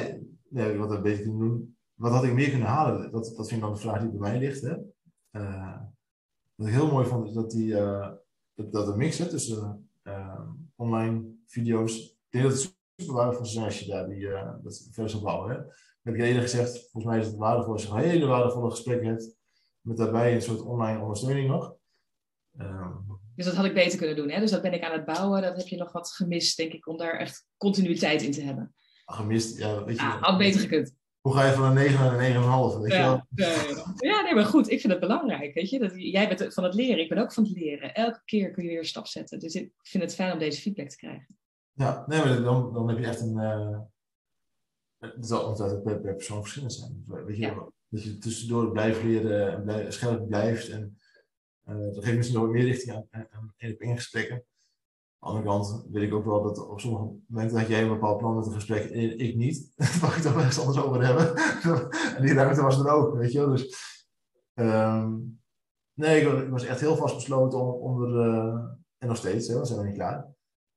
nee, 0.50 0.78
wat 0.78 1.02
beter 1.02 1.22
kunnen 1.24 1.40
doen? 1.40 1.78
Wat 1.94 2.12
had 2.12 2.24
ik 2.24 2.34
meer 2.34 2.50
kunnen 2.50 2.68
halen? 2.68 3.12
Dat, 3.12 3.34
dat 3.36 3.48
vind 3.48 3.52
ik 3.52 3.62
dan 3.62 3.74
de 3.74 3.80
vraag 3.80 4.02
die 4.02 4.10
bij 4.10 4.20
mij 4.20 4.40
ligt. 4.40 4.64
Uh, 4.64 5.82
wat 6.56 6.68
ik 6.68 6.74
heel 6.74 6.92
mooi 6.92 7.08
vond, 7.08 7.28
is 7.28 7.34
dat 7.34 7.52
die, 7.52 7.68
uh, 7.68 8.12
dat, 8.54 8.72
dat 8.72 8.86
de 8.86 8.96
mix 8.96 9.18
tussen 9.18 9.90
uh, 10.04 10.50
online 10.76 11.36
video's. 11.48 11.98
Ik 11.98 12.18
denk 12.30 12.44
dat 12.44 12.54
het 12.54 12.76
super 12.96 13.16
waardevol 13.16 13.46
is 13.46 13.58
als 13.58 13.80
je 13.80 13.92
daar 13.92 14.08
die, 14.08 14.30
dat 14.64 14.88
verder 14.92 15.10
zal 15.10 15.22
bouwen. 15.22 15.52
Hè? 15.52 15.62
heb 16.04 16.16
ik 16.16 16.22
eerder 16.22 16.42
gezegd, 16.42 16.80
volgens 16.92 17.06
mij 17.06 17.20
is 17.20 17.28
het 17.28 17.36
waardevol 17.36 17.74
als 17.74 17.84
je 17.84 17.90
een 17.90 17.98
hele 17.98 18.26
waardevolle 18.26 18.70
gesprekken 18.70 19.08
hebt. 19.08 19.38
Met 19.82 19.98
daarbij 19.98 20.36
een 20.36 20.42
soort 20.42 20.62
online 20.62 21.02
ondersteuning 21.02 21.48
nog. 21.48 21.76
Um, 22.60 23.22
dus 23.36 23.46
dat 23.46 23.56
had 23.56 23.66
ik 23.66 23.74
beter 23.74 23.98
kunnen 23.98 24.16
doen. 24.16 24.30
Hè? 24.30 24.40
Dus 24.40 24.52
dat 24.52 24.62
ben 24.62 24.74
ik 24.74 24.84
aan 24.84 24.92
het 24.92 25.06
bouwen. 25.06 25.42
Dat 25.42 25.58
heb 25.58 25.68
je 25.68 25.78
nog 25.78 25.92
wat 25.92 26.12
gemist, 26.12 26.58
denk 26.58 26.74
ik, 26.74 26.88
om 26.88 26.98
daar 26.98 27.20
echt 27.20 27.48
continuïteit 27.58 28.22
in 28.22 28.32
te 28.32 28.42
hebben. 28.42 28.76
Gemist, 29.06 29.58
ja. 29.58 29.84
Weet 29.84 29.96
je, 29.96 30.02
ah, 30.02 30.22
had 30.22 30.38
beter 30.38 30.60
gekund. 30.60 30.96
Hoe 31.22 31.34
ga 31.34 31.46
je 31.46 31.54
van 31.54 31.66
een 31.66 31.74
9 31.74 32.00
naar 32.00 32.20
een 32.20 32.76
9,5? 32.76 32.82
Weet 32.82 32.92
ja, 32.92 32.98
je 32.98 33.04
wel? 33.04 33.94
ja, 33.96 34.22
nee, 34.22 34.34
maar 34.34 34.46
goed. 34.46 34.70
Ik 34.70 34.80
vind 34.80 34.94
het 34.94 35.02
belangrijk. 35.02 35.54
Weet 35.54 35.70
je? 35.70 35.80
Dat, 35.80 35.92
jij 35.96 36.28
bent 36.28 36.54
van 36.54 36.64
het 36.64 36.74
leren. 36.74 37.00
Ik 37.00 37.10
ben 37.10 37.18
ook 37.18 37.34
van 37.34 37.44
het 37.44 37.54
leren. 37.54 37.94
Elke 37.94 38.22
keer 38.26 38.52
kun 38.52 38.64
je 38.64 38.70
weer 38.70 38.80
een 38.80 38.86
stap 38.86 39.08
zetten. 39.08 39.40
Dus 39.40 39.56
ik 39.56 39.72
vind 39.82 40.04
het 40.04 40.16
fijn 40.16 40.34
om 40.34 40.40
deze 40.40 40.62
feedback 40.62 40.90
te 40.90 40.96
krijgen. 40.96 41.38
Ja, 41.72 42.04
nee, 42.08 42.20
maar 42.20 42.42
dan, 42.42 42.74
dan 42.74 42.90
heb 42.90 42.98
je 42.98 43.06
echt 43.06 43.22
een. 43.22 43.38
Uh, 43.38 43.80
het 45.00 45.28
zal 45.28 45.44
altijd 45.44 45.84
per, 45.84 46.02
per 46.02 46.16
persoon 46.16 46.42
verschillend 46.42 46.74
zijn. 46.74 47.04
Weet 47.08 47.38
je, 47.38 47.42
ja. 47.42 47.72
Dat 47.90 48.04
je 48.04 48.18
tussendoor 48.18 48.72
blijft 48.72 49.04
leren 49.04 49.68
en 49.68 49.94
scherp 49.94 50.28
blijft. 50.28 50.70
En 50.70 50.98
dat 51.66 52.04
geeft 52.04 52.18
misschien 52.18 52.40
nog 52.40 52.50
meer 52.50 52.64
richting 52.64 52.96
aan, 52.96 53.28
aan 53.32 53.54
één 53.58 53.96
gesprekken. 53.96 54.36
Aan 55.20 55.34
de 55.34 55.40
andere 55.40 55.46
kant 55.46 55.86
weet 55.92 56.04
ik 56.04 56.14
ook 56.14 56.26
wel 56.26 56.44
dat 56.44 56.68
op 56.68 56.80
sommige 56.80 57.04
momenten 57.28 57.58
dat 57.58 57.68
jij 57.68 57.82
een 57.82 57.88
bepaald 57.88 58.18
plan 58.18 58.36
met 58.36 58.46
een 58.46 58.54
gesprek 58.54 58.90
en 58.90 59.20
ik 59.20 59.36
niet. 59.36 59.72
Daar 59.76 59.98
mag 60.02 60.18
ik 60.18 60.24
toch 60.24 60.34
wel 60.34 60.44
eens 60.44 60.60
anders 60.60 60.86
over 60.86 61.06
hebben. 61.06 61.36
en 62.16 62.22
die 62.26 62.34
ruimte 62.34 62.62
was 62.62 62.80
er 62.80 62.90
ook, 62.90 63.18
weet 63.18 63.32
je 63.32 63.40
wel. 63.40 63.50
Dus, 63.50 63.76
um, 64.54 65.42
nee, 65.94 66.22
ik 66.22 66.28
was, 66.28 66.42
ik 66.42 66.50
was, 66.50 66.66
echt 66.66 66.80
heel 66.80 66.96
vastbesloten 66.96 67.60
om, 67.60 67.70
om 67.70 68.04
er, 68.04 68.28
uh, 68.28 68.54
en 68.98 69.08
nog 69.08 69.18
steeds, 69.18 69.48
hè, 69.48 69.60
we 69.60 69.66
zijn 69.66 69.78
nog 69.78 69.88
niet 69.88 69.98
klaar. 69.98 70.28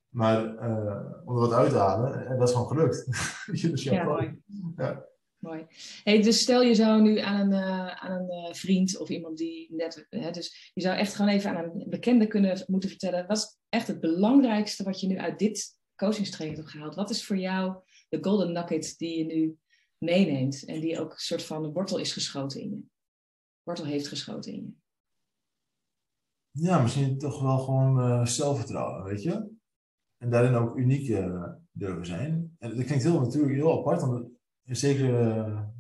Maar 0.08 0.44
uh, 0.44 1.02
om 1.24 1.34
er 1.34 1.40
wat 1.40 1.52
uit 1.52 1.70
te 1.70 1.76
halen, 1.76 2.26
en 2.26 2.38
dat 2.38 2.48
is 2.48 2.54
gewoon 2.54 2.68
gelukt. 2.68 3.06
dus 3.70 3.82
ja, 3.82 4.04
mooi. 4.04 4.42
Ja. 4.76 5.04
Mooi. 5.38 5.66
Dus 6.04 6.40
stel 6.40 6.62
je 6.62 6.74
zou 6.74 7.02
nu 7.02 7.18
aan 7.18 7.40
een, 7.40 7.52
uh, 7.52 7.94
aan 7.94 8.12
een 8.12 8.48
uh, 8.48 8.54
vriend 8.54 8.98
of 8.98 9.08
iemand 9.08 9.38
die 9.38 9.74
net. 9.74 10.06
Hè, 10.10 10.30
dus 10.30 10.70
je 10.74 10.80
zou 10.80 10.96
echt 10.96 11.14
gewoon 11.14 11.30
even 11.30 11.56
aan 11.56 11.64
een 11.64 11.88
bekende 11.88 12.26
kunnen 12.26 12.64
moeten 12.66 12.88
vertellen. 12.88 13.26
Wat 13.26 13.36
is 13.36 13.58
echt 13.68 13.86
het 13.86 14.00
belangrijkste 14.00 14.84
wat 14.84 15.00
je 15.00 15.06
nu 15.06 15.18
uit 15.18 15.38
dit 15.38 15.78
coachingstraject 15.96 16.56
hebt 16.56 16.70
gehaald? 16.70 16.94
Wat 16.94 17.10
is 17.10 17.26
voor 17.26 17.36
jou 17.36 17.76
de 18.08 18.18
golden 18.20 18.52
nugget 18.52 18.94
die 18.98 19.18
je 19.18 19.24
nu 19.24 19.58
meeneemt 19.98 20.64
en 20.64 20.80
die 20.80 21.00
ook 21.00 21.12
een 21.12 21.18
soort 21.18 21.42
van 21.42 21.72
wortel 21.72 21.98
is 21.98 22.12
geschoten 22.12 22.60
in 22.60 22.70
je? 22.70 22.82
Wortel 23.62 23.84
heeft 23.84 24.08
geschoten 24.08 24.52
in 24.52 24.62
je. 24.62 24.84
Ja, 26.50 26.82
misschien 26.82 27.18
toch 27.18 27.42
wel 27.42 27.58
gewoon 27.58 27.98
uh, 27.98 28.26
zelfvertrouwen, 28.26 29.04
weet 29.04 29.22
je? 29.22 29.54
En 30.16 30.30
daarin 30.30 30.54
ook 30.54 30.76
uniek 30.76 31.06
durven 31.72 32.06
zijn. 32.06 32.56
En 32.58 32.76
dat 32.76 32.84
klinkt 32.84 33.04
heel 33.04 33.20
natuurlijk 33.20 33.54
heel 33.54 33.78
apart, 33.78 34.00
zekere 34.74 35.74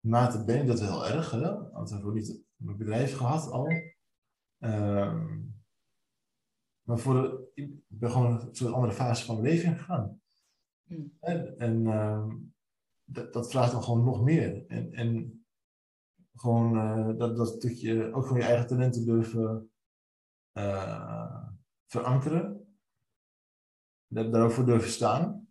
mate 0.00 0.44
ben 0.44 0.60
ik 0.60 0.66
dat 0.66 0.80
heel 0.80 1.06
erg. 1.06 1.30
Hè? 1.30 1.70
Want 1.70 1.90
ik 1.90 2.04
heb 2.04 2.12
niet 2.12 2.42
mijn 2.56 2.76
bedrijf 2.76 3.16
gehad 3.16 3.50
al. 3.50 3.68
Uh, 4.58 5.24
maar 6.82 6.98
voor 6.98 7.14
de, 7.14 7.50
ik 7.54 7.70
ben 7.86 8.10
gewoon 8.10 8.40
een 8.40 8.54
soort 8.54 8.74
andere 8.74 8.92
fase 8.92 9.24
van 9.24 9.40
mijn 9.40 9.54
leven 9.54 9.76
gegaan. 9.76 10.20
Mm. 10.84 11.16
En, 11.20 11.58
en 11.58 11.80
uh, 11.84 12.34
dat, 13.04 13.32
dat, 13.32 13.50
vraagt 13.50 13.72
dan 13.72 13.82
gewoon 13.82 14.04
nog 14.04 14.22
meer. 14.22 14.66
En, 14.66 14.92
en 14.92 15.42
gewoon 16.34 16.74
uh, 16.76 17.18
dat, 17.18 17.36
dat 17.36 17.48
stukje, 17.48 18.12
ook 18.12 18.22
gewoon 18.22 18.38
je 18.38 18.46
eigen 18.46 18.66
talenten 18.66 19.04
durven 19.04 19.70
uh, 20.52 21.48
verankeren. 21.86 22.76
Daar, 24.06 24.30
daarover 24.30 24.66
durven 24.66 24.90
staan 24.90 25.48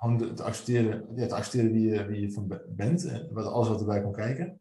gewoon 0.00 0.34
te 0.34 0.42
accepteren, 0.42 1.06
ja, 1.14 1.26
te 1.26 1.34
accepteren 1.34 1.72
wie 1.72 1.88
je, 1.88 2.06
wie 2.06 2.20
je 2.20 2.32
van 2.32 2.60
bent 2.68 3.04
en 3.04 3.28
wat, 3.32 3.46
alles 3.46 3.68
wat 3.68 3.80
erbij 3.80 4.02
komt 4.02 4.16
kijken. 4.16 4.60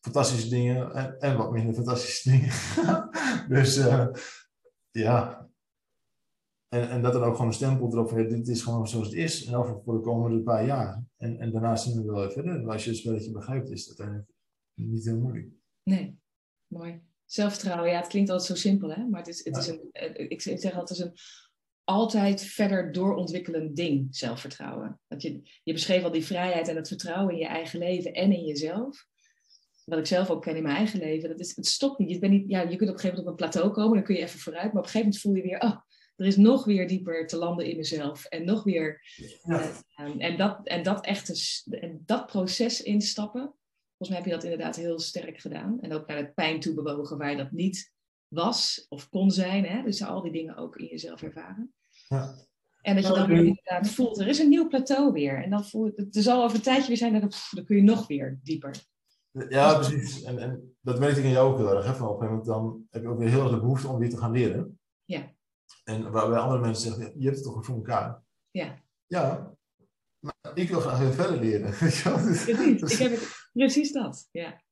Fantastische 0.00 0.48
dingen 0.48 0.94
en, 0.94 1.18
en 1.18 1.36
wat 1.36 1.52
minder 1.52 1.74
fantastische 1.74 2.30
dingen. 2.30 2.50
dus 3.54 3.76
uh, 3.76 4.06
ja. 4.90 5.48
En, 6.68 6.88
en 6.88 7.02
dat 7.02 7.12
dan 7.12 7.22
ook 7.22 7.32
gewoon 7.32 7.46
een 7.46 7.56
stempel 7.56 7.92
erop 7.92 8.08
van 8.08 8.28
dit 8.28 8.48
is 8.48 8.62
gewoon 8.62 8.88
zoals 8.88 9.06
het 9.06 9.16
is. 9.16 9.44
En 9.44 9.54
over 9.54 9.82
voor 9.84 9.94
de 9.94 10.00
komende 10.00 10.42
paar 10.42 10.66
jaar. 10.66 11.04
En, 11.16 11.38
en 11.38 11.52
daarna 11.52 11.76
zien 11.76 11.96
we 11.96 12.12
wel 12.12 12.20
even 12.20 12.32
verder. 12.32 12.62
Maar 12.62 12.72
als 12.72 12.84
je 12.84 12.90
het 12.90 12.98
spelletje 12.98 13.32
begrijpt, 13.32 13.70
is 13.70 13.86
dat 13.86 13.98
uiteindelijk 13.98 14.36
niet 14.74 15.04
heel 15.04 15.18
moeilijk. 15.18 15.48
Nee, 15.82 16.18
mooi. 16.66 17.02
Zelfvertrouwen, 17.24 17.90
ja, 17.90 17.98
het 17.98 18.06
klinkt 18.06 18.30
altijd 18.30 18.48
zo 18.48 18.68
simpel, 18.68 18.90
hè? 18.90 19.04
Maar 19.04 19.20
het 19.20 19.28
is, 19.28 19.44
het 19.44 19.56
is 19.56 19.66
een, 19.66 19.90
ik 20.30 20.40
zeg 20.40 20.62
altijd, 20.62 20.88
het 20.88 20.90
is 20.90 20.98
een 20.98 21.14
altijd 21.88 22.42
verder 22.42 22.92
doorontwikkelend 22.92 23.76
ding, 23.76 24.06
zelfvertrouwen. 24.10 25.00
Dat 25.06 25.22
je, 25.22 25.40
je 25.62 25.72
beschreef 25.72 26.04
al 26.04 26.10
die 26.10 26.24
vrijheid 26.24 26.68
en 26.68 26.76
het 26.76 26.88
vertrouwen 26.88 27.34
in 27.34 27.40
je 27.40 27.46
eigen 27.46 27.78
leven 27.78 28.12
en 28.12 28.32
in 28.32 28.44
jezelf. 28.44 29.06
Wat 29.84 29.98
ik 29.98 30.06
zelf 30.06 30.30
ook 30.30 30.42
ken 30.42 30.56
in 30.56 30.62
mijn 30.62 30.76
eigen 30.76 30.98
leven. 30.98 31.28
Dat 31.28 31.40
is, 31.40 31.56
het 31.56 31.66
stopt 31.66 31.98
niet. 31.98 32.10
Je, 32.10 32.18
bent 32.18 32.32
niet 32.32 32.48
ja, 32.48 32.60
je 32.60 32.76
kunt 32.76 32.90
op 32.90 32.94
een 32.94 33.00
gegeven 33.00 33.08
moment 33.08 33.26
op 33.26 33.28
een 33.28 33.48
plateau 33.50 33.72
komen, 33.72 33.94
dan 33.94 34.04
kun 34.04 34.14
je 34.14 34.20
even 34.20 34.38
vooruit. 34.38 34.72
Maar 34.72 34.82
op 34.82 34.84
een 34.84 34.90
gegeven 34.90 35.06
moment 35.06 35.20
voel 35.20 35.34
je 35.34 35.42
weer, 35.42 35.60
oh, 35.60 35.76
er 36.16 36.26
is 36.26 36.36
nog 36.36 36.64
weer 36.64 36.88
dieper 36.88 37.26
te 37.26 37.36
landen 37.36 37.66
in 37.66 37.76
mezelf. 37.76 38.24
En 38.24 38.44
nog 38.44 38.64
weer. 38.64 39.02
Ja. 39.42 39.70
Uh, 39.96 40.14
en, 40.18 40.36
dat, 40.36 40.66
en, 40.66 40.82
dat 40.82 41.04
echt, 41.04 41.64
en 41.70 42.02
dat 42.04 42.26
proces 42.26 42.82
instappen. 42.82 43.54
Volgens 43.96 44.08
mij 44.08 44.18
heb 44.18 44.24
je 44.24 44.34
dat 44.34 44.44
inderdaad 44.44 44.76
heel 44.76 44.98
sterk 44.98 45.40
gedaan. 45.40 45.80
En 45.80 45.92
ook 45.92 46.06
naar 46.06 46.22
de 46.22 46.32
pijn 46.32 46.60
toe 46.60 46.74
bewogen 46.74 47.18
waar 47.18 47.30
je 47.30 47.36
dat 47.36 47.52
niet 47.52 47.92
was 48.28 48.86
of 48.88 49.08
kon 49.08 49.30
zijn. 49.30 49.64
Hè? 49.64 49.82
Dus 49.82 50.02
al 50.02 50.22
die 50.22 50.32
dingen 50.32 50.56
ook 50.56 50.76
in 50.76 50.86
jezelf 50.86 51.22
ervaren. 51.22 51.72
Ja. 52.08 52.34
En 52.82 52.94
dat 52.94 53.06
je 53.06 53.12
dan 53.12 53.26
weer 53.26 53.44
inderdaad 53.44 53.90
voelt, 53.90 54.18
er 54.18 54.26
is 54.28 54.38
een 54.38 54.48
nieuw 54.48 54.68
plateau 54.68 55.12
weer. 55.12 55.42
En 55.42 55.50
dan 55.50 55.64
voel 55.64 55.86
je, 55.86 55.92
het 55.96 56.08
zal 56.10 56.44
over 56.44 56.56
een 56.56 56.62
tijdje 56.62 56.88
weer 56.88 56.96
zijn, 56.96 57.20
dat 57.20 57.48
dan 57.50 57.64
kun 57.64 57.76
je 57.76 57.82
nog 57.82 58.06
weer 58.06 58.38
dieper. 58.42 58.74
Ja, 59.48 59.74
precies. 59.74 60.22
En, 60.22 60.38
en 60.38 60.76
dat 60.80 60.98
merkte 60.98 61.18
ik 61.18 61.26
in 61.26 61.32
jou 61.32 61.52
ook 61.52 61.58
heel 61.58 61.76
erg. 61.76 61.86
Hè? 61.86 61.94
Van 61.94 62.08
op 62.08 62.20
een 62.20 62.28
gegeven 62.28 62.36
moment 62.36 62.46
dan 62.46 62.86
heb 62.90 63.02
je 63.02 63.08
ook 63.08 63.18
weer 63.18 63.28
heel 63.28 63.42
erg 63.42 63.50
de 63.50 63.60
behoefte 63.60 63.88
om 63.88 63.98
weer 63.98 64.10
te 64.10 64.16
gaan 64.16 64.32
leren. 64.32 64.80
Ja. 65.04 65.32
En 65.84 66.10
waarbij 66.10 66.38
andere 66.38 66.60
mensen 66.60 66.90
zeggen, 66.90 67.12
je 67.18 67.24
hebt 67.24 67.36
het 67.36 67.44
toch 67.44 67.54
goed 67.54 67.66
voor 67.66 67.76
elkaar. 67.76 68.22
Ja. 68.50 68.82
Ja, 69.06 69.54
maar 70.18 70.34
ik 70.54 70.68
wil 70.68 70.80
graag 70.80 70.98
weer 70.98 71.12
verder 71.12 71.40
leren. 71.40 71.70
Precies, 71.76 72.46
ik 72.46 72.98
heb 72.98 73.10
het, 73.10 73.50
precies 73.52 73.92
dat, 73.92 74.28
ja. 74.30 74.62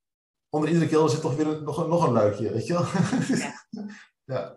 Onder 0.49 0.71
iedere 0.71 0.89
kelder 0.89 1.11
zit 1.11 1.21
toch 1.21 1.37
weer 1.37 1.47
een, 1.47 1.65
nog, 1.65 1.83
een, 1.83 1.89
nog 1.89 2.07
een 2.07 2.13
luikje, 2.13 2.53
weet 2.53 2.67
je 2.67 2.73
wel? 2.73 2.87
Ja. 3.37 3.55
ja. 4.35 4.55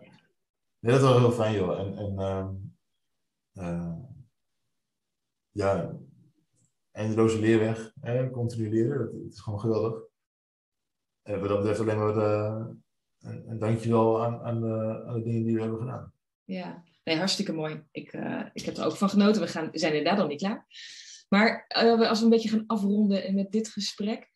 Nee, 0.78 0.92
dat 0.92 1.00
was 1.00 1.18
heel 1.18 1.32
fijn, 1.32 1.54
joh. 1.54 1.78
En, 1.78 1.98
en 1.98 2.69
uh, 3.54 3.96
ja, 5.50 5.96
eindeloze 6.90 7.40
leerweg, 7.40 7.92
hè, 8.00 8.30
continu 8.30 8.70
leren, 8.70 8.98
dat, 8.98 9.32
is 9.32 9.40
gewoon 9.40 9.60
geweldig. 9.60 10.02
En 11.22 11.40
wat 11.40 11.48
dat 11.48 11.58
betreft 11.58 11.80
alleen 11.80 11.98
maar 11.98 12.16
uh, 12.16 12.66
een, 13.20 13.50
een 13.50 13.58
dankjewel 13.58 14.24
aan, 14.24 14.40
aan, 14.40 14.60
de, 14.60 15.04
aan 15.06 15.14
de 15.14 15.22
dingen 15.22 15.44
die 15.44 15.54
we 15.54 15.60
hebben 15.60 15.78
gedaan. 15.78 16.12
Ja, 16.44 16.84
nee, 17.04 17.16
hartstikke 17.16 17.52
mooi. 17.52 17.84
Ik, 17.90 18.12
uh, 18.12 18.46
ik 18.52 18.64
heb 18.64 18.76
er 18.76 18.84
ook 18.84 18.96
van 18.96 19.08
genoten. 19.08 19.40
We, 19.40 19.48
gaan, 19.48 19.68
zijn 19.72 19.94
inderdaad 19.94 20.18
nog 20.18 20.28
niet 20.28 20.40
klaar. 20.40 20.66
Maar 21.28 21.64
als 21.68 22.18
we 22.18 22.24
een 22.24 22.30
beetje 22.30 22.48
gaan 22.48 22.66
afronden 22.66 23.34
met 23.34 23.52
dit 23.52 23.68
gesprek. 23.68 24.28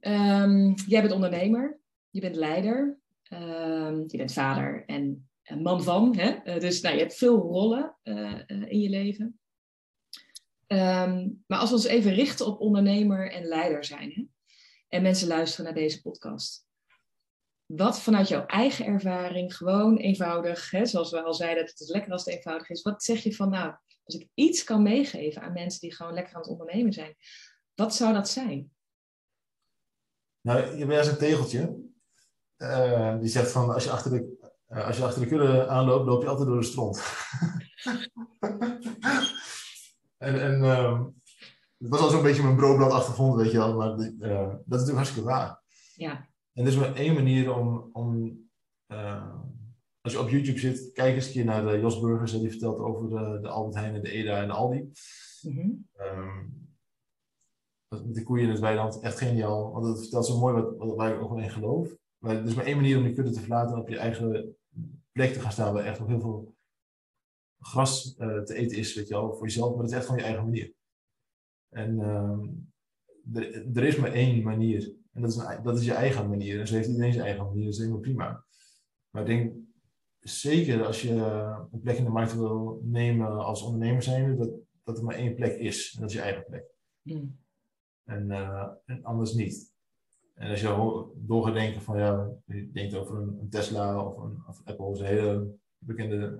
Um, 0.00 0.74
jij 0.86 1.00
bent 1.00 1.12
ondernemer, 1.12 1.80
je 2.10 2.20
bent 2.20 2.36
leider, 2.36 3.00
um, 3.32 4.04
je 4.06 4.16
bent 4.16 4.32
vader 4.32 4.84
en 4.86 5.29
man 5.58 5.82
van. 5.82 6.16
Hè? 6.16 6.58
dus 6.58 6.80
nou, 6.80 6.94
je 6.94 7.00
hebt 7.00 7.16
veel 7.16 7.36
rollen 7.36 7.96
in 8.68 8.80
je 8.80 8.88
leven. 8.88 9.40
Ehm, 10.70 11.28
maar 11.46 11.58
als 11.58 11.68
we 11.68 11.76
ons 11.76 11.84
even 11.84 12.14
richten 12.14 12.46
op 12.46 12.60
ondernemer 12.60 13.32
en 13.32 13.44
leider 13.44 13.84
zijn. 13.84 14.10
Hè? 14.10 14.24
En 14.88 15.02
mensen 15.02 15.28
luisteren 15.28 15.64
naar 15.64 15.74
deze 15.74 16.02
podcast. 16.02 16.66
Wat 17.66 18.00
vanuit 18.00 18.28
jouw 18.28 18.46
eigen 18.46 18.84
ervaring, 18.86 19.56
gewoon 19.56 19.96
eenvoudig, 19.96 20.70
hè, 20.70 20.86
zoals 20.86 21.10
we 21.10 21.22
al 21.22 21.34
zeiden, 21.34 21.64
het 21.64 21.80
is 21.80 21.88
lekker 21.88 22.12
als 22.12 22.24
het 22.24 22.34
eenvoudig 22.34 22.70
is. 22.70 22.82
Wat 22.82 23.02
zeg 23.02 23.22
je 23.22 23.34
van, 23.34 23.50
nou, 23.50 23.74
als 24.04 24.14
ik 24.14 24.28
iets 24.34 24.64
kan 24.64 24.82
meegeven 24.82 25.42
aan 25.42 25.52
mensen 25.52 25.80
die 25.80 25.94
gewoon 25.94 26.14
lekker 26.14 26.34
aan 26.34 26.40
het 26.40 26.50
ondernemen 26.50 26.92
zijn, 26.92 27.16
wat 27.74 27.94
zou 27.94 28.14
dat 28.14 28.28
zijn? 28.28 28.72
Nou, 30.40 30.76
je 30.76 30.86
hebt 30.86 31.06
een 31.06 31.16
tegeltje. 31.16 31.88
Die 33.20 33.30
zegt 33.30 33.50
van, 33.50 33.70
als 33.70 33.84
je 33.84 33.90
achter 33.90 34.10
de, 34.10 34.39
uh, 34.70 34.86
als 34.86 34.96
je 34.96 35.04
achter 35.04 35.22
de 35.22 35.28
kudde 35.28 35.68
aanloopt, 35.68 36.06
loop 36.06 36.22
je 36.22 36.28
altijd 36.28 36.48
door 36.48 36.60
de 36.60 36.66
stront. 36.66 37.02
en 40.18 40.40
en 40.40 40.60
uh, 40.62 41.00
het 41.78 41.88
was 41.88 42.00
al 42.00 42.10
zo'n 42.10 42.22
beetje 42.22 42.42
mijn 42.42 42.56
broodblad 42.56 42.92
achtergrond, 42.92 43.40
weet 43.40 43.50
je 43.50 43.58
wel. 43.58 43.76
Maar 43.76 43.88
uh, 43.88 43.96
dat 43.98 44.00
is 44.00 44.64
natuurlijk 44.66 44.96
hartstikke 44.96 45.28
waar. 45.28 45.62
Ja. 45.94 46.28
En 46.52 46.62
er 46.62 46.70
is 46.70 46.76
maar 46.76 46.94
één 46.94 47.14
manier 47.14 47.54
om, 47.54 47.90
om 47.92 48.38
als 50.00 50.12
je 50.12 50.20
op 50.20 50.28
YouTube 50.28 50.58
zit, 50.58 50.90
kijk 50.92 51.14
eens 51.14 51.26
een 51.26 51.32
keer 51.32 51.44
naar 51.44 51.66
de 51.66 51.80
Jos 51.80 52.00
Burgers. 52.00 52.32
Die 52.32 52.50
vertelt 52.50 52.78
over 52.78 53.08
de, 53.08 53.38
de 53.42 53.48
Albert 53.48 53.74
Heijn 53.74 53.94
en 53.94 54.02
de 54.02 54.10
Eda 54.10 54.40
en 54.40 54.46
de 54.46 54.52
Aldi. 54.52 54.90
Mm 55.42 55.88
de 57.98 58.22
koeien 58.22 58.44
in 58.44 58.50
het 58.50 58.60
weiland, 58.60 59.00
echt 59.00 59.18
geniaal. 59.18 59.72
Want 59.72 59.86
het 59.86 59.98
vertelt 60.00 60.26
zo 60.26 60.38
mooi 60.38 60.54
wat, 60.54 60.76
wat, 60.76 60.96
waar 60.96 61.14
ik 61.14 61.22
ook 61.22 61.28
wel 61.30 61.42
in 61.42 61.50
geloof. 61.50 61.96
Maar 62.18 62.36
er 62.36 62.46
is 62.46 62.54
maar 62.54 62.64
één 62.64 62.76
manier 62.76 62.96
om 62.96 63.02
die 63.02 63.14
kudde 63.14 63.30
te 63.30 63.40
verlaten 63.40 63.74
en 63.74 63.80
op 63.80 63.88
je 63.88 63.98
eigen 63.98 64.56
plek 65.12 65.32
te 65.32 65.40
gaan 65.40 65.52
staan, 65.52 65.74
waar 65.74 65.84
echt 65.84 65.98
nog 65.98 66.08
heel 66.08 66.20
veel 66.20 66.54
gras 67.58 68.16
uh, 68.18 68.42
te 68.42 68.54
eten 68.54 68.76
is, 68.76 68.94
weet 68.94 69.08
je 69.08 69.14
wel, 69.14 69.34
voor 69.34 69.46
jezelf. 69.46 69.70
Maar 69.70 69.82
dat 69.82 69.90
is 69.90 69.96
echt 69.96 70.04
gewoon 70.04 70.20
je 70.20 70.26
eigen 70.26 70.44
manier. 70.44 70.72
En 71.68 71.98
uh, 71.98 73.42
er, 73.42 73.76
er, 73.76 73.84
is 73.84 73.96
maar 73.96 74.12
één 74.12 74.42
manier. 74.42 74.94
En 75.12 75.22
dat 75.22 75.30
is, 75.30 75.36
een, 75.36 75.62
dat 75.62 75.78
is 75.78 75.84
je 75.84 75.92
eigen 75.92 76.28
manier. 76.28 76.60
En 76.60 76.66
zo 76.66 76.74
heeft 76.74 76.88
iedereen 76.88 77.12
zijn 77.12 77.24
eigen 77.24 77.44
manier. 77.44 77.64
Dat 77.64 77.72
is 77.72 77.78
helemaal 77.78 78.00
prima. 78.00 78.44
Maar 79.10 79.22
ik 79.22 79.28
denk, 79.28 79.54
zeker 80.20 80.86
als 80.86 81.02
je 81.02 81.12
een 81.72 81.80
plek 81.80 81.96
in 81.96 82.04
de 82.04 82.10
markt 82.10 82.34
wil 82.34 82.80
nemen 82.84 83.44
als 83.44 83.62
ondernemer 83.62 84.02
zijn, 84.02 84.36
dat, 84.36 84.50
dat 84.84 84.98
er 84.98 85.04
maar 85.04 85.14
één 85.14 85.34
plek 85.34 85.58
is. 85.58 85.92
En 85.94 86.00
dat 86.00 86.10
is 86.10 86.16
je 86.16 86.22
eigen 86.22 86.44
plek. 86.44 86.64
Mm. 87.02 87.38
En, 88.04 88.28
uh, 88.28 88.68
en, 88.84 89.04
anders 89.04 89.32
niet. 89.32 89.72
En 90.40 90.50
als 90.50 90.60
je 90.60 91.06
door 91.14 91.44
gaat 91.44 91.54
denken 91.54 91.82
van 91.82 91.98
ja, 91.98 92.30
je 92.44 92.70
denkt 92.72 92.94
over 92.94 93.16
een, 93.16 93.46
Tesla 93.50 94.04
of 94.04 94.16
een 94.16 94.42
of 94.46 94.60
Apple, 94.64 94.92
is 94.92 94.98
een 94.98 95.06
hele 95.06 95.54
bekende 95.78 96.38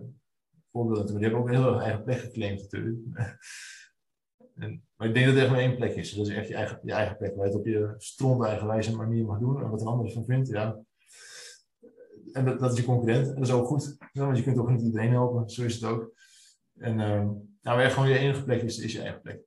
voorbeelden. 0.70 1.04
Maar 1.04 1.14
die 1.14 1.22
hebben 1.22 1.40
ook 1.40 1.48
een 1.48 1.62
heel 1.62 1.80
eigen 1.80 2.04
plek 2.04 2.18
geclaimd 2.18 2.60
natuurlijk. 2.60 2.98
en, 4.54 4.82
maar 4.96 5.08
ik 5.08 5.14
denk 5.14 5.26
dat 5.26 5.34
er 5.34 5.40
echt 5.40 5.50
maar 5.50 5.60
één 5.60 5.76
plek 5.76 5.94
is. 5.94 6.12
Dat 6.12 6.26
is 6.26 6.34
echt 6.34 6.48
je 6.48 6.54
eigen, 6.54 6.80
je 6.82 6.92
eigen 6.92 7.16
plek 7.16 7.34
waar 7.36 7.46
je 7.46 7.52
het 7.52 7.60
op 7.60 7.66
je 7.66 7.94
stront 7.96 8.44
eigenwijze 8.44 8.96
manier 8.96 9.24
mag 9.24 9.38
doen. 9.38 9.62
En 9.62 9.70
wat 9.70 9.80
een 9.80 9.86
ander 9.86 10.12
van 10.12 10.24
vindt, 10.24 10.48
ja, 10.48 10.78
en 12.32 12.44
dat, 12.44 12.60
dat, 12.60 12.72
is 12.72 12.78
je 12.78 12.84
concurrent. 12.84 13.26
En 13.26 13.34
dat 13.34 13.48
is 13.48 13.52
ook 13.52 13.66
goed, 13.66 13.96
want 14.12 14.36
je 14.36 14.42
kunt 14.42 14.58
ook 14.58 14.70
niet 14.70 14.82
iedereen 14.82 15.10
helpen. 15.10 15.50
Zo 15.50 15.64
is 15.64 15.74
het 15.74 15.84
ook. 15.84 16.12
En 16.78 16.92
uh, 16.92 17.28
nou, 17.60 17.78
waar 17.78 17.90
gewoon 17.90 18.08
je 18.08 18.18
enige 18.18 18.44
plek 18.44 18.62
is, 18.62 18.78
is 18.78 18.92
je 18.92 19.00
eigen 19.00 19.20
plek. 19.20 19.40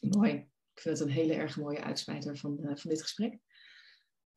Mooi. 0.00 0.52
Ik 0.84 0.90
vind 0.90 1.02
het 1.02 1.08
een 1.08 1.22
hele 1.22 1.34
erg 1.34 1.56
mooie 1.56 1.82
uitsmijter 1.82 2.36
van, 2.36 2.58
uh, 2.60 2.70
van 2.74 2.90
dit 2.90 3.02
gesprek. 3.02 3.38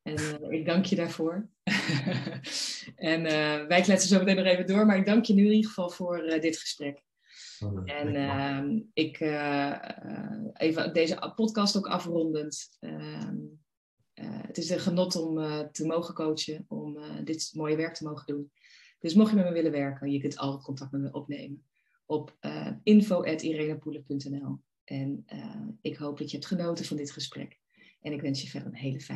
En 0.02 0.20
uh, 0.20 0.52
ik 0.52 0.66
dank 0.66 0.86
je 0.86 0.96
daarvoor. 0.96 1.50
en 3.12 3.24
wij 3.68 3.82
kletsen 3.82 4.10
zo 4.10 4.20
meteen 4.20 4.36
nog 4.36 4.46
even 4.46 4.68
door, 4.68 4.86
maar 4.86 4.98
ik 4.98 5.06
dank 5.06 5.26
je 5.26 5.34
nu 5.34 5.46
in 5.46 5.52
ieder 5.52 5.70
geval 5.70 5.90
voor 5.90 6.22
dit 6.22 6.58
gesprek. 6.58 7.04
en 7.86 8.16
ehm, 8.16 8.80
ik, 8.94 9.20
even 10.54 10.94
deze 10.94 11.32
podcast 11.36 11.78
ook 11.78 11.88
afrondend. 11.88 12.78
Ehm, 12.80 13.38
het 14.22 14.58
is 14.58 14.70
een 14.70 14.80
genot 14.80 15.16
om 15.16 15.36
te 15.72 15.86
mogen 15.86 16.14
coachen, 16.14 16.66
om 16.68 16.98
dit 17.24 17.52
mooie 17.54 17.76
werk 17.76 17.94
te 17.94 18.04
mogen 18.04 18.26
doen. 18.26 18.52
Dus 19.00 19.14
mocht 19.14 19.30
je 19.30 19.36
met 19.36 19.46
me 19.46 19.52
willen 19.52 19.72
werken, 19.72 20.12
je 20.12 20.20
kunt 20.20 20.38
altijd 20.38 20.64
contact 20.64 20.92
met 20.92 21.02
me 21.02 21.12
opnemen 21.12 21.66
op 22.06 22.38
info.irenepoelen.nl. 22.84 24.60
En 24.90 25.26
ik 25.82 25.98
hoop 25.98 26.18
dat 26.18 26.32
je 26.32 26.38
hebt 26.38 26.50
genoten 26.50 26.86
van 26.86 26.98
dit 26.98 27.12
gesprek. 27.12 27.60
En 28.02 28.14
ik 28.14 28.22
wens 28.22 28.42
je 28.42 28.48
verder 28.48 28.68
een 28.68 28.76
hele 28.76 29.00
fijne 29.00 29.16